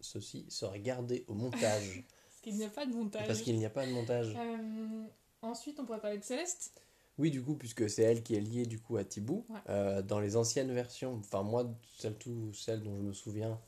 [0.00, 2.04] Ceci sera gardé au montage.
[2.28, 3.26] Parce qu'il n'y a pas de montage.
[3.26, 4.34] Parce qu'il n'y a pas de montage.
[4.36, 5.04] Euh,
[5.42, 6.80] ensuite on pourrait parler de Céleste.
[7.16, 9.46] Oui, du coup, puisque c'est elle qui est liée du coup à Thibaut.
[9.48, 9.60] Ouais.
[9.68, 11.64] Euh, dans les anciennes versions, enfin moi,
[11.96, 13.60] celle, tout, celle dont je me souviens,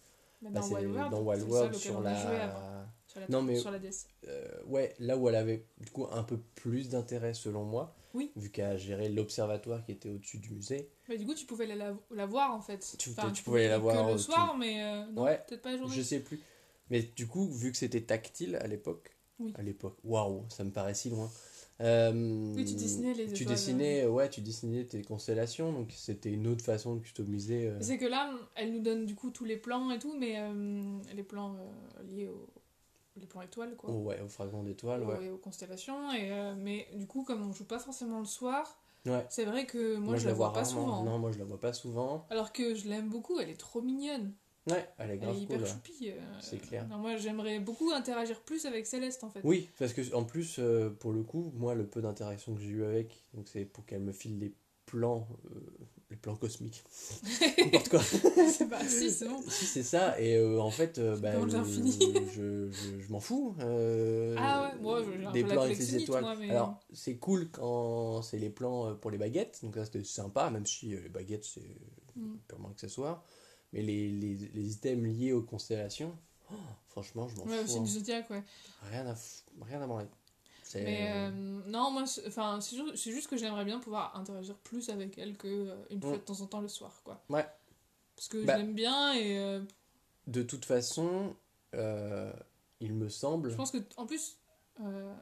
[0.50, 2.86] Bah, bah, dans c'est Wild dans Wild World sur avant, la...
[3.06, 4.06] sur la, Non, mais- sur la DS.
[4.28, 8.32] Euh, ouais, là où elle avait du coup un peu plus d'intérêt selon moi, Oui.
[8.36, 10.90] vu qu'elle a géré l'observatoire qui était au-dessus du musée.
[11.08, 12.96] Mais du coup, tu pouvais la, la voir en fait.
[12.98, 15.78] Tu- Enfin, tu pouvais la voir le soir, mais euh, non, Ouais, peut-être pas la
[15.78, 15.94] journée.
[15.94, 16.40] Je sais plus.
[16.90, 19.52] Mais du coup, vu que c'était tactile à l'époque, Oui.
[19.56, 21.30] à l'époque, waouh, ça me paraît si loin.
[21.80, 26.30] Euh, Oui, tu dessinais les Tu étoiles, dessinais, ouais, tu dessinais tes constellations, donc c'était
[26.32, 27.68] une autre façon de customiser.
[27.68, 30.38] euh, C'est que là, elle nous donne du coup tous les plans et tout, mais
[30.38, 32.46] euh, les plans euh, liés aux
[33.18, 33.90] les plans étoiles, quoi.
[33.90, 35.24] ouais, au fragment d'étoiles, ouais.
[35.24, 36.12] Et aux constellations.
[36.12, 39.24] Et, euh, mais du coup, comme on joue pas forcément le soir, Ouais.
[39.30, 40.82] c'est vrai que moi, je, la vois, pas rarement.
[40.84, 41.02] souvent.
[41.04, 42.26] Non, moi je la vois pas souvent.
[42.28, 44.32] Alors que je l'aime beaucoup, elle est trop mignonne.
[44.68, 45.66] Ouais, elle est Elle grave est hyper cool.
[45.66, 46.10] choupie.
[46.10, 46.86] euh, C'est clair.
[46.88, 49.40] non, moi, j'aimerais beaucoup interagir plus avec Céleste en fait.
[49.44, 52.68] Oui, parce que en plus, euh, pour le coup, moi le peu d'interaction que j'ai
[52.70, 54.52] eu avec, donc c'est pour qu'elle me file les
[54.86, 55.60] plans, euh,
[56.10, 56.82] les plans cosmiques.
[57.58, 58.00] N'importe quoi.
[58.02, 59.40] c'est pas si, c'est bon.
[59.48, 63.54] si c'est ça, et euh, en fait, euh, bah, le- je, je, je m'en fous.
[63.60, 66.24] Ah ouais, moi, j'ai un des plans avec les étoiles.
[66.40, 70.50] mais- Alors, c'est cool quand c'est les plans pour les baguettes, donc ça c'était sympa,
[70.50, 71.76] même si les baguettes c'est
[72.16, 72.36] Mm.
[72.48, 73.22] purement accessoire.
[73.72, 76.16] Mais les, les, les items liés aux constellations,
[76.50, 76.54] oh,
[76.88, 77.64] franchement, je m'en Ouais, fous.
[77.64, 77.82] aussi hein.
[77.82, 78.42] du zodiaque, ouais.
[78.90, 79.14] Rien à,
[79.64, 80.06] rien à branler.
[80.62, 81.30] C'est- Mais euh,
[81.66, 85.16] non, moi, c'est- enfin, c'est ju- c'est juste que j'aimerais bien pouvoir interagir plus avec
[85.18, 86.18] elle que euh, une fois Mm.
[86.18, 87.22] de temps en temps le soir, quoi.
[87.28, 87.46] Ouais.
[88.16, 88.54] Parce que Bah.
[88.54, 89.60] je l'aime bien et euh,
[90.26, 91.36] De toute façon,
[91.74, 92.32] euh,
[92.80, 93.50] il me semble.
[93.50, 94.38] je pense que, en plus,
[94.80, 95.14] euh,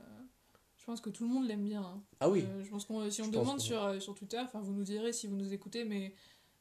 [0.79, 1.83] je pense que tout le monde l'aime bien.
[1.83, 2.03] hein.
[2.21, 4.39] Ah oui, Euh, je pense qu'on si on Je demande que- sur, euh, sur Twitter,
[4.39, 6.15] enfin, vous nous direz si vous nous écoutez, mais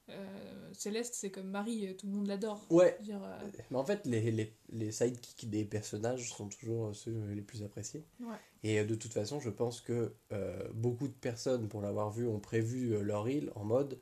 [0.10, 2.66] euh, Céleste, c'est comme Marie, euh, tout le monde l'adore.
[2.70, 2.98] ouais.
[3.02, 3.40] Dire, euh,
[3.72, 8.06] Mais en fait, les, les, les sidekicks des personnages sont toujours ceux les plus appréciés.
[8.20, 8.36] Ouais.
[8.64, 12.40] Et de toute façon, je pense que euh, beaucoup de personnes, pour l'avoir vu, ont
[12.40, 14.00] prévu leur île en mode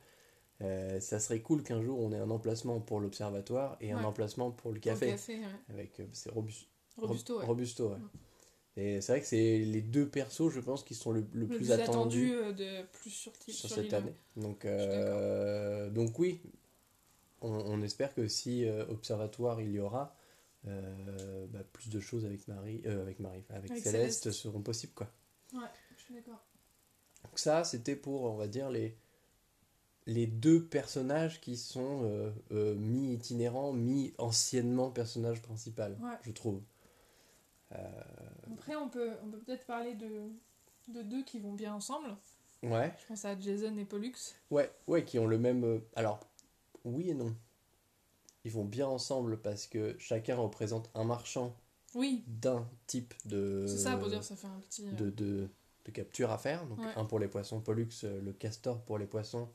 [1.00, 4.72] ça serait cool qu'un jour on ait un emplacement pour l'observatoire et un emplacement pour
[4.72, 5.34] le Pour le café.
[5.34, 5.46] ouais.
[5.70, 7.40] Avec, c'est Robus- Robusto.
[7.40, 7.96] Robusto.
[8.84, 11.48] Et c'est vrai que c'est les deux persos, je pense, qui sont le, le Le
[11.48, 14.16] plus, plus attendus attendu euh, de plus sur, sur sur cette année.
[14.38, 16.42] Donc, euh, donc oui,
[17.42, 20.16] on, on espère que si euh, observatoire il y aura,
[20.68, 24.40] euh, bah, plus de choses avec Marie, avec Marie, avec, Avec Céleste, Céleste.
[24.42, 25.10] seront possibles quoi.
[25.54, 25.60] Ouais,
[25.98, 26.44] je suis d'accord.
[27.24, 28.96] Donc ça, c'était pour, on va dire les
[30.08, 36.16] les deux personnages qui sont mi-itinérants, mi-anciennement personnage principal, Ouais.
[36.24, 36.62] je trouve.
[38.54, 40.30] Après, on peut on peut peut-être parler de,
[40.90, 42.16] de deux qui vont bien ensemble.
[42.64, 42.94] Ouais.
[43.02, 44.14] Je pense à Jason et Pollux.
[44.52, 45.64] Ouais, ouais, qui ont le même.
[45.64, 46.20] euh, Alors,
[46.84, 47.36] oui et non.
[48.44, 51.56] Ils vont bien ensemble parce que chacun représente un marchand
[51.96, 54.88] Oui, d'un type de, c'est ça pour dire, ça fait un petit.
[54.88, 55.50] euh, de, de,
[55.86, 56.66] de capture à faire.
[56.66, 56.94] Donc, Ouais.
[56.96, 59.50] un pour les poissons, Pollux, euh, le castor pour les poissons,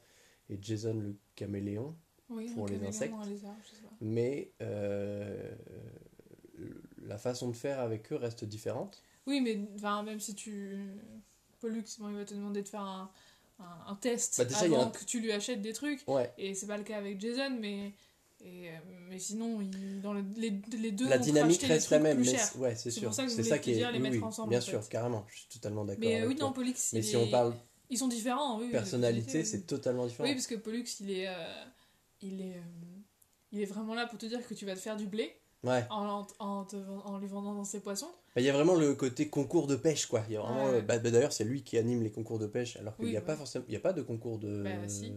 [0.49, 1.97] et Jason, le caméléon.
[2.29, 3.15] oui, pour les caméléon, insectes.
[3.21, 3.91] un lézard, je sais pas.
[4.01, 5.53] Mais euh,
[7.07, 9.03] la façon de faire avec eux reste différente?
[9.27, 9.61] Oui, mais
[10.05, 10.79] même si tu.
[11.61, 13.11] Pollux, bon, il va te demander de faire un,
[13.59, 16.03] un, un test Bah, déjà, avant un- que tu lui achètes des trucs.
[16.07, 16.33] Ouais.
[16.39, 17.93] Et c'est pas le cas avec Jason, mais.
[18.45, 18.73] Et, euh,
[19.09, 22.77] mais sinon, il- dans le- les, les deux La dynamique reste la même, c'est- ouais,
[22.77, 23.05] c'est C'est sûr.
[23.09, 23.77] pour ça que je C'est voulais ça te qui est.
[23.93, 24.91] les oui, mettre oui, ensemble, bien en sûr, fait.
[24.91, 25.25] carrément.
[25.29, 26.01] Je suis totalement d'accord.
[26.05, 26.49] Mais euh, avec oui, toi.
[26.49, 27.55] non, Pollux, Mais si est- on parle
[27.89, 28.59] ils sont différents.
[28.61, 29.47] Oui, personnalité, oui.
[29.47, 30.29] c'est totalement différent.
[30.29, 31.65] Oui, parce que Pollux, il est, euh,
[32.21, 32.63] il, est, euh,
[33.53, 35.85] il est vraiment là pour te dire que tu vas te faire du blé Ouais.
[35.91, 38.09] en, en, te en les vendant dans ses poissons.
[38.35, 40.23] Bah, Il y a vraiment le côté concours de pêche, quoi.
[40.31, 40.75] Y a vraiment, Ouais.
[40.77, 43.11] euh, bah, bah, D'ailleurs, c'est lui qui anime les concours de pêche, alors qu'il Oui,
[43.13, 43.27] n'y a ouais.
[43.27, 44.63] pas forcément, il y a pas de concours de.
[44.63, 45.13] Bah, si.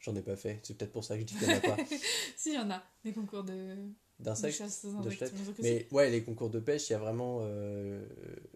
[0.00, 0.60] J'en ai pas fait.
[0.62, 1.76] C'est peut-être pour ça que je dis qu'il n'y en a pas
[2.36, 3.76] si, il y en a des concours de,
[4.18, 4.54] d'insectes.
[4.62, 5.30] de chasse.
[5.62, 7.40] mais ouais, les concours de pêche, il y a vraiment.
[7.42, 8.02] euh,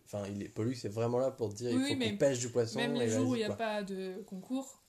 [0.06, 2.48] Enfin, il est Pollux, c'est vraiment là pour dire Oui, il faut qu'on pêche du
[2.48, 2.78] poisson.
[2.78, 4.83] Même les jours où il n'y a pas de concours,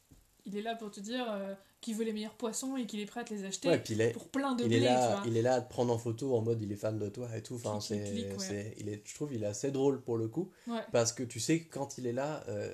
[0.46, 3.06] il est là pour te dire euh, qu'il veut les meilleurs poissons et qu'il est
[3.06, 4.80] prêt à te les acheter Ouais, puis il est, pour plein de il blé, est
[4.80, 5.24] tu là, vois.
[5.28, 7.28] il est là à te prendre en photo en mode il est fan de toi
[7.36, 7.56] et tout.
[7.56, 8.76] Enfin, c'est, ouais.
[8.80, 10.80] il est, je trouve, il est assez drôle pour le coup Ouais.
[10.92, 12.74] parce que tu sais que quand il est là, euh,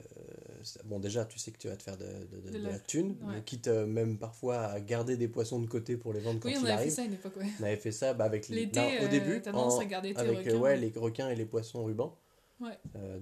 [0.85, 2.71] bon déjà tu sais que tu vas te faire de, de- de- De de la-
[2.73, 6.19] la thune, mais quitte euh, même parfois à garder des poissons de côté pour les
[6.19, 6.89] vendre quand Oui, on il avait arrive.
[6.89, 7.33] fait ça à une époque.
[7.59, 10.13] On avait fait ça bah, avec les, L'été, non, au euh, début, en- à garder
[10.13, 10.75] tes avec requins.
[10.75, 12.15] les requins et les poissons rubans.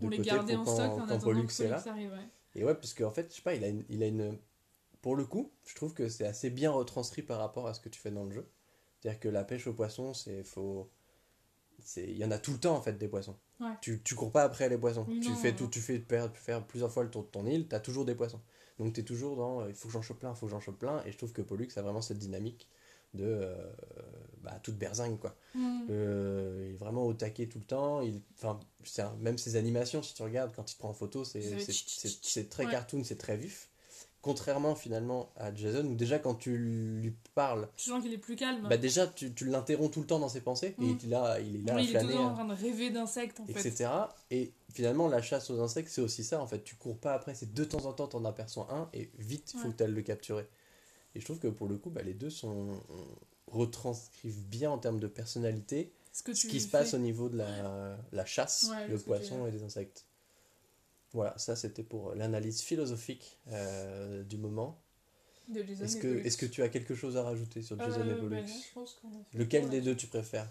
[0.01, 1.83] On les gardait en stock en quand Pollux est là.
[2.55, 4.37] Et ouais, parce qu'en fait, je sais pas, il a une, il a une.
[5.01, 7.89] Pour le coup, je trouve que c'est assez bien retranscrit par rapport à ce que
[7.89, 8.49] tu fais dans le jeu.
[9.01, 10.43] C'est-à-dire que la pêche aux poissons, c'est.
[10.43, 10.89] Faut...
[11.79, 13.37] c'est- Il y en a tout le temps en fait des poissons.
[13.59, 13.67] Ouais.
[13.81, 15.05] Tu, tu cours pas après les poissons.
[15.21, 17.75] Tu fais tout, tu fais faire, faire plusieurs fois le tour de ton île, tu
[17.75, 18.41] as toujours des poissons.
[18.77, 20.51] Donc tu es toujours dans euh, il faut que j'en chope plein, il faut que
[20.51, 21.03] j'en chope plein.
[21.05, 22.67] Et je trouve que Pollux a vraiment cette dynamique
[23.13, 23.55] de euh,
[24.43, 25.35] bah, toute berzingue quoi.
[25.55, 25.87] Mm.
[25.89, 28.01] Euh, il est vraiment au taquet tout le temps.
[28.01, 28.59] Il, enfin,
[29.19, 31.39] même ses animations, si tu regardes, quand il te prend en photo, c'est,
[32.49, 32.71] très Ouais.
[32.71, 33.69] cartoon, c'est très vif.
[34.21, 38.35] Contrairement finalement à Jason, où déjà quand tu lui parles, Tu sens qu'il est plus
[38.35, 38.67] calme.
[38.67, 40.97] bah déjà tu, tu l'interromps tout le temps dans ses pensées, et Mm.
[41.01, 42.45] il est là, il est là Oui, à il est flâner, temps en à- train
[42.45, 43.65] de rêver d'insectes, en fait.
[43.65, 43.89] etc.
[44.29, 46.63] Et finalement, la chasse aux insectes, c'est aussi ça en fait.
[46.65, 49.59] Tu cours pas après, c'est de temps en temps, t'en aperçois un, et vite, il
[49.61, 50.45] faut que tu ailles le capturer.
[51.15, 52.79] Et je trouve que pour le coup, bah, les deux sont
[53.47, 56.71] retranscrivent bien en termes de personnalité Ce, que ce tu qui se fais.
[56.71, 60.05] passe au niveau de la, la chasse, Ouais, le ce poisson et des insectes.
[61.13, 64.79] Voilà, ça c'était pour l'analyse philosophique euh, du moment.
[65.81, 68.35] Est-ce que, est-ce que tu as quelque chose à rajouter sur Jason Euh, et Pollux
[68.35, 69.01] bah non, je pense
[69.33, 70.49] Lequel le des deux tu préfères?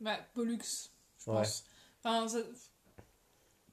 [0.00, 1.32] Bah, Pollux, je Ouais.
[1.32, 1.64] pense.
[2.02, 2.44] Enfin, ça-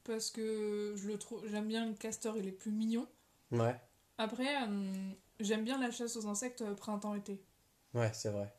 [0.03, 1.47] Parce que je le trouve...
[1.47, 3.07] j'aime bien le castor, il est plus mignon.
[3.51, 3.79] Ouais,
[4.17, 5.11] Après, euh,
[5.43, 7.41] j'aime bien la chasse aux insectes euh, printemps-été.
[7.93, 8.53] ouais, c'est vrai.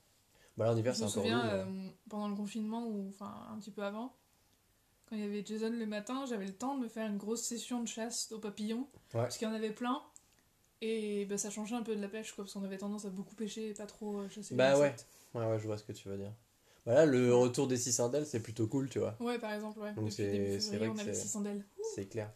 [0.56, 1.96] Bah là, en hiver, c'est encore souviens, lourd, euh, ouais.
[2.10, 4.14] pendant le confinement, ou enfin un petit peu avant,
[5.06, 7.42] quand il y avait Jason le matin, j'avais le temps de me faire une grosse
[7.42, 10.02] session de chasse aux papillons, parce qu'il y en avait plein.
[10.84, 13.10] Et bah, ça changeait un peu de la pêche, quoi, parce qu'on avait tendance à
[13.10, 14.86] beaucoup pêcher et pas trop euh, chasser Bah les ouais.
[14.88, 15.06] insectes.
[15.34, 16.32] ouais, ouais, je vois ce que tu veux dire.
[16.84, 19.16] Voilà, le retour des cicindelles, c'est plutôt cool, tu vois.
[19.20, 19.94] Ouais, par exemple, ouais.
[19.94, 21.64] Donc c'est- vrai on que avait c'est- 600 d'ailes.
[21.94, 22.32] C'est clair.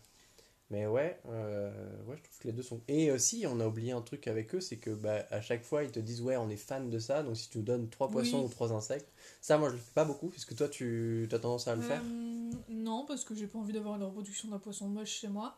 [0.71, 1.71] Mais ouais, euh,
[2.07, 2.81] ouais, je trouve que les deux sont.
[2.89, 5.85] Et aussi, on a oublié un truc avec eux, c'est que bah, à chaque fois,
[5.85, 8.09] ils te disent ouais, on est fan de ça, donc si tu nous donnes trois
[8.09, 8.47] poissons Oui.
[8.47, 9.09] ou trois insectes,
[9.41, 12.03] ça, moi, je le fais pas beaucoup, puisque toi, tu as tendance à le faire.
[12.05, 15.57] Euh, non, parce que j'ai pas envie d'avoir une reproduction d'un poisson moche chez moi.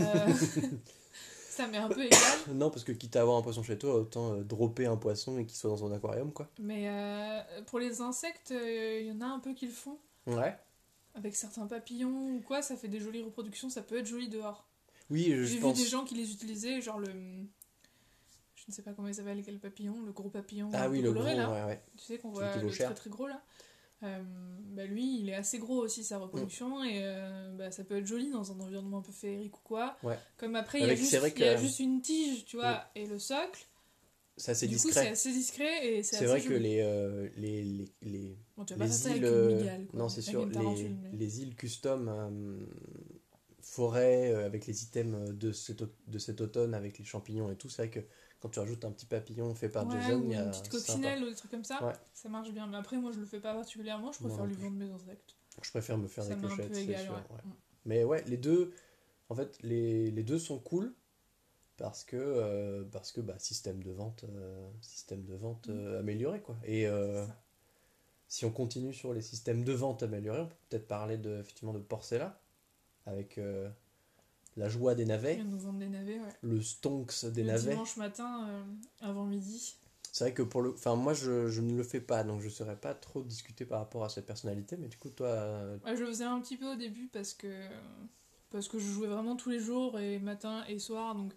[0.00, 0.32] Euh,
[1.48, 2.18] ça m'est un peu égal.
[2.52, 5.38] Non, parce que quitte à avoir un poisson chez toi, autant euh, dropper un poisson
[5.38, 6.48] et qu'il soit dans son aquarium, quoi.
[6.58, 9.98] Mais euh, pour les insectes, euh, il y en a un peu qui le font.
[10.26, 10.56] Ouais.
[11.14, 14.66] Avec certains papillons ou quoi, ça fait des jolies reproductions, ça peut être joli dehors.
[15.10, 17.08] Oui, je, J'ai vu des gens qui les utilisaient, genre le.
[18.54, 20.70] Je ne sais pas comment il s'appelle, quel papillon, le gros papillon.
[20.72, 21.50] Ah oui, le coloré, gros, là.
[21.50, 21.82] ouais, ouais.
[21.96, 23.42] Tu sais qu'on voit le très très gros là.
[24.02, 24.22] Euh,
[24.70, 28.06] bah lui, il est assez gros aussi, sa reproduction, et euh, bah, ça peut être
[28.06, 29.96] joli dans un environnement un peu féerique ou quoi.
[30.02, 30.18] Ouais.
[30.38, 32.44] Comme après, il y, a juste, c'est vrai il y a que- juste une tige,
[32.46, 33.66] tu vois, et le socle.
[34.40, 35.04] C'est assez du coup, discret.
[35.04, 38.78] c'est assez discret et c'est vrai que les, euh, les, les, les, Bon, tu vas
[38.78, 39.88] pas les avec îles.
[39.92, 40.46] une non, c'est sûr.
[40.46, 42.58] Les, les îles custom euh,
[43.60, 47.68] forêt euh, avec les items de cet, de cet automne avec les champignons et tout,
[47.68, 48.00] c'est vrai que
[48.40, 50.50] quand tu rajoutes un petit papillon fait par Ouais, Jason, ou il y a une
[50.50, 51.92] petite coccinelle ou des trucs comme ça, Ouais.
[52.14, 52.66] ça marche bien.
[52.66, 55.36] Mais après, moi, je le fais pas particulièrement, je préfère lui vendre mes insectes.
[55.62, 57.12] Je préfère me faire ça des clochettes, c'est sûr.
[57.12, 57.50] ouais.
[57.84, 58.72] Mais ouais, les deux,
[59.28, 60.94] en fait, les, les deux sont cool
[61.80, 66.40] parce que, euh, parce que bah, système de vente, euh, système de vente euh, amélioré
[66.40, 66.56] quoi.
[66.64, 67.26] Et Mm.
[68.28, 71.72] Si on continue sur les systèmes de vente améliorés, on peut peut-être parler de, effectivement
[71.72, 72.40] de Porcella
[73.04, 73.40] avec
[74.56, 76.36] la joie des navets, vient de nous vendre des navets, ouais.
[76.42, 77.70] le stonks des le navets.
[77.70, 78.64] dimanche matin,
[79.00, 79.74] avant midi.
[80.12, 82.48] C'est vrai que pour le, enfin moi je, je ne le fais pas, donc je
[82.48, 86.02] saurais pas trop discuter par rapport à cette personnalité, mais du coup toi, Ouais, je
[86.04, 87.48] le faisais un petit peu au début parce que,
[88.50, 91.32] parce que je jouais vraiment tous les jours, et matin et soir, donc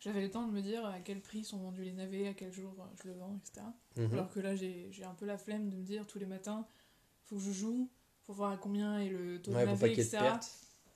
[0.00, 2.52] j'avais le temps de me dire à quel prix sont vendus les navets, à quel
[2.52, 3.66] jour euh, je le vends, etc.
[3.96, 4.12] mhm.
[4.12, 6.66] Alors que là, j'ai un peu la flemme de me dire tous les matins,
[7.24, 7.88] faut que je joue,
[8.26, 10.18] faut voir à combien est le taux ouais, de navet, de etc.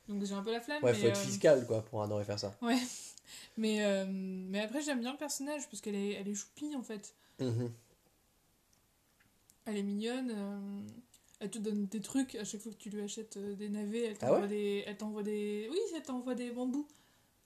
[0.09, 0.83] Donc j'ai un peu la flemme.
[0.83, 2.57] Ouais, mais, faut être euh, fiscal quoi pour adorer faire ça.
[3.57, 6.83] mais, euh, mais après, j'aime bien le personnage parce qu'elle est, elle est choupie en
[6.83, 7.15] fait.
[7.39, 7.73] Mhm.
[9.67, 10.33] Elle est mignonne.
[10.35, 10.81] euh,
[11.39, 14.05] elle te donne des trucs à chaque fois que tu lui achètes des navets.
[14.07, 15.69] Elle Ah t'envoie ouais des, elle t'envoie des.
[15.71, 16.87] Oui, elle t'envoie des bambous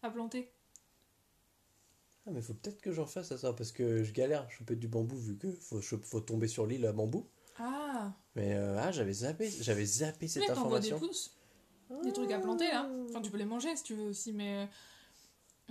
[0.02, 0.50] à planter.
[2.27, 4.77] Ah, mais faut peut-être que j'en fasse à ça parce que je galère à choper
[4.77, 7.27] du bambou vu que faut, faut tomber sur l'île à bambou.
[7.59, 11.07] Ah Mais euh, ah, j'avais zappé, j'avais zappé cette Mais t'envoie des information.
[11.07, 11.37] pousses,
[12.03, 12.91] des trucs à planter là.
[13.11, 14.68] Enfin, tu peux les manger si tu veux aussi, mais.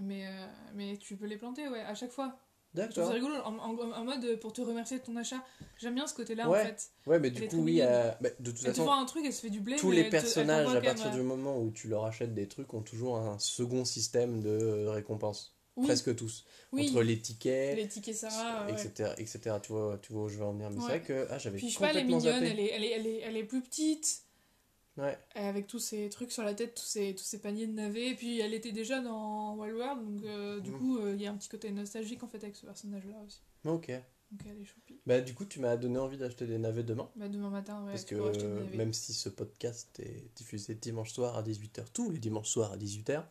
[0.01, 2.37] Mais, euh, mais tu peux les planter, ouais, à chaque fois.
[2.73, 3.05] D'accord.
[3.07, 5.43] ça rigolo, en, en- en mode euh, pour te remercier de ton achat.
[5.77, 6.61] J'aime bien ce côté-là Ouais.
[6.61, 6.89] en fait.
[7.05, 9.41] Ouais, mais du coup, oui, euh, bah, de toute façon, vend un truc, elle se
[9.41, 9.75] fait du blé.
[9.75, 13.17] tous les personnages, à partir du moment où tu leur achètes des trucs, ont toujours
[13.17, 15.55] un second système de récompense.
[15.75, 16.45] Oui, Presque tous.
[16.71, 18.65] oui, Entre les tickets, les tickets Sarah.
[18.65, 18.73] ouais.
[18.73, 19.55] etc., etc.
[19.61, 20.69] Tu vois, tu vois où je veux en venir.
[20.69, 20.99] Mais c'est Ouais.
[20.99, 22.89] vrai que ah, j'avais Puis je sais pas, elle est mignonne, elle est, elle, est,
[22.91, 24.21] elle, est, elle est plus petite,
[24.95, 25.17] Ouais.
[25.33, 28.09] avec tous ces trucs sur la tête, tous ces, tous ces paniers de navets.
[28.11, 30.77] Et puis elle était déjà dans Wild World, donc euh, du Mhm.
[30.77, 33.41] coup euh, il y a un petit côté nostalgique en fait avec ce personnage-là aussi.
[33.65, 33.89] Ok.
[34.31, 34.99] Donc elle est choupie.
[35.05, 37.07] Bah, du coup, tu m'as donné envie d'acheter des navets demain.
[37.15, 41.37] Bah, demain matin, ouais, Parce que euh, même si ce podcast est diffusé dimanche soir
[41.37, 43.23] à 18h, tous les dimanches soirs à 18h,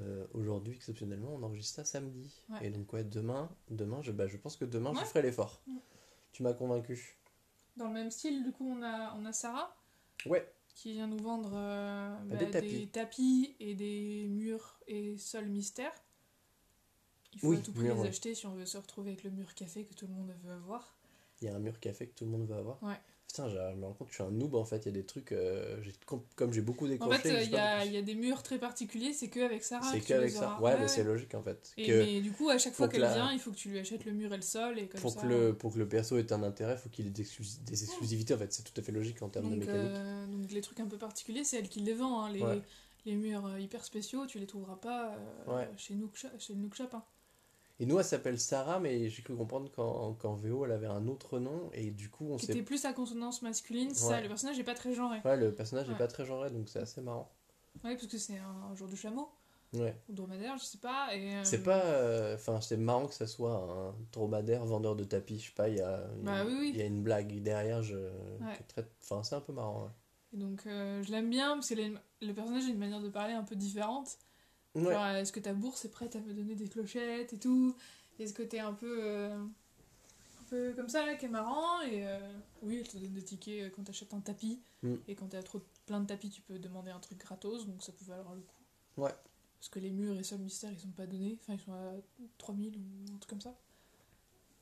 [0.00, 2.42] euh, aujourd'hui exceptionnellement on enregistre ça samedi.
[2.50, 2.66] Ouais.
[2.66, 5.60] Et donc ouais, demain, demain je, bah, je pense que demain je ferai l'effort.
[5.68, 5.74] Ouais.
[6.32, 7.16] Tu m'as convaincu.
[7.76, 9.74] Dans le même style, du coup, on a, on a Sarah
[10.26, 12.88] Ouais, qui vient nous vendre euh, Bah, bah, des tapis.
[12.88, 15.92] tapis et des murs et sols mystères.
[17.34, 19.30] Il faut Oui, à tout prix les acheter si on veut se retrouver avec le
[19.30, 20.96] mur café que tout le monde veut avoir.
[21.42, 22.82] il y a un mur café que tout le monde veut avoir.
[22.82, 22.98] Ouais.
[23.28, 24.78] Putain, je me rends compte que je suis un noob en fait.
[24.78, 25.76] Il y a des trucs, euh,
[26.36, 27.18] comme j'ai beaucoup En décroché.
[27.18, 29.90] fait, euh, il y, a, il y a des murs très particuliers, c'est qu'avec Sarah
[29.92, 30.44] c'est qu'avec ça.
[30.58, 30.60] auras.
[30.60, 31.72] Ouais, mais c'est logique en fait.
[31.76, 33.68] Et, que Mais du coup, à chaque fois qu'elle la- vient, il faut que tu
[33.68, 35.20] lui achètes le mur et le sol et comme pour ça.
[35.22, 37.58] que, le, pour que le perso ait un intérêt, il faut qu'il ait des, exclus-
[37.66, 38.52] des exclusivités en fait.
[38.52, 39.92] C'est tout à fait logique en termes de donc, mécanique.
[39.96, 42.22] euh, donc les trucs un peu particuliers, c'est elle qui les vend.
[42.22, 42.30] hein.
[42.32, 42.62] Les, Ouais.
[43.04, 45.14] les murs euh, hyper spéciaux, tu les trouveras pas
[45.48, 45.68] euh, Ouais.
[45.76, 46.28] chez Nook Shop.
[46.38, 47.02] Chez Nook Shop, hein.
[47.78, 51.06] Et nous, elle s'appelle Sarah, mais j'ai cru comprendre qu'en qu'en VO, elle avait un
[51.08, 52.52] autre nom, et du coup, on sait.
[52.52, 54.10] était plus à consonance masculine, c'est Ouais.
[54.14, 54.20] ça.
[54.22, 55.20] Le personnage est pas très genré.
[55.24, 55.98] Ouais, le personnage n'est Ouais.
[55.98, 57.30] pas très genré, donc c'est assez marrant.
[57.84, 59.28] Ouais, parce que c'est un, jour de chameau
[59.74, 59.94] Ouais.
[60.08, 61.14] ou dromadaire, je sais pas.
[61.14, 61.84] et, euh, C'est pas.
[61.84, 65.68] euh, Enfin, c'est marrant que ça soit un dromadaire vendeur de tapis, je sais pas,
[65.68, 66.72] il y a, a- Bah oui, oui.
[66.76, 67.96] y a une blague derrière, je...
[67.96, 68.58] Ouais.
[69.02, 69.84] Enfin, c'est un peu marrant.
[69.84, 69.90] ouais.
[70.32, 73.08] et donc euh, je l'aime bien parce que les- le personnage a une manière de
[73.10, 74.16] parler un peu différente.
[74.84, 74.92] Ouais.
[74.92, 77.74] Genre, euh, est-ce que ta bourse est prête à me donner des clochettes et tout?
[78.18, 78.98] Est-ce que t'es un peu.
[79.02, 79.36] euh,
[80.40, 81.80] un peu comme ça, là, qui est marrant?
[81.82, 82.18] Et euh,
[82.62, 84.60] oui, elle te donne des tickets quand t'achètes un tapis.
[84.82, 84.94] Mm.
[85.08, 87.92] Et quand t'as trop plein de tapis, tu peux demander un truc gratos, donc ça
[87.92, 89.02] peut valoir le coup.
[89.02, 89.14] Ouais.
[89.58, 91.38] Parce que les murs et sols mystères, ils sont pas donnés.
[91.42, 91.92] Enfin, ils sont à
[92.38, 93.54] 3000 ou un truc comme ça.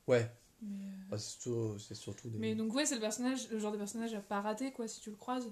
[0.07, 0.31] Ouais.
[0.63, 2.39] Mais, euh, Ouais, c'est surtout, c'est surtout des.
[2.39, 5.01] mais donc, ouais, c'est le personnage, le genre de personnage à pas rater, quoi, si
[5.01, 5.51] tu le croises.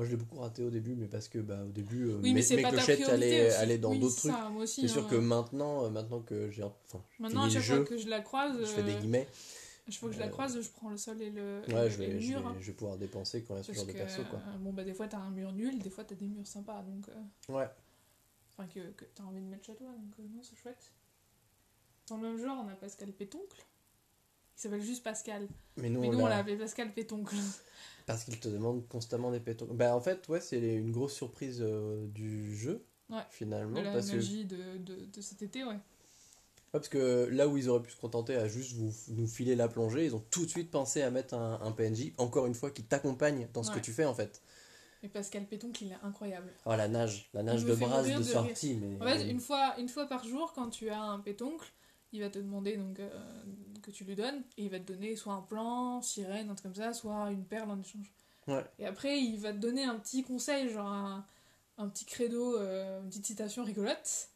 [0.00, 2.32] Moi, je l'ai beaucoup raté au début, mais parce que bah, au début, euh, Oui,
[2.32, 4.32] mes, mes clochettes allaient, dans Oui, d'autres trucs.
[4.66, 5.08] C'est sûr hein.
[5.10, 8.58] que maintenant, euh, maintenant que j'ai enfin, Maintenant, à chaque fois que je la croise,
[8.58, 9.28] je fais des euh, guillemets.
[9.90, 12.06] chaque fois que je la croise, je prends le sol et le, Ouais, je vais,
[12.14, 12.40] le je, mur.
[12.40, 12.56] vais, hein.
[12.60, 14.40] je vais pouvoir dépenser quand il y a ce genre de perso, quoi.
[14.60, 17.06] bon, bah, des fois, t'as un mur nul, des fois, t'as des murs sympas, donc.
[17.10, 17.68] euh, Ouais.
[18.56, 20.92] Enfin, que, que t'as envie de mettre chez toi, donc non, c'est chouette.
[22.08, 23.66] Dans le même genre, on a Pascal Pétoncle.
[24.60, 25.48] Il s'appelle juste Pascal.
[25.78, 27.34] Mais nous, Mais on nous, on l'a- appelé Pascal Pétoncle.
[28.04, 29.66] Parce qu'il te demande constamment des pétons.
[29.70, 33.22] Bah, en fait, ouais, c'est une grosse surprise euh, du jeu, Ouais.
[33.30, 33.78] finalement.
[33.78, 35.78] De la parce que magie de, de, de cet été, ouais.
[36.72, 39.66] parce que là où ils auraient pu se contenter à juste vous, nous filer la
[39.66, 42.70] plongée, ils ont tout de suite pensé à mettre un, un PNJ, encore une fois,
[42.70, 44.42] qui t'accompagne dans ce que tu fais en fait.
[45.02, 46.52] Mais Pascal Pétoncle, il est incroyable.
[46.66, 48.74] Oh la nage, la nage de brasse de de sortie.
[48.74, 49.00] Mais...
[49.00, 51.72] En fait, une fois, une fois par jour, quand tu as un pétoncle,
[52.12, 53.08] il va te demander donc, euh,
[53.82, 56.72] que tu lui donnes, et il va te donner soit un plan, sirène, un truc
[56.72, 58.12] comme ça, soit une perle en échange.
[58.48, 58.64] Ouais.
[58.78, 61.24] Et après, il va te donner un petit conseil, genre un,
[61.78, 64.28] un petit credo, euh, une petite citation rigolote.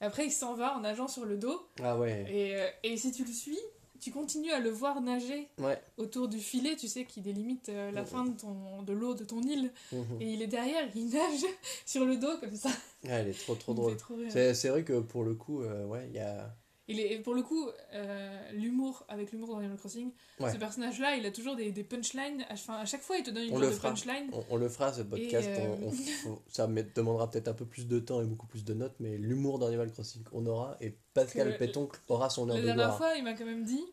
[0.00, 2.26] Après, il s'en va en nageant sur le dos, Ah ouais.
[2.28, 3.58] et, euh, et si tu le suis,
[4.00, 5.80] tu continues à le voir nager Ouais.
[5.96, 9.40] autour du filet, tu sais, qui délimite la fin de, ton, de l'eau de ton
[9.42, 9.70] île.
[9.92, 10.20] Mhm.
[10.20, 11.44] Et il est derrière, il nage
[11.86, 12.70] sur le dos comme ça.
[13.04, 13.96] Ah, elle est trop trop drôle.
[14.28, 16.52] C'est c'est vrai que pour le coup, ouais, il y a.
[16.88, 20.10] Il est, et pour le coup, euh, l'humour, avec l'humour dans Animal Crossing,
[20.40, 20.52] Ouais.
[20.52, 22.42] ce personnage-là, il a toujours des, des punchlines.
[22.48, 23.88] À, enfin, à chaque fois, il te donne une On sorte le de fera.
[23.90, 24.30] punchline.
[24.32, 27.54] On, on le fera ce podcast, euh, on- on- faut- ça me demandera peut-être un
[27.54, 30.76] peu plus de temps et beaucoup plus de notes, mais l'humour d'Animal Crossing, on aura,
[30.80, 32.98] et Pascal Pétoncle aura son heure La de dernière gloire.
[32.98, 33.84] fois, il m'a quand même dit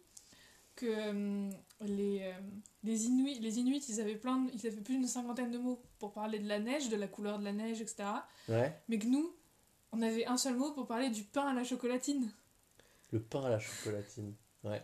[0.76, 1.50] que euh,
[1.82, 2.32] les, euh,
[2.84, 5.80] les, Inuits, les Inuits, ils avaient, plein de- ils avaient plus d'une cinquantaine de mots
[6.00, 8.04] pour parler de la neige, de la couleur de la neige, etc.
[8.48, 9.32] Ouais, Mais que nous,
[9.92, 12.32] on avait un seul mot pour parler du pain à la chocolatine.
[13.12, 14.34] Le pain à la chocolatine.
[14.64, 14.82] Ouais,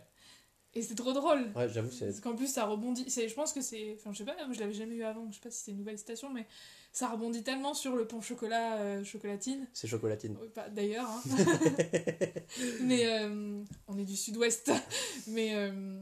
[0.74, 1.50] Et c'est trop drôle.
[1.54, 2.06] ouais j'avoue, c'est.
[2.06, 3.08] Parce qu'en plus, ça rebondit.
[3.10, 3.94] C'est, je pense que c'est.
[3.98, 5.28] Enfin, je sais pas, moi, je l'avais jamais eu avant.
[5.30, 6.46] Je sais pas si c'est une nouvelle citation, mais
[6.92, 9.66] ça rebondit tellement sur le pain chocolat euh, chocolatine.
[9.72, 10.36] C'est chocolatine.
[10.54, 11.08] Pas d'ailleurs.
[11.08, 11.22] hein.
[12.82, 14.70] mais euh, on est du sud-ouest.
[15.28, 15.98] mais euh,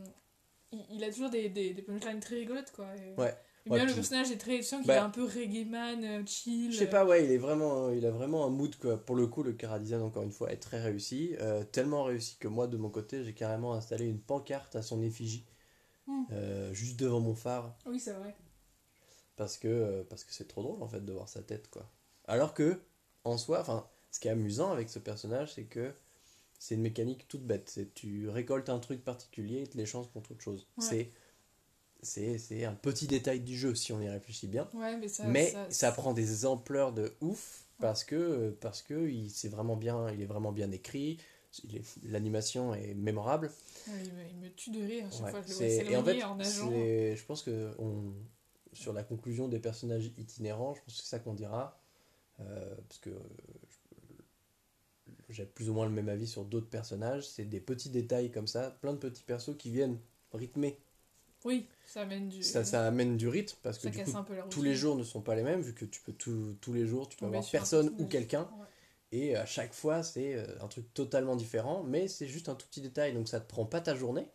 [0.72, 2.86] il, il a toujours des, des, des punchlines très rigolotes, quoi.
[2.96, 3.34] Et, Ouais.
[3.66, 4.56] Et Ouais, bien, le personnage est très.
[4.58, 6.70] Tu sens qu'il Bah- est un peu reggae man, euh, chill.
[6.70, 8.98] Je sais pas, ouais, il est vraiment, il a vraiment un mood quoi.
[8.98, 12.36] Pour le coup, le Cara Design encore une fois est très réussi, Euh, tellement réussi
[12.38, 15.46] que moi de mon côté, j'ai carrément installé une pancarte à son effigie
[16.06, 16.24] Mm.
[16.32, 18.34] euh, juste devant mon phare Oui, c'est vrai.
[19.36, 21.90] parce que parce que c'est trop drôle en fait de voir sa tête quoi.
[22.26, 22.78] Alors que
[23.24, 25.92] en soi, enfin, ce qui est amusant avec ce personnage, c'est que
[26.58, 27.68] c'est une mécanique toute bête.
[27.70, 30.68] C'est tu récoltes un truc particulier et te l'échanges contre autre chose.
[30.78, 30.84] Ouais.
[30.84, 31.10] C'est
[32.04, 34.68] c'est un petit détail du jeu si on y réfléchit bien.
[34.74, 35.24] Ouais, mais ça.
[35.26, 39.76] mais ça, ça, prend des ampleurs de ouf parce que parce que il c'est vraiment
[39.76, 41.18] bien il est vraiment bien écrit
[41.72, 43.50] est- l'animation est mémorable
[43.88, 45.90] Ouais, il, me, tue de rire à chaque Ouais, fois que je le vois c'est-
[45.90, 48.12] et en fait en je pense que on,
[48.72, 51.78] sur la conclusion des personnages itinérants je pense que c'est ça qu'on dira
[52.40, 53.18] euh, parce que euh,
[55.28, 58.46] j'ai plus ou moins le même avis sur d'autres personnages c'est des petits détails comme
[58.46, 59.98] ça plein de petits persos qui viennent
[60.32, 60.78] rythmer
[61.44, 62.42] Oui, ça amène du.
[62.42, 64.12] ça, ça amène du rythme parce que du coup
[64.50, 66.86] tous les jours ne sont pas les mêmes vu que tu peux tout- tous les
[66.86, 68.10] jours tu peux Tomber avoir personne ou personnage.
[68.12, 68.66] quelqu'un Ouais.
[69.12, 72.66] et à chaque fois c'est euh, un truc totalement différent mais c'est juste un tout
[72.66, 74.26] petit détail donc ça te prend pas ta journée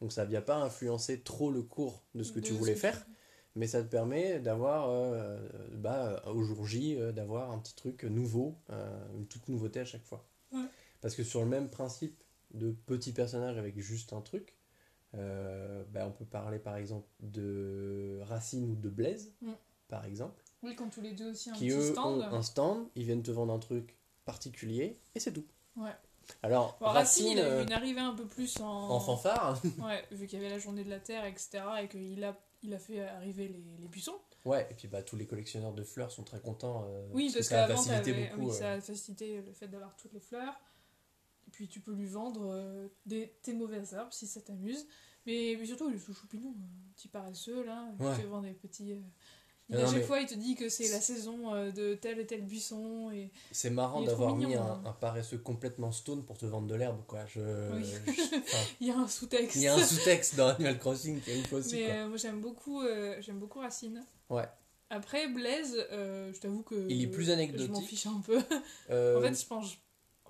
[0.00, 3.06] donc ça vient pas influencer trop le cours de ce que tu voulais faire
[3.54, 5.38] mais ça te permet d'avoir euh,
[5.74, 9.84] bah, au jour J euh, d'avoir un petit truc nouveau euh, une toute nouveauté à
[9.84, 10.64] chaque fois Ouais.
[11.02, 12.22] parce que sur le même principe
[12.54, 14.54] de petits personnages avec juste un truc
[15.16, 19.52] euh, bah, on peut parler par exemple de Racine ou de Blaise Mm.
[19.88, 22.20] par exemple Oui, quand tous les deux aussi un qui petit eux stand.
[22.20, 25.46] ont un stand, ils viennent te vendre un truc particulier et c'est tout.
[25.76, 25.92] Ouais.
[26.42, 28.66] Alors, Bon, Racine, il a euh, eu une arrivée un peu plus en.
[28.90, 31.62] en fanfare, Ouais, vu qu'il y avait la journée de la Terre, etc.
[31.82, 34.16] Et qu'il a, il a fait arriver les, les buissons.
[34.44, 37.46] ouais, et puis bah, tous les collectionneurs de fleurs sont très contents euh, Oui, parce
[37.48, 38.40] que ça a facilité beaucoup.
[38.48, 40.54] oui, euh, ça a facilité le fait d'avoir toutes les fleurs.
[41.46, 44.88] Et puis tu peux lui vendre euh, des, tes mauvaises herbes si ça t'amuse.
[45.26, 47.84] Mais, mais surtout, il est tout choupinou, un petit paresseux là.
[47.98, 48.16] Ouais.
[48.16, 48.92] te vend des petits.
[48.92, 48.96] euh,
[49.68, 51.94] il- Non, à chaque mais- fois, il te dit que c'est la saison euh, de
[51.94, 53.10] tel et tel buisson.
[53.10, 53.32] Et...
[53.50, 54.82] C'est marrant d'avoir mis un, hein.
[54.84, 57.26] un paresseux complètement stone pour te vendre de l'herbe, quoi.
[57.26, 57.40] Je,
[57.74, 57.84] Oui.
[57.84, 59.56] je- enfin, Il y a un sous-texte.
[59.56, 61.94] il y a un sous-texte dans Animal Crossing qui est ouf aussi, Mais quoi.
[61.94, 64.04] euh, moi j'aime beaucoup, euh, j'aime beaucoup Racine.
[64.30, 64.48] Ouais.
[64.88, 67.88] Après Blaise, euh, je t'avoue que Il est plus je m'en anecdotique.
[67.88, 68.40] fiche un peu.
[68.90, 69.76] Euh, en fait, je pense,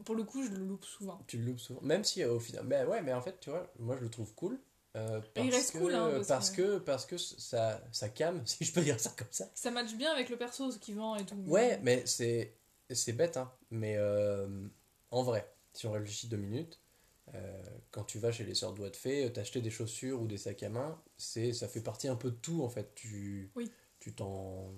[0.03, 1.21] pour le coup, je le loupe souvent.
[1.27, 1.83] tu le loupes souvent.
[1.83, 2.65] Même si euh, au final.
[2.67, 4.59] Mais ouais, mais en fait, tu vois, moi je le trouve cool.
[4.97, 7.83] Euh, Et il parce reste que, cool, hein, parce parce que- que parce que ça
[7.93, 10.71] ça calme si je peux dire ça comme ça Ça match bien avec le perso,
[10.73, 11.37] ce qu'il vend et tout.
[11.47, 12.55] Ouais, mais c'est
[12.91, 13.53] c'est bête, hein.
[13.71, 14.47] Mais euh,
[15.11, 16.81] en vrai, si on réfléchit deux minutes,
[17.35, 20.39] euh, quand tu vas chez les sœurs doigts de fée, t'acheter des chaussures ou des
[20.39, 22.95] sacs à main, c'est ça fait partie un peu de tout en fait.
[22.95, 23.71] Tu Oui.
[24.01, 24.73] tu t'en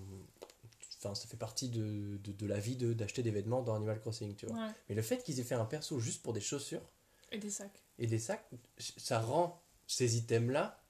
[1.01, 4.01] Enfin, ça fait partie de, de, de la vie de d'acheter des vêtements dans Animal
[4.01, 4.57] Crossing, tu vois.
[4.57, 4.71] Ouais.
[4.89, 6.83] Mais le fait qu'ils aient fait un perso juste pour des chaussures
[7.31, 7.85] Et des sacs.
[8.01, 8.45] et des sacs,
[8.79, 10.81] ça rend ces items-là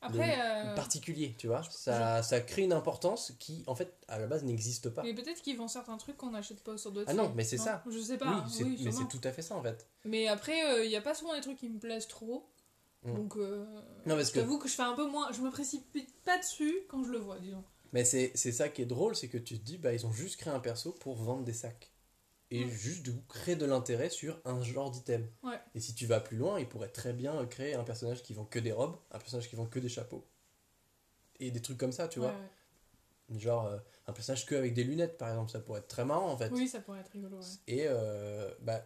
[0.00, 1.64] Après, euh, particuliers, tu vois.
[1.64, 5.02] Ça, ça crée une importance qui, en fait, à la base, n'existe pas.
[5.02, 7.58] mais peut-être qu'ils vendent certains trucs qu'on n'achète pas sur d'autres Ah non, mais c'est
[7.58, 7.82] ça.
[7.90, 8.44] Je sais pas.
[8.60, 9.88] oui, mais c'est tout à fait ça, en fait.
[10.04, 12.48] Mais après, il n'y a pas souvent des trucs qui me plaisent trop.
[13.04, 13.14] Mm.
[13.14, 13.64] Donc, euh,
[14.06, 15.32] Non, parce je que t'avoue que je fais un peu moins.
[15.32, 17.64] Je me précipite pas dessus quand je le vois, disons.
[17.92, 20.12] Mais c'est c'est ça qui est drôle, c'est que tu te dis, bah, ils ont
[20.12, 21.91] juste créé un perso pour vendre des sacs.
[22.54, 25.26] Et juste coup créer de l'intérêt sur un genre d'item.
[25.42, 25.58] Ouais.
[25.74, 28.44] Et si tu vas plus loin, il pourrait très bien créer un personnage qui vend
[28.44, 30.26] que des robes, un personnage qui vend que des chapeaux.
[31.40, 32.34] Et des trucs comme ça, tu Ouais, vois.
[32.34, 33.38] ouais.
[33.38, 36.30] Genre euh, un personnage que avec des lunettes, par exemple, ça pourrait être très marrant
[36.30, 36.50] en fait.
[36.50, 37.40] Oui, ça pourrait être rigolo.
[37.66, 38.84] Et euh, bah,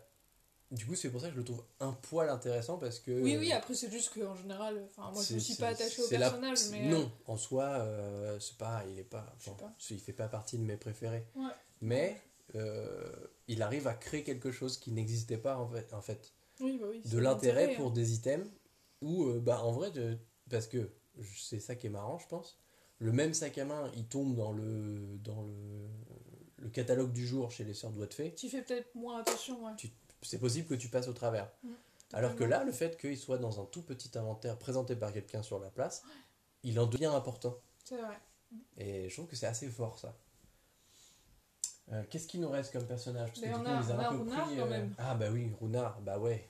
[0.71, 3.11] du coup, c'est pour ça que je le trouve un poil intéressant parce que.
[3.23, 6.11] Oui, oui, après, c'est juste qu'en général, enfin, moi, je ne suis pas attachée au
[6.13, 6.87] la- personnage, mais.
[6.87, 9.75] euh, Non, en soi, euh, c'est pas, il est pas, enfin, pas.
[9.91, 11.27] il fait pas partie de mes préférés.
[11.35, 11.51] Ouais.
[11.81, 16.33] Mais euh, il arrive à créer quelque chose qui n'existait pas en fait, en fait.
[16.61, 17.03] Oui, bah oui.
[17.05, 17.77] de l'intérêt hein.
[17.77, 18.49] pour des items
[19.03, 20.17] ou euh, bah en vrai de-
[20.49, 20.91] parce que
[21.37, 22.59] c'est ça qui est marrant je pense
[22.99, 25.87] le même sac à main il tombe dans le dans le,
[26.57, 29.73] le catalogue du jour chez les sœurs de fée Tu fais peut-être moins attention, ouais.
[30.23, 31.73] c'est possible que tu passes au travers Mm.
[32.15, 35.43] alors que là le fait qu'il soit dans un tout petit inventaire présenté par quelqu'un
[35.43, 36.05] sur la place
[36.63, 38.19] il en devient important C'est vrai.
[38.79, 40.17] et je trouve que c'est assez fort ça
[41.93, 43.29] Euh, Qu'est-ce qu'il nous reste comme personnage?
[43.29, 44.71] Parce que Mais du on coup, a- les on a un peu pris, quand euh,
[44.71, 44.95] même.
[44.99, 46.49] Ah bah oui, Runard, bah ouais.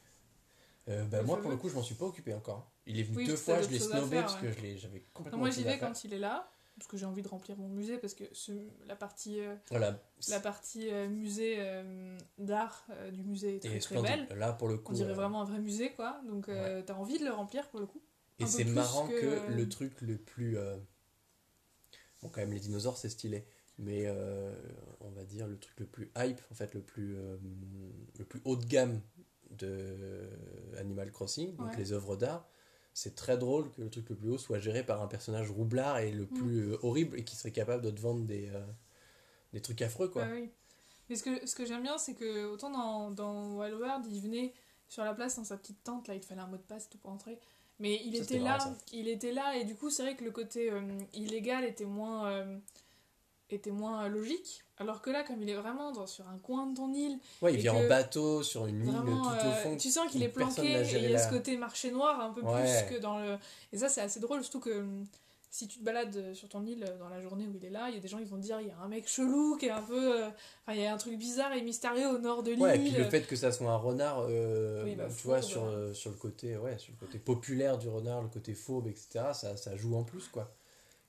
[0.89, 2.70] Euh, bah moi pour le coup je m'en suis pas occupé encore.
[2.87, 4.53] Il est venu Oui, deux fois, je l'ai snobé faire, parce ouais.
[4.53, 7.22] que j'avais complètement Non, moi, j'y vais quand il est là, parce que j'ai envie
[7.22, 8.53] de remplir mon musée, parce que ce,
[8.87, 10.01] la partie, euh, Voilà.
[10.28, 11.59] la partie euh, musée
[12.39, 14.28] d'art du musée est très, Et très belle.
[14.37, 14.93] Là pour le coup.
[14.93, 16.20] On dirait vraiment un vrai musée, quoi.
[16.28, 18.01] Donc, euh, t'as envie de le remplir pour le coup?
[18.39, 20.57] Et c'est marrant que, que, le truc le plus.
[22.22, 23.47] Bon, quand même, les dinosaures c'est stylé.
[23.79, 24.55] Mais euh,
[25.01, 27.37] on va dire le truc le plus hype, en fait, le plus, euh,
[28.18, 29.01] le plus haut de gamme
[29.51, 30.29] de
[30.79, 31.77] Animal Crossing, donc Ouais.
[31.77, 32.49] les œuvres d'art.
[32.95, 35.99] C'est très drôle que le truc le plus haut soit géré par un personnage roublard
[35.99, 36.35] et le Mm.
[36.35, 38.51] plus euh, horrible et qui serait capable de te vendre des,
[39.53, 40.27] des trucs affreux, quoi.
[40.33, 40.51] Oui.
[41.09, 44.20] Mais ce que, ce que j'aime bien, c'est que autant dans, dans Wild World, il
[44.22, 44.55] venait
[44.89, 46.89] sur la place dans sa petite tente, là, il te fallait un mot de passe
[46.89, 47.39] tout pour entrer.
[47.79, 50.24] Mais il Ça, était là, marrant, il était là, et du coup, c'est vrai que
[50.24, 50.72] le côté
[51.12, 52.47] illégal était moins,
[53.51, 54.65] était moins logique.
[54.79, 57.55] Alors que là, comme il est vraiment dans, sur un coin de ton île, Ouais,
[57.55, 59.77] il vient en bateau sur une île vraiment, tout au euh, fond.
[59.77, 62.43] tu sens qu'il est planqué, et il y a ce côté marché noir un peu
[62.43, 62.85] Ouais.
[62.87, 63.37] plus que dans le.
[63.73, 65.07] Et ça, c'est assez drôle, surtout que hum,
[65.49, 67.89] si tu te balades sur ton île euh, dans la journée où il est là,
[67.89, 69.57] il y a des gens qui vont te dire il y a un mec chelou
[69.57, 70.21] qui est un peu.
[70.25, 70.29] euh,
[70.67, 72.63] Enfin, il y a un truc bizarre et mystérieux au nord de l'île.
[72.63, 75.41] Ouais, et puis le fait que ça soit un renard, euh, Oui, bah, tu vois,
[75.41, 78.89] sur, euh, sur le côté, ouais, sur le côté populaire du renard, le côté fourbe,
[78.89, 80.53] etc., ça, ça joue en plus, quoi.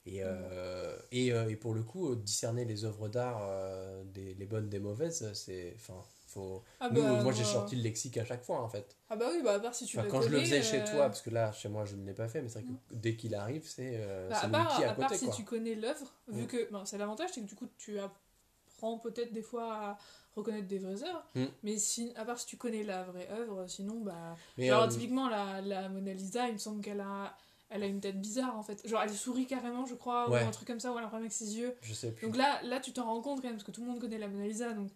[0.09, 4.45] Et, euh, et, euh, et pour le coup, discerner les œuvres d'art, euh, des, les
[4.45, 6.63] bonnes des mauvaises, c'est, enfin, faut.
[6.79, 8.95] Ah Nous, bah, moi, j'ai sorti le lexique à chaque fois, en fait.
[9.09, 11.07] Ah bah oui, bah à part si tu Enfin, quand je le faisais chez toi,
[11.07, 13.15] parce que là, chez moi, je ne l'ai pas fait, mais c'est vrai que dès
[13.17, 13.99] qu'il arrive, c'est,
[14.29, 15.33] bah, à part, à part si quoi.
[15.35, 16.47] tu connais l'œuvre, vu Mm.
[16.47, 19.97] que ben, c'est l'avantage, c'est que du coup tu apprends peut-être des fois à
[20.35, 21.45] reconnaître des vraies œuvres, Mm.
[21.63, 24.35] mais si, à part si tu connais la vraie œuvre, sinon bah.
[24.57, 27.35] Mais, Genre typiquement la, la Mona Lisa, il me semble qu'elle a,
[27.69, 28.87] elle a une tête bizarre en fait.
[28.87, 30.43] Genre elle sourit carrément, je crois, Ouais.
[30.43, 31.75] ou un truc comme ça, ou elle a un problème avec ses yeux.
[31.81, 32.27] je sais plus.
[32.27, 34.17] Donc là, là tu t'en rends compte quand même, parce que tout le monde connaît
[34.17, 34.89] la Mona Lisa, donc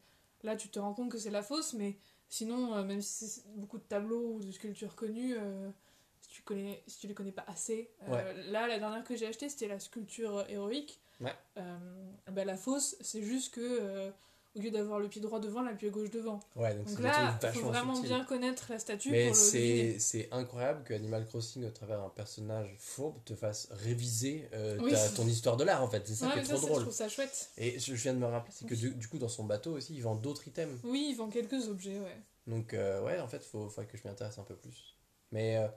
[0.43, 1.97] là tu te rends compte que c'est la fausse, mais
[2.29, 5.69] sinon, euh, même si c'est beaucoup de tableaux ou de sculptures connues, euh,
[6.21, 9.27] si, tu connais, si tu les connais pas assez, euh, là la dernière que j'ai
[9.27, 10.99] achetée c'était la sculpture héroïque.
[11.19, 11.35] Ouais.
[12.31, 14.11] Bah, la fausse, c'est juste que
[14.55, 16.39] au lieu d'avoir le pied droit devant, elle a le pied gauche devant.
[16.55, 20.27] ouais, donc, là, il faut vraiment bien connaître la statue Mais pour le c'est c'est
[20.31, 24.91] incroyable que Animal Crossing, au travers d'un personnage fourbe, te fasse réviser euh, Oui.
[24.91, 26.05] ta- ton histoire de l'art, en fait.
[26.05, 26.81] C'est ça Ouais, qui est trop c'est- je drôle.
[26.81, 27.49] trouve ça chouette.
[27.57, 29.73] Et je, je viens de me rappeler, c'est que du, du coup, dans son bateau
[29.77, 30.79] aussi, il vend d'autres items.
[30.83, 32.17] Oui, ils vendent quelques objets, ouais.
[32.47, 34.95] Donc, euh, ouais, en fait, il faut, faudrait que je m'y intéresse un peu plus.
[35.31, 35.67] Mais, euh,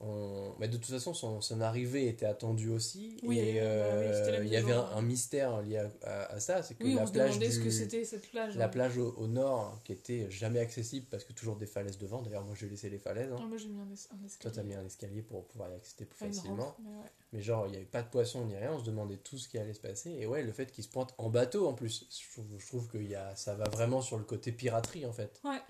[0.00, 0.54] on...
[0.58, 3.18] mais de toute façon, son, son arrivée était attendue aussi.
[3.22, 6.74] Oui, et euh, oui, il y avait un, mystère lié à, à- à ça, c'est
[6.74, 8.56] que Oui, la on se plage ce du- que c'était cette plage.
[8.56, 8.70] La ouais.
[8.70, 12.22] plage au, au nord, qui était jamais accessible parce que toujours des falaises devant.
[12.22, 13.32] D'ailleurs, moi, j'ai laissé les falaises.
[13.32, 13.36] hein.
[13.40, 14.54] Ah, moi j'ai mis un, es- un Toi, escalier.
[14.54, 16.64] t'as mis un escalier pour pouvoir y accéder plus une facilement.
[16.64, 17.10] rampe, mais ouais.
[17.32, 19.48] Mais genre, il n'y avait pas de poisson ni rien, on se demandait tout ce
[19.48, 20.10] qui allait se passer.
[20.12, 22.88] Et ouais, le fait qu'il se pointe en bateau en plus, je trouve, je trouve
[22.88, 25.40] que y a, ça va vraiment sur le côté piraterie en fait.
[25.44, 25.60] Ouais.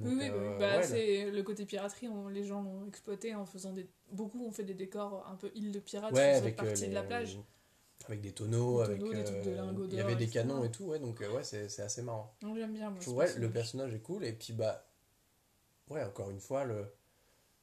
[0.00, 0.58] Donc, oui, oui, euh, oui.
[0.58, 3.88] Bah, ouais, c'est le côté piraterie, on- les gens l'ont exploité en faisant des.
[4.12, 6.88] Beaucoup ont fait des décors un peu île de pirates ouais, sur cette euh, partie
[6.88, 7.38] de la les- plage.
[8.06, 9.02] Avec des tonneaux, Des avec.
[9.02, 10.40] des trucs de euh, lingots Il y avait des etc.
[10.40, 12.34] canons et tout, ouais, donc ouais, c'est c'est assez marrant.
[12.42, 12.88] J'aime bien.
[12.90, 13.52] Moi, Je trouve, ouais, le personnage.
[13.52, 14.24] personnage est cool.
[14.24, 14.86] Et puis, bah.
[15.90, 16.86] Ouais, encore une fois, le,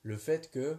[0.04, 0.78] le fait que.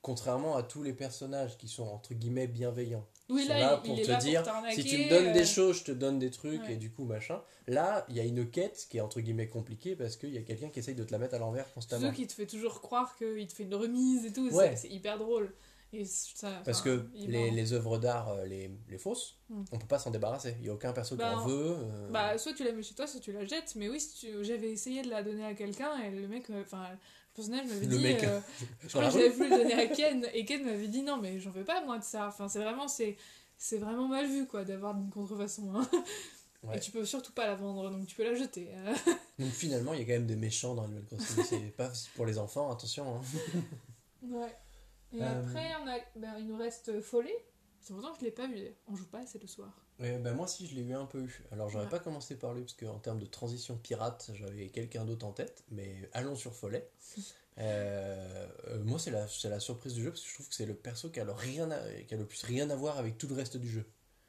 [0.00, 3.98] Contrairement à tous les personnages qui sont entre guillemets bienveillants, Oui, sont là, il, pour
[3.98, 4.52] il te dire, pour.
[4.72, 6.74] Si tu me donnes euh, des choses, je te donne des trucs ouais.
[6.74, 7.40] et du coup machin.
[7.66, 10.42] Là, il y a une quête qui est entre guillemets compliquée parce qu'il y a
[10.42, 12.08] quelqu'un qui essaye de te la mettre à l'envers constamment.
[12.08, 14.76] Ceux qui te fait toujours croire qu'il te fait une remise et tout, c'est- Ouais.
[14.76, 15.52] c'est hyper drôle.
[15.94, 19.64] Et ça, Parce que les, les œuvres d'art, euh, les, les fausses, Hmm.
[19.72, 20.56] on peut pas s'en débarrasser.
[20.60, 21.76] Il y a aucun perso Bah, qui en veut.
[21.76, 23.74] euh, Bah, soit tu la mets chez toi, soit tu la jettes.
[23.76, 26.62] Mais oui, si tu- j'avais essayé de la donner à quelqu'un et le mec, euh,
[26.62, 26.86] enfin,
[27.34, 27.98] personnage m'avait dit.
[27.98, 28.42] mec, euh, dans
[28.82, 31.38] je crois que j'avais voulu le donner à Ken et Ken m'avait dit non, mais
[31.40, 32.28] j'en veux pas moi de ça.
[32.28, 33.16] Enfin, c'est vraiment, c'est,
[33.56, 35.74] c'est vraiment mal vu quoi d'avoir d'une contrefaçon.
[35.74, 35.88] hein.
[36.64, 36.76] Ouais.
[36.76, 38.70] Et tu peux surtout pas la vendre, donc tu peux la jeter.
[38.72, 38.94] euh.
[39.40, 41.42] Donc finalement, il y a quand même des méchants dans Animal Crossing.
[41.44, 43.16] c'est pas pour les enfants, attention.
[43.16, 43.20] hein.
[44.22, 44.54] Ouais.
[45.12, 45.40] Et Euh.
[45.42, 47.34] après, on a, ben, il nous reste Follet.
[47.80, 48.62] C'est pourtant que je l'ai pas vu.
[48.86, 49.81] On joue pas assez le soir.
[49.98, 51.42] Bah moi si je l'ai eu un peu eu.
[51.52, 51.90] Alors j'aurais Ouais.
[51.90, 55.62] pas commencé par lui parce qu'en termes de transition pirate, j'avais quelqu'un d'autre en tête,
[55.70, 56.88] mais allons sur Follet.
[57.58, 60.54] Euh, euh, moi c'est la, c'est la surprise du jeu parce que je trouve que
[60.54, 62.98] c'est le perso qui a le, rien à- qui a le plus rien à voir
[62.98, 63.84] avec tout le reste du jeu.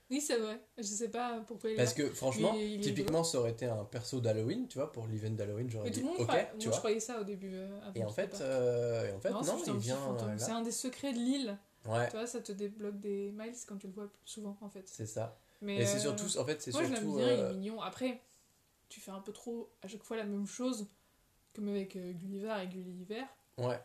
[0.09, 0.59] Oui, c'est vrai.
[0.77, 3.65] Je sais pas pourquoi il est Parce que franchement, Il il typiquement ça aurait été
[3.65, 6.67] un perso d'Halloween, tu vois, pour l'event d'Halloween, j'aurais Mais dit ok, tu moi, je
[6.67, 6.77] vois.
[6.79, 7.49] croyais ça au début.
[7.53, 10.37] euh, Et en fait, et en fait non, c'est un il petit vient fantôme.
[10.37, 10.57] C'est là.
[10.57, 11.57] un des secrets de l'île.
[11.85, 14.83] Ouais, Tu vois, ça te débloque des miles quand tu le vois souvent en fait.
[14.87, 15.37] c'est ça.
[15.63, 17.17] Mais Et c'est euh, surtout, en fait, c'est Moi, je l'aime surtout.
[17.17, 17.81] bien, il euh, est mignon.
[17.81, 18.21] Après,
[18.89, 20.87] tu fais un peu trop à chaque fois la même chose,
[21.53, 23.23] comme avec euh, Gulliver et Gulliver.
[23.57, 23.79] ouais,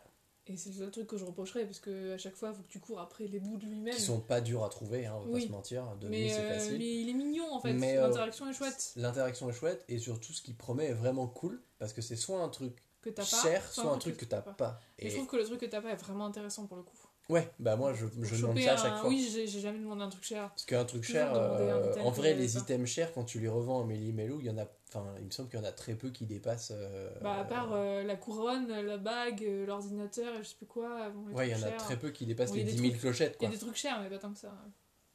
[0.47, 2.63] Et c'est le seul truc que je reprocherais, parce que à chaque fois, il faut
[2.63, 3.93] que tu cours après les bouts de lui-même.
[3.95, 5.41] qui sont pas durs à trouver, hein, on va Oui.
[5.41, 5.95] pas se mentir.
[5.97, 6.77] De mais, c'est euh, facile.
[6.79, 8.91] mais il est mignon en fait, euh, l'interaction est chouette.
[8.97, 12.41] L'interaction est chouette et surtout ce qu'il promet est vraiment cool parce que c'est soit
[12.41, 13.23] un truc Que pas.
[13.23, 14.79] cher, soit un truc que t'as pas.
[14.97, 16.83] Et Et je trouve que le truc que t'as pas est vraiment intéressant pour le
[16.83, 16.97] coup.
[17.29, 19.09] Ouais, bah moi je, je demande ça à un- chaque fois.
[19.09, 20.49] Oui, j'ai jamais demandé un truc cher.
[20.49, 22.59] Parce qu'un truc cher, un euh, en vrai, les pas.
[22.59, 25.25] items chers, quand tu les revends à Méli Melou, il y en a, enfin, il
[25.25, 26.71] me semble qu'il y en a très peu qui dépassent.
[26.75, 31.09] euh, Bah, à part euh, la couronne, la bague, l'ordinateur et je sais plus quoi.
[31.09, 31.77] bon, ouais, il y en a chers.
[31.77, 33.51] très peu qui dépassent Bon, les a 10 des 000 trucs- clochettes, Il y a
[33.51, 34.51] des trucs chers, mais pas tant que ça.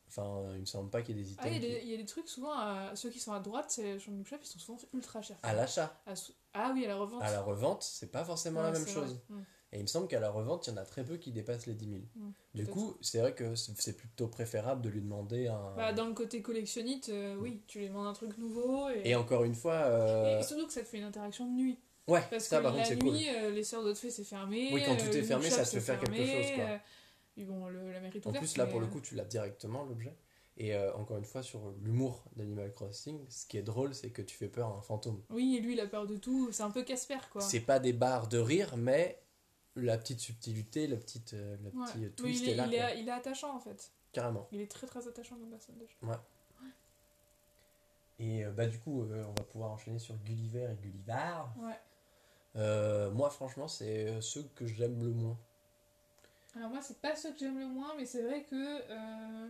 [0.09, 1.45] Enfin, il me semble pas qu'il y ait des items.
[1.45, 3.19] Ah, il y, a qui- des, il y a des trucs souvent, à- ceux qui
[3.19, 5.39] sont à droite, c'est de chef, ils sont souvent ultra chers.
[5.43, 6.15] À l'achat, À
[6.53, 7.21] Ah oui, à la revente.
[7.23, 9.21] à la revente, c'est pas forcément Ouais, la même chose.
[9.29, 9.43] vrai.
[9.75, 11.67] Et il me semble qu'à la revente, il y en a très peu qui dépassent
[11.67, 12.01] les 10 000.
[12.15, 15.75] Mm, Du coup, c'est vrai que c'est plutôt préférable de lui demander un.
[15.77, 18.89] Bah, dans le côté collectionnite, euh, oui, tu lui demandes un truc nouveau.
[18.91, 19.75] Et, Et encore une fois.
[19.75, 21.79] euh, et surtout que ça te fait une interaction de nuit.
[22.07, 23.35] Ouais, Parce ça que par contre la c'est nuit, cool.
[23.35, 24.71] euh, les sœurs d'Otfé c'est fermé.
[24.73, 26.65] Oui, quand tout euh, est fermé, ça te fait faire quelque chose, quoi.
[26.65, 26.79] euh,
[27.33, 29.15] puis bon, le, la mairie En ouverte, plus, là mais, pour le euh, coup, tu
[29.17, 30.15] l'as directement l'objet.
[30.57, 34.23] Et euh, encore une fois, sur l'humour d'Animal Crossing, ce qui est drôle, c'est que
[34.23, 35.21] tu fais peur à un fantôme.
[35.31, 36.51] Oui, et lui, il a peur de tout.
[36.53, 37.41] C'est un peu Casper, quoi.
[37.41, 39.19] C'est pas des barres de rire, mais
[39.77, 41.87] la petite subtilité, le petit, euh, Ouais.
[41.87, 43.91] petit Oui, twist il, est, est là, il, est, il est attachant, en fait.
[44.13, 44.47] carrément.
[44.53, 45.95] Il est très très attachant comme personne, déjà.
[48.21, 51.43] Et euh, bah du coup, euh, on va pouvoir enchaîner sur Gulliver et Gulliver.
[51.59, 51.79] Ouais.
[52.57, 55.37] Euh, moi, franchement, c'est euh, ceux que j'aime le moins.
[56.55, 58.55] Alors moi, c'est pas ceux que j'aime le moins, mais c'est vrai que
[58.89, 59.49] euh,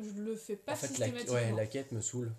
[0.00, 2.32] je le fais pas en fait, la, ouais, la quête me saoule.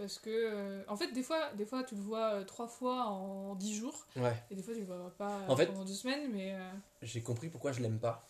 [0.00, 3.04] Parce que, euh, en fait, des fois, des fois, tu le vois euh, trois fois
[3.04, 4.34] en dix jours, Ouais.
[4.50, 6.70] et des fois, tu le vois pas euh, En fait- pendant deux semaines, mais euh,
[7.02, 8.26] j'ai compris pourquoi je l'aime pas.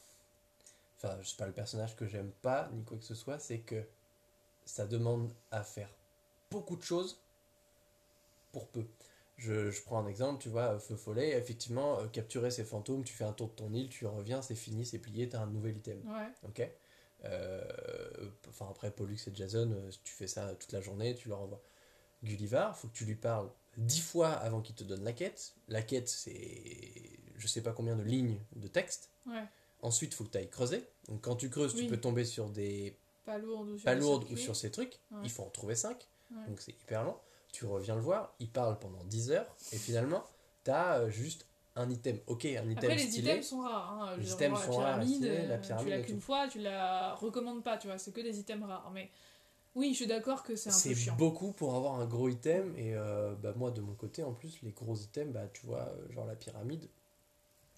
[0.97, 3.85] Enfin, c'est pas le personnage que j'aime pas, ni quoi que ce soit, c'est que
[4.65, 5.89] ça demande à faire
[6.51, 7.21] beaucoup de choses
[8.51, 8.85] pour peu.
[9.37, 13.15] Je, je prends un exemple, tu vois, Feu Follet, effectivement, euh, capturer ces fantômes, tu
[13.15, 15.77] fais un tour de ton île, tu reviens, c'est fini, c'est plié, t'as un nouvel
[15.77, 16.03] item.
[16.05, 16.29] ouais.
[16.49, 16.67] Ok Euh,
[18.49, 21.63] Enfin, après, Pollux et Jason, euh, tu fais ça toute la journée, tu leur envoies.
[22.23, 25.55] Gulliver, faut que tu lui parles dix fois avant qu'il te donne la quête.
[25.69, 29.11] La quête, c'est je sais pas combien de lignes de texte.
[29.27, 29.45] Ouais.
[29.81, 30.85] Ensuite, il faut que tu ailles creuser.
[31.09, 34.01] Donc, quand tu creuses, tu peux tomber sur des Pas lourd ou sur pas le
[34.01, 35.01] lourdes ou sur ces trucs.
[35.11, 35.21] Ouais.
[35.25, 36.07] Il faut en trouver 5.
[36.31, 36.47] Ouais.
[36.47, 37.17] Donc, c'est hyper long.
[37.53, 39.57] Tu reviens le voir, il parle pendant 10 heures.
[39.73, 40.23] Et finalement,
[40.65, 41.47] tu as juste
[41.81, 42.19] un item.
[42.27, 43.31] Ok, un item Après, les stylé.
[43.33, 43.93] items sont rares.
[43.93, 44.17] Hein.
[44.17, 46.59] Les Je items sont rares, la pyramide, la euh, pyramide tu l'as qu'une fois, tu
[46.61, 47.99] la recommandes pas, tu vois.
[47.99, 48.91] C'est que des items rares.
[48.93, 49.11] Mais
[49.75, 52.75] oui, je suis d'accord que c'est un peu C'est beaucoup pour avoir un gros item.
[52.77, 55.89] Et euh, bah, moi, de mon côté, en plus, les gros items, bah, tu vois,
[55.89, 56.89] euh, genre la pyramide,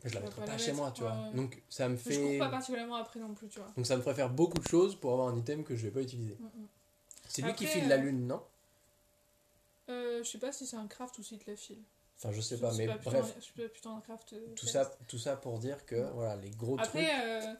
[0.05, 1.16] je la vas mettrai pas pas la chez mettre, moi, tu vois.
[1.34, 2.20] Donc, ça me je fait.
[2.20, 3.68] cours pas particulièrement après non plus, tu vois.
[3.76, 5.90] Donc, ça me ferait faire beaucoup de choses pour avoir un item que je vais
[5.92, 6.36] pas utiliser.
[6.40, 6.66] Mm, mm.
[7.28, 8.42] C'est lui qui file la lune, non?
[9.88, 11.82] Euh, je sais pas si c'est un craft ou si te la file.
[12.25, 13.35] Enfin, je sais pas, mais bref.
[13.41, 14.33] Je pas, craft.
[14.35, 17.55] euh, Tout ça, tout ça pour dire que voilà, les gros Après, euh,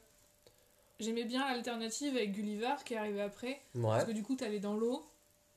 [1.01, 3.61] j'aimais bien l'alternative avec Gulliver qui est arrivé après.
[3.75, 3.83] trucs.
[3.83, 4.09] Parce Ouais.
[4.09, 5.05] que du coup, t'allais dans l'eau.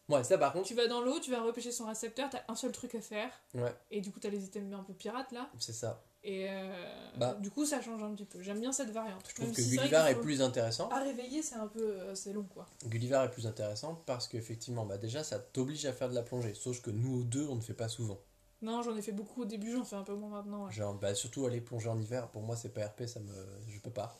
[0.09, 2.55] ouais, ça par contre, Tu vas dans l'eau, tu vas repêcher son récepteur, t'as un
[2.55, 3.29] seul truc à faire.
[3.53, 5.49] ouais, Et du coup, t'as les items un peu pirates là.
[5.59, 6.01] c'est ça.
[6.27, 7.35] Et euh, Bah.
[7.39, 8.41] du coup, ça change un petit peu.
[8.41, 9.23] J'aime bien cette variante.
[9.29, 10.89] Je trouve Même que si Gulliver est plus intéressant.
[10.89, 12.65] À réveiller, c'est un peu euh, c'est long quoi.
[12.87, 16.55] Gulliver est plus intéressant parce qu'effectivement, bah déjà, ça t'oblige à faire de la plongée.
[16.55, 18.19] Sauf que nous, deux, on ne fait pas souvent.
[18.61, 20.65] Non, j'en ai fait beaucoup au début, j'en fais un peu moins maintenant.
[20.65, 20.71] ouais.
[20.71, 23.33] Genre, bah, surtout aller plonger en hiver, pour moi, c'est pas RP, ça me,
[23.67, 24.19] je peux pas.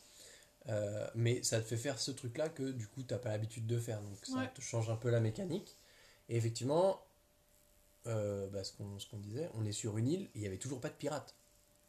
[0.68, 3.80] Euh, mais ça te fait faire ce truc-là que du coup, t'as pas l'habitude de
[3.80, 4.02] faire.
[4.02, 4.52] Donc, ça Ouais.
[4.54, 5.78] te change un peu la mécanique.
[6.28, 7.02] Et effectivement,
[8.08, 10.90] euh, bah, ce qu'on disait, on est sur une île, il y avait toujours pas
[10.90, 11.36] de pirates.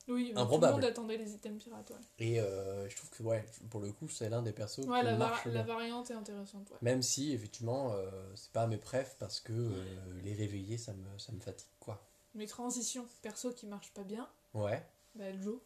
[0.09, 0.75] Oui, Improbable.
[0.75, 1.91] tout le monde attendait les items pirates.
[1.91, 5.01] Ouais, Et euh, je trouve que, ouais, pour le coup, c'est l'un des persos ouais
[5.01, 5.17] qui la,
[5.53, 6.71] la variante est intéressante.
[6.71, 6.77] Ouais.
[6.83, 9.85] Même si, effectivement, euh, c'est pas mes préfs parce que euh,
[10.23, 12.01] les réveiller, ça me, ça me fatigue, quoi.
[12.37, 14.83] Mes transitions perso qui marchent pas bien, Ouais.
[15.15, 15.59] bah Joe.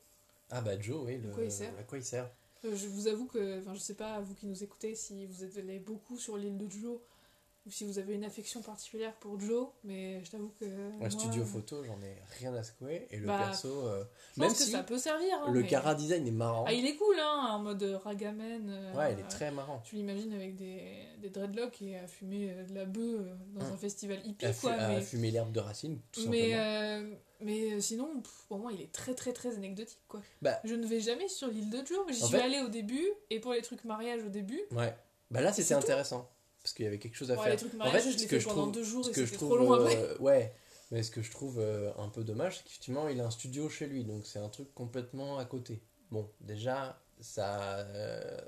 [0.50, 1.18] Ah bah Joe, oui.
[1.18, 2.30] Le, quoi il sert À quoi il sert?
[2.64, 5.44] Euh, je vous avoue que, enfin, je sais pas, vous qui nous écoutez, si vous
[5.44, 6.98] êtes allé beaucoup sur l'île de Joe,
[7.66, 10.64] ou si vous avez une affection particulière pour Joe, mais je t'avoue que.
[10.64, 13.06] Un moi, studio photo, j'en ai rien à secouer.
[13.10, 14.02] Et le Bah, perso, euh,
[14.34, 15.34] Je même pense que si ça peut servir.
[15.44, 16.64] hein, le mais- cara design est marrant.
[16.66, 18.70] Ah, il est cool, hein, en mode ragamen.
[18.70, 19.80] euh, Ouais, il est très marrant.
[19.84, 20.82] Tu l'imagines avec des,
[21.20, 23.72] des dreadlocks et à fumer euh, de la bœuf dans Hum.
[23.72, 24.72] un festival hippie, À, quoi.
[24.72, 26.62] à mais fumer l'herbe de racine, tout mais, simplement.
[26.62, 30.22] euh, mais euh, sinon, pff, pour moi, il est très très très anecdotique, quoi.
[30.40, 30.58] Bah.
[30.64, 32.06] Je ne vais jamais sur l'île de Joe.
[32.08, 34.94] J'y suis allée au début, et pour les trucs mariage au début, Ouais.
[35.30, 36.24] Bah là, c'était tout.
[36.62, 37.50] Parce qu'il y avait quelque chose à ouais, faire.
[37.52, 39.12] les trucs En fait, je ce que fait je pendant trouve- deux jours ce et
[39.12, 39.96] que je trouve, trop long après.
[39.96, 40.52] euh, ouais.
[40.90, 43.68] Mais ce que je trouve euh, un peu dommage, c'est qu'effectivement, il a un studio
[43.68, 44.04] chez lui.
[44.04, 45.80] Donc c'est un truc complètement à côté.
[46.10, 48.38] Bon, déjà, ça, euh,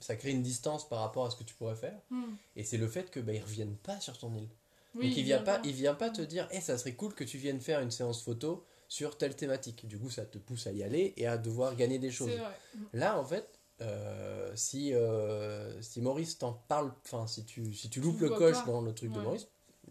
[0.00, 1.98] ça crée une distance par rapport à ce que tu pourrais faire.
[2.10, 2.34] Hmm.
[2.54, 4.48] Et c'est le fait que bah, ils reviennent pas sur ton île.
[4.94, 7.24] Oui, Donc il vient pas, il vient pas te dire, eh ça serait cool que
[7.24, 9.86] tu viennes faire une séance photo sur telle thématique.
[9.86, 12.30] Du coup, ça te pousse à y aller et à devoir gagner des choses.
[12.74, 12.84] Hmm.
[12.94, 18.00] Là, en fait, euh, si, euh, si Maurice t'en parle, enfin, si tu, si tu
[18.00, 18.70] loupes Tu le coche pas.
[18.70, 19.20] dans le truc de.
[19.20, 19.46] Maurice,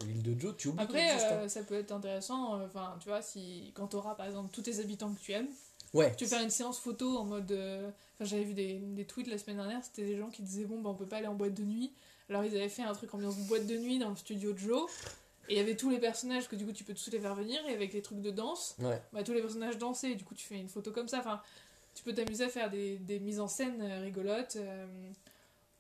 [0.06, 1.36] l'île de Joe, tu oublies Après, existe, hein.
[1.44, 4.50] euh, ça peut être intéressant, euh, enfin, tu vois, si quand tu auras par exemple
[4.54, 5.48] tous tes habitants que tu aimes,
[5.94, 7.50] Ouais, tu faire une séance photo en mode.
[7.54, 10.66] euh, Enfin, j'avais vu des, des tweets la semaine dernière, c'était des gens qui disaient
[10.66, 11.94] bon, bah, on peut pas aller en boîte de nuit.
[12.30, 14.90] Alors, ils avaient fait un truc ambiance boîte de nuit dans le studio de Joe.
[15.48, 17.36] Et il y avait tous les personnages que du coup tu peux tous les faire
[17.36, 17.60] venir.
[17.68, 19.02] Et avec les trucs de danse, ouais.
[19.14, 20.12] bah, tous les personnages dansaient.
[20.12, 21.20] Et du coup, tu fais une photo comme ça.
[21.20, 21.40] Enfin,
[21.96, 24.58] tu peux t'amuser à faire des, des mises en scène euh, rigolotes.
[24.58, 24.86] euh,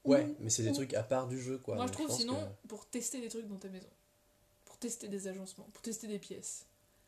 [0.03, 1.75] ou- Ouais, mais c'est des trucs à part du jeu, quoi.
[1.75, 3.89] Moi, je trouve pense sinon, que- pour tester des trucs dans ta maison,
[4.65, 6.65] pour tester des agencements, pour tester des pièces,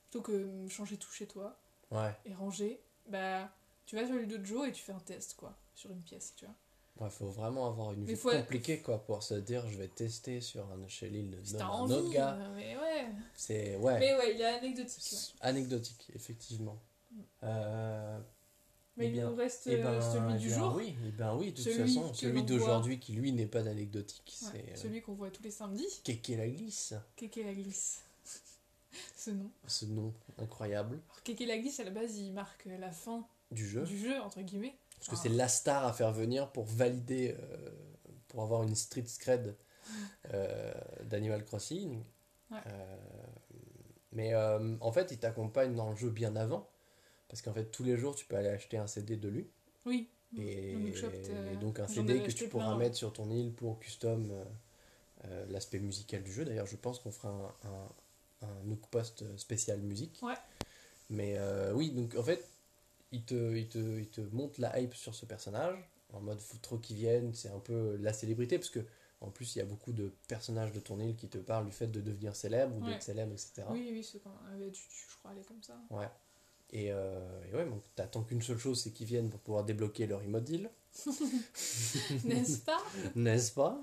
[0.10, 1.60] plutôt que changer tout chez toi
[1.92, 3.50] Ouais, et ranger, bah
[3.86, 6.34] tu vas sur l'île de Joe et tu fais un test quoi, sur une pièce,
[6.36, 6.56] tu vois.
[7.00, 10.42] ouais, faut vraiment avoir une Mais vie compliquée, quoi, pour se dire, je vais tester
[10.42, 12.34] sur un, chez l'île de t'as autre gars.
[12.34, 13.08] euh, mais ouais.
[13.36, 15.14] C'est, ouais, Mais ouais, il est anecdotique.
[15.14, 15.20] ouais.
[15.42, 16.82] anecdotique, effectivement.
[17.44, 18.20] Euh,
[18.98, 20.96] Mais eh il bien- nous reste eh euh, ben, celui eh du bien jour, Oui,
[21.08, 24.72] eh ben oui, de toute façon, celui d'aujourd'hui qui lui n'est pas anecdotique, Ouais, c'est
[24.74, 26.94] euh, celui qu'on voit tous les samedis, Kéké la glisse.
[27.16, 28.02] Kéké la glisse.
[29.16, 29.52] Ce nom.
[29.68, 33.68] Ce nom incroyable Alors Kéké la glisse à la base il marque la fin du
[33.68, 33.84] jeu.
[33.84, 34.76] du jeu entre guillemets.
[34.98, 35.20] Parce que Ah.
[35.24, 37.70] c'est la star à faire venir pour valider, euh,
[38.30, 39.56] pour avoir une street cred
[40.34, 40.74] euh,
[41.04, 42.04] d'Animal Crossing.
[42.50, 42.58] Ouais.
[44.14, 46.68] Mais en fait, il t'accompagne dans le jeu bien avant.
[47.30, 49.48] Parce qu'en fait, tous les jours, tu peux aller acheter un CD de lui.
[49.86, 50.10] Oui.
[50.38, 53.80] Et, euh, et donc un CD que tu pourras plein, mettre sur ton île pour
[53.80, 54.44] custom euh,
[55.26, 56.44] euh, l'aspect musical du jeu.
[56.46, 60.20] D'ailleurs, je pense qu'on fera un, un, un Nook Post spécial musique.
[60.22, 60.34] Ouais.
[61.10, 62.46] Mais euh, oui, donc en fait,
[63.14, 65.78] il te, il, te, il te montre la hype sur ce personnage.
[66.14, 67.34] En mode, faut trop qu'il vienne.
[67.34, 68.58] C'est un peu la célébrité.
[68.58, 68.80] Parce que
[69.22, 71.72] en plus, il y a beaucoup de personnages de ton île qui te parlent du
[71.72, 72.92] fait de devenir célèbre ou Ouais.
[72.92, 73.64] d'être célèbre, etc.
[73.72, 75.80] Oui, oui, c'est quand je crois, aller comme ça.
[75.90, 76.08] Ouais.
[76.72, 80.06] Et, euh, et ouais, donc t'attends qu'une seule chose, c'est qu'ils viennent pour pouvoir débloquer
[80.06, 80.70] leur emote deal.
[82.26, 82.82] N'est-ce pas?
[83.16, 83.82] N'est-ce pas?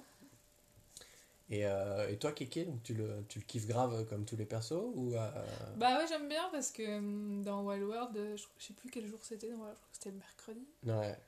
[1.50, 4.46] Et, euh, et toi, Kéké, donc tu, le, tu le kiffes grave comme tous les
[4.46, 5.30] persos ou euh,
[5.76, 9.06] Bah ouais, j'aime bien parce que dans Wild World, euh, je, je sais plus quel
[9.06, 10.66] jour c'était, dans Wild World, je crois que c'était le mercredi.
[10.84, 11.18] Ouais.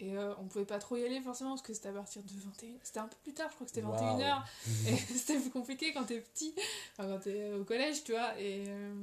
[0.00, 2.28] Et euh, on pouvait pas trop y aller forcément parce que c'était à partir de
[2.28, 4.20] 21 C'était un peu plus tard, je crois que c'était Waouh.
[4.20, 4.42] 21h.
[4.86, 6.54] Et c'était plus compliqué quand t'es petit,
[6.92, 8.38] enfin quand t'es au collège, tu vois.
[8.38, 8.94] Et, euh,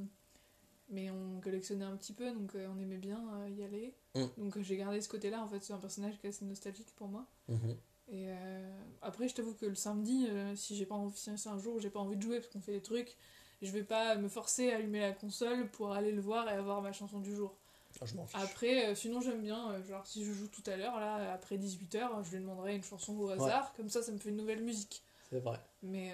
[0.90, 3.94] mais on collectionnait un petit peu, donc euh, on aimait bien euh, y aller.
[4.16, 4.26] Mm.
[4.38, 6.94] Donc euh, j'ai gardé ce côté-là, en fait, c'est un personnage qui est assez nostalgique
[6.96, 7.26] pour moi.
[7.48, 7.76] Mhm.
[8.08, 11.58] Et euh, après, je t'avoue que le samedi, euh, si j'ai pas envie, si un
[11.58, 13.16] jour j'ai pas envie de jouer parce qu'on fait des trucs,
[13.62, 16.82] je vais pas me forcer à allumer la console pour aller le voir et avoir
[16.82, 17.56] ma chanson du jour.
[18.02, 18.40] Ah, je m'en fiche.
[18.40, 22.24] Après, euh, sinon j'aime bien, genre si je joue tout à l'heure, là, après 18h,
[22.24, 25.02] je lui demanderai une chanson au hasard, comme ça ça me fait une nouvelle musique.
[25.32, 25.60] C'est vrai.
[25.82, 26.14] Mais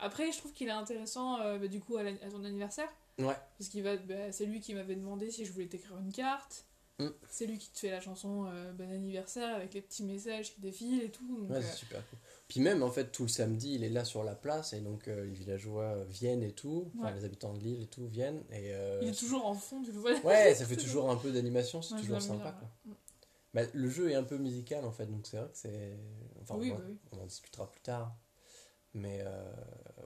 [0.00, 2.88] après, je trouve qu'il est intéressant bah, du coup à, à ton anniversaire.
[3.18, 3.36] Ouais.
[3.58, 6.64] Parce qu'il va, bah, c'est lui qui m'avait demandé si je voulais t'écrire une carte.
[6.98, 7.08] Mm.
[7.30, 10.60] C'est lui qui te fait la chanson euh, bon anniversaire avec les petits messages qui
[10.60, 11.26] défilent et tout.
[11.38, 12.18] donc, Ouais, euh, c'est super cool.
[12.48, 15.08] Puis même, en fait, tout le samedi, il est là sur la place et donc
[15.08, 16.90] euh, les villageois viennent et tout.
[16.98, 17.14] Enfin, Ouais.
[17.14, 18.42] les habitants de l'île et tout viennent.
[18.50, 20.18] Et, euh, il est toujours en fond, tu le vois.
[20.20, 22.52] Ouais, ça fait toujours un peu d'animation, c'est Ouais, toujours sympa.
[22.52, 22.94] Quoi.
[23.54, 25.98] Bah, le jeu est un peu musical en fait, donc c'est vrai que c'est.
[26.42, 26.96] Enfin, Oui, on, bah oui.
[27.12, 28.14] on en discutera plus tard.
[28.94, 29.52] Mais euh,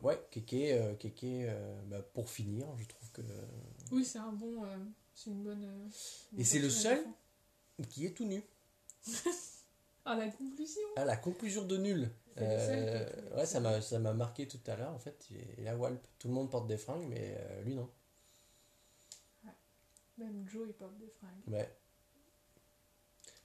[0.02, 3.22] ouais, Kéké, euh, Kéké euh, bah, pour finir, je trouve que.
[3.90, 4.62] Oui, c'est un bon.
[5.14, 5.90] c'est une bonne.
[6.32, 7.04] une Et c'est le seul
[7.88, 8.42] qui est tout nu.
[10.04, 12.10] Ah, la conclusion Ah, la conclusion de nul.
[12.36, 15.28] Ouais, ça m'a, ça m'a marqué tout à l'heure en fait.
[15.58, 16.00] Est à Walp.
[16.18, 17.90] Tout le monde porte des fringues, mais lui non.
[20.18, 21.54] Même Joe, il porte des fringues.
[21.54, 21.76] Ouais.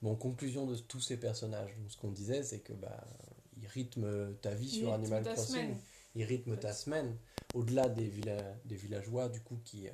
[0.00, 1.76] Bon, conclusion de tous ces personnages.
[1.88, 3.04] Ce qu'on disait, c'est que bah,
[3.56, 5.46] il rythme ta vie Il sur Animal Crossing.
[5.46, 5.76] semaine.
[6.14, 7.16] Il rythme ta semaine.
[7.54, 9.88] Au-delà des, villa- des villageois, du coup, qui.
[9.88, 9.92] euh,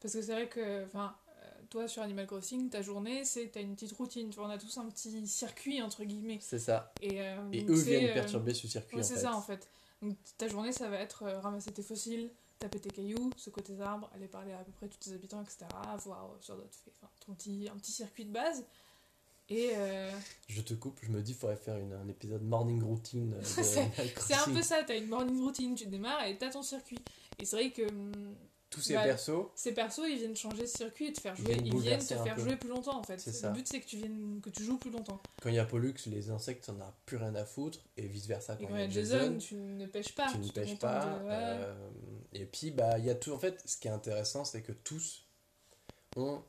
[0.00, 3.60] Parce que c'est vrai que, enfin, euh, toi sur Animal Crossing, ta journée, c'est t'as
[3.60, 4.30] une petite routine.
[4.30, 6.38] Tu vois, on a tous un petit circuit entre guillemets.
[6.40, 6.92] C'est ça.
[7.02, 9.68] Et, euh, Et eux viennent perturber ce circuit ouais, c'est ça en fait.
[10.02, 14.10] Donc ta journée, ça va être ramasser tes fossiles, taper tes cailloux, secouer tes arbres,
[14.14, 15.66] aller parler à peu près tous tes habitants, etc.
[16.04, 16.92] Voir sur d'autres faits.
[17.00, 18.64] Enfin, ton petit, un petit circuit de base.
[19.48, 20.10] Et euh,
[20.48, 23.38] Je te coupe, je me dis, il faudrait faire une- un épisode morning routine euh,
[23.40, 26.98] de C'est- un peu ça, t'as une morning routine, tu démarres et t'as ton circuit.
[27.38, 28.12] Et c'est vrai que hum,
[28.68, 31.44] Tous ces Bah, persos, ces persos, ils viennent changer ce circuit et te faire Ils
[31.44, 31.54] jouer.
[31.54, 32.42] viennent Ils viennent te faire peu.
[32.42, 33.24] jouer plus longtemps en fait.
[33.24, 35.20] Le but c'est que tu, viennes, que tu joues plus longtemps.
[35.40, 38.26] quand il y a Pollux, les insectes, t'en as plus rien à foutre, et vice
[38.26, 38.56] versa.
[38.60, 40.26] Et Quand il y a Jason, Jason, tu ne pêches pas.
[40.32, 41.04] tu ne pêches pas.
[41.06, 41.30] de- ouais.
[41.32, 41.74] euh,
[42.32, 43.30] et puis, bah, il y a tout.
[43.32, 45.24] En fait, ce qui est intéressant, c'est que tous
[46.16, 46.42] ont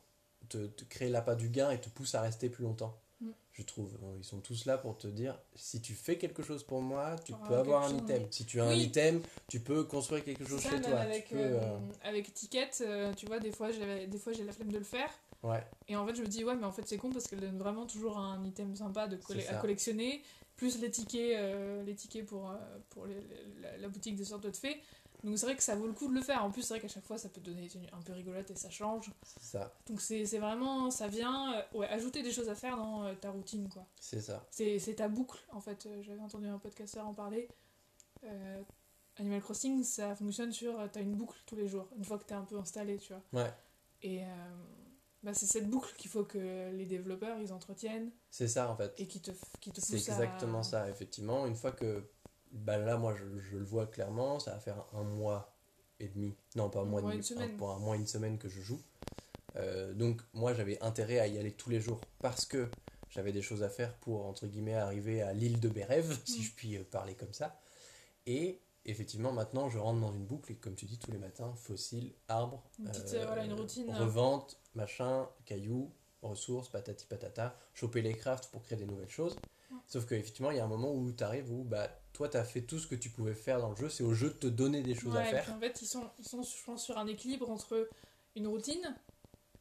[0.47, 2.97] te, te créé l'appât du gain et te poussent à rester plus longtemps.
[3.21, 3.29] Mm.
[3.53, 3.97] Je trouve.
[4.17, 7.33] Ils sont tous là pour te dire si tu fais quelque chose pour moi, tu
[7.47, 8.27] peux avoir un chose, item.
[8.31, 10.99] Si tu as un item, tu peux construire quelque chose ça, chez toi.
[10.99, 14.71] avec, tu peux, euh, euh, avec Ticket, euh, tu vois, des fois, j'ai, la flemme
[14.71, 15.09] de le faire.
[15.43, 17.39] Ouais, Et en fait, je me dis, ouais, mais en fait, c'est con parce qu'elle
[17.39, 19.17] donne vraiment toujours un item sympa de
[19.49, 20.23] à collectionner,
[20.55, 22.51] plus les tickets, les tickets pour,
[22.89, 23.21] pour les-
[23.61, 24.81] la, la boutique des sortes de fées.
[25.23, 26.43] Donc c'est vrai que ça vaut le coup de le faire.
[26.43, 28.13] En plus, c'est vrai qu'à chaque fois, ça peut te donner des tenues un peu
[28.13, 29.11] rigolotes et ça change.
[29.39, 29.73] ça.
[29.87, 33.31] Donc c'est vraiment, ça vient euh, ouais, ajouter des choses à faire dans euh, ta
[33.31, 33.85] routine, quoi.
[33.99, 34.45] C'est ça.
[34.51, 35.85] C'est ta boucle, en fait.
[35.85, 37.47] Euh, J'avais entendu un podcasteur en parler.
[38.23, 38.61] Euh,
[39.17, 40.77] Animal Crossing, ça fonctionne sur.
[40.91, 43.23] T'as une boucle tous les jours, une fois que t'es un peu installé, tu vois.
[43.43, 43.51] Ouais.
[44.03, 44.21] Et
[45.23, 48.93] bah, c'est cette boucle qu'il faut que les développeurs ils entretiennent C'est ça en fait.
[48.99, 51.47] et qui te, qui te C'est à- exactement ça, effectivement.
[51.47, 52.07] Une fois que.
[52.51, 55.53] Bah là, moi, je, je le vois clairement, ça va faire un mois
[55.99, 56.35] et demi.
[56.55, 57.15] Non, pas un mois et demi.
[57.17, 57.51] une semaine.
[57.53, 58.81] un- pour un mois et une semaine que je joue.
[59.55, 62.69] Euh, donc, moi, j'avais intérêt à y aller tous les jours parce que
[63.09, 66.43] j'avais des choses à faire pour, entre guillemets, arriver à l'île de Bérève, si Mm.
[66.43, 67.59] je puis euh, parler comme ça.
[68.25, 71.53] Et effectivement, maintenant, je rentre dans une boucle et, comme tu dis, tous les matins,
[71.55, 73.97] fossiles, arbres, Une petite, euh, voilà, une routine, hein.
[73.99, 75.91] revente, machin, cailloux,
[76.21, 79.35] ressources, patati patata, choper les crafts pour créer des nouvelles choses.
[79.87, 82.43] Sauf qu'effectivement, il y a un moment où tu arrives où bah, toi, tu as
[82.43, 84.47] fait tout ce que tu pouvais faire dans le jeu, c'est au jeu de te
[84.47, 85.43] donner des choses Ouais, à faire.
[85.43, 87.87] puis en fait, ils sont, ils sont, je pense, sur un équilibre entre
[88.35, 88.95] une routine,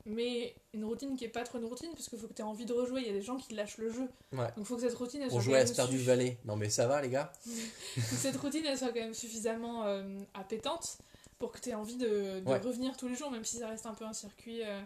[0.06, 2.44] mais une routine qui est pas trop une routine, parce qu'il faut que tu aies
[2.44, 3.00] envie de rejouer.
[3.02, 4.08] Il y a des gens qui lâchent le jeu.
[4.32, 4.38] Ouais.
[4.38, 6.38] Donc il faut que cette routine elle On soit jouait à Stardew suffi- Valley.
[6.44, 7.32] Non mais ça va les gars
[7.96, 10.02] cette routine elle soit quand même suffisamment euh,
[10.34, 10.98] appétante
[11.38, 12.58] pour que tu aies envie de, de Ouais.
[12.58, 14.62] revenir tous les jours, même si ça reste un peu un circuit.
[14.64, 14.80] euh,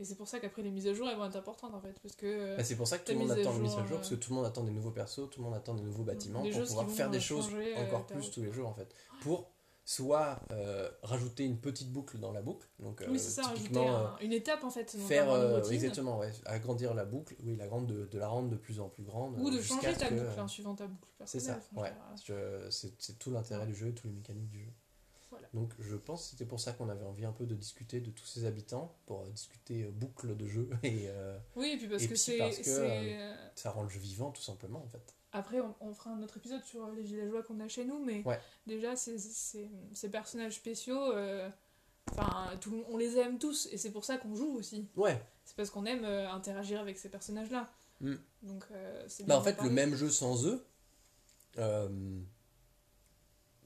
[0.00, 1.98] et c'est pour ça qu'après les mises à jour elles vont être importantes en fait,
[2.02, 3.86] parce que euh, Bah, C'est pour ça que tout le monde attend une mise à
[3.86, 5.82] jour, parce que tout le monde attend des nouveaux persos, tout le monde attend des
[5.82, 8.74] nouveaux bâtiments Des pour pouvoir faire des choses euh, encore plus tous les jours en
[8.74, 8.88] fait.
[9.20, 9.50] Pour
[9.84, 13.62] soit euh, rajouter une petite boucle dans la boucle, donc euh, oui, c'est ça, rajouter
[13.64, 14.88] typiquement un- une étape en fait.
[14.96, 18.54] faire euh, exactement ouais, agrandir la boucle, oui la grande de, de la rendre de
[18.56, 19.36] plus en plus grande.
[19.40, 21.92] Ou de changer ta que, boucle, hein, suivant ta boucle C'est ça, ouais.
[22.70, 24.70] C'est c'est tout l'intérêt du jeu tous les mécaniques du jeu.
[25.54, 28.10] Donc je pense que c'était pour ça qu'on avait envie un peu de discuter de
[28.10, 31.88] tous ces habitants, pour euh, discuter euh, boucle de jeu et euh, Oui, et puis
[31.88, 32.38] parce Et que c'est.
[32.38, 35.14] parce que, c'est, euh, ça rend le jeu vivant tout simplement en fait.
[35.34, 38.22] Après, on, on fera un autre épisode sur les villageois qu'on a chez nous, mais
[38.26, 38.38] Ouais.
[38.66, 41.48] déjà, ces, ces, ces personnages spéciaux, euh,
[42.60, 44.88] tout on les aime tous, et c'est pour ça qu'on joue aussi.
[44.96, 47.70] Ouais, C'est parce qu'on aime interagir avec ces personnages-là.
[48.00, 48.14] Mm.
[48.42, 48.64] Donc,
[49.08, 50.66] c'est bah en fait le même jeu sans eux,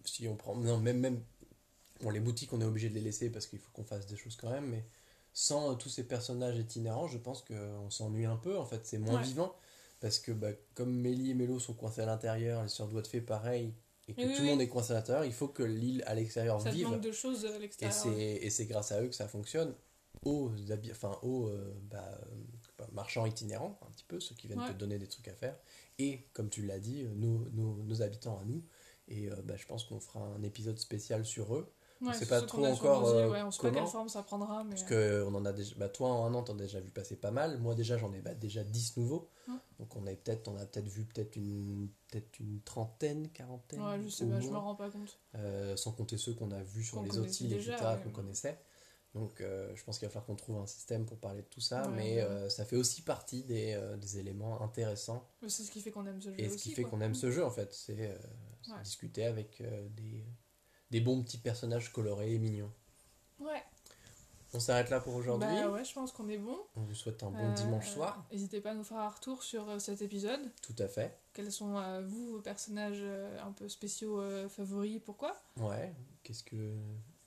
[0.04, 1.22] si on prend, non même même,
[2.02, 4.16] bon les boutiques on est obligé de les laisser parce qu'il faut qu'on fasse des
[4.16, 4.84] choses quand même, mais
[5.32, 8.98] sans euh, tous ces personnages itinérants, je pense qu'on s'ennuie un peu en fait, c'est
[8.98, 9.22] moins Ouais.
[9.24, 9.54] vivant
[10.00, 13.06] parce que bah, comme Mélie et Mélo sont coincés à l'intérieur, les sœurs doigts de
[13.06, 13.72] fée pareil,
[14.08, 16.02] et que Oui, tout oui, le monde est coincé à l'intérieur, il faut que l'île
[16.06, 16.88] à l'extérieur Ça vive.
[16.90, 17.96] manque de choses à Et l'extérieur.
[17.96, 18.10] c'est,
[18.46, 19.74] et c'est grâce à eux que ça fonctionne.
[20.24, 20.50] Aux,
[20.90, 22.34] enfin, aux euh, bah, euh,
[22.78, 24.66] bah, marchands itinérants, un petit peu, ceux qui viennent Ouais.
[24.68, 25.56] te donner des trucs à faire.
[25.98, 28.62] Et, comme tu l'as dit, nos, nos, nos habitants à nous.
[29.08, 31.72] Et euh, bah, je pense qu'on fera un épisode spécial sur eux.
[32.02, 33.80] Ouais, sait pas trop encore, dit, euh, ouais, on sait pas comment.
[33.82, 34.70] quelle forme ça prendra, mais.
[34.70, 36.90] Parce que on en a déjà, bah, toi, en un an, t'en as déjà vu
[36.90, 37.58] passer pas mal.
[37.58, 39.30] Moi, déjà, j'en ai bah, déjà 10 nouveaux.
[39.78, 43.80] Donc, on, est peut-être, on a peut-être vu peut-être une, peut-être une trentaine, quarantaine.
[43.80, 44.60] Ouais, je sais pas, je me moins.
[44.60, 45.18] rends pas compte.
[45.36, 48.02] Euh, sans compter ceux qu'on a vus sur Qu'on les autres îles, etc., ouais.
[48.02, 48.58] qu'on connaissait.
[49.14, 51.60] Donc euh, je pense qu'il va falloir qu'on trouve un système pour parler de tout
[51.62, 52.20] ça, Ouais, mais ouais.
[52.22, 56.04] euh, ça fait aussi partie des, euh, des éléments intéressants C'est ce qui fait qu'on
[56.06, 56.58] aime ce jeu et aussi.
[56.58, 58.18] ce qui fait qu'on aime ce jeu en fait, c'est
[58.60, 58.82] c'est Ouais.
[58.82, 59.62] discuter avec
[59.94, 60.26] des,
[60.90, 62.72] des bons petits personnages colorés et mignons.
[63.38, 63.62] Ouais,
[64.54, 66.56] On s'arrête là pour aujourd'hui, bah ouais, je pense qu'on est bon.
[66.76, 69.42] on vous souhaite un bon Euh, dimanche soir, N'hésitez pas à nous faire un retour
[69.42, 70.40] sur euh, cet épisode.
[70.62, 71.18] tout à fait.
[71.34, 75.36] Quels sont, euh, vous, vos personnages euh, un peu spéciaux euh, favoris Pourquoi?
[75.58, 75.92] Ouais,
[76.22, 76.74] qu'est-ce que...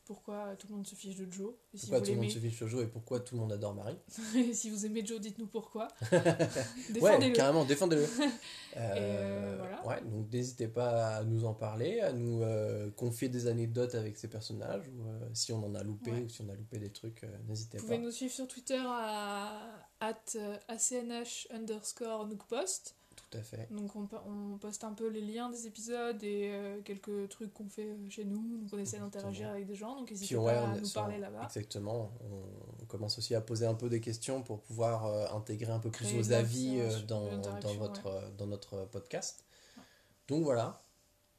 [0.09, 1.53] pourquoi tout le monde se fiche de Joe.
[1.71, 3.41] Et si Pourquoi vous tout le monde se fiche de Joe et pourquoi tout le
[3.41, 3.99] monde adore Marie
[4.55, 5.87] si vous aimez Joe, dites-nous pourquoi.
[6.11, 7.35] Ouais, Défendez-le.
[7.35, 8.07] carrément, défendez-le.
[8.77, 9.85] euh, voilà.
[9.87, 14.17] Ouais, donc n'hésitez pas à nous en parler, à nous euh, confier des anecdotes avec
[14.17, 16.21] ces personnages, ou euh, si on en a loupé, Ouais.
[16.23, 17.93] ou si on a loupé des trucs, euh, n'hésitez Vous pas.
[17.93, 19.61] pouvez nous suivre sur Twitter à
[19.99, 22.95] at, euh, acnh underscore nookpost.
[23.29, 23.67] Tout à fait.
[23.71, 27.53] Donc on, po- on poste un peu les liens des épisodes et euh, quelques trucs
[27.53, 28.57] qu'on fait euh, chez nous.
[28.57, 29.95] Donc on essaie d'interagir avec des gens.
[29.95, 31.43] Donc n'hésitez ouais, pas à nous parler là-bas.
[31.43, 32.11] Exactement.
[32.21, 35.79] On, on commence aussi à poser un peu des questions pour pouvoir euh, intégrer un
[35.79, 39.45] peu plus vos avis euh, dans, de dans, l'interaction, votre, dans notre podcast.
[39.77, 39.83] Ouais.
[40.27, 40.81] Donc voilà.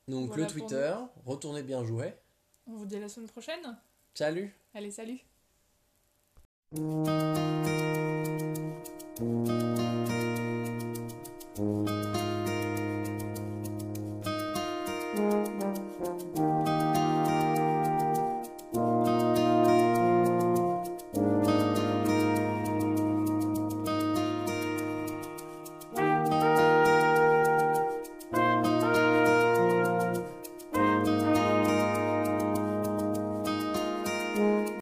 [0.06, 0.94] Donc Voilà le Twitter,
[1.24, 2.14] retournez bien jouer.
[2.66, 3.76] On vous dit à la semaine prochaine.
[4.14, 5.20] Salut Allez, salut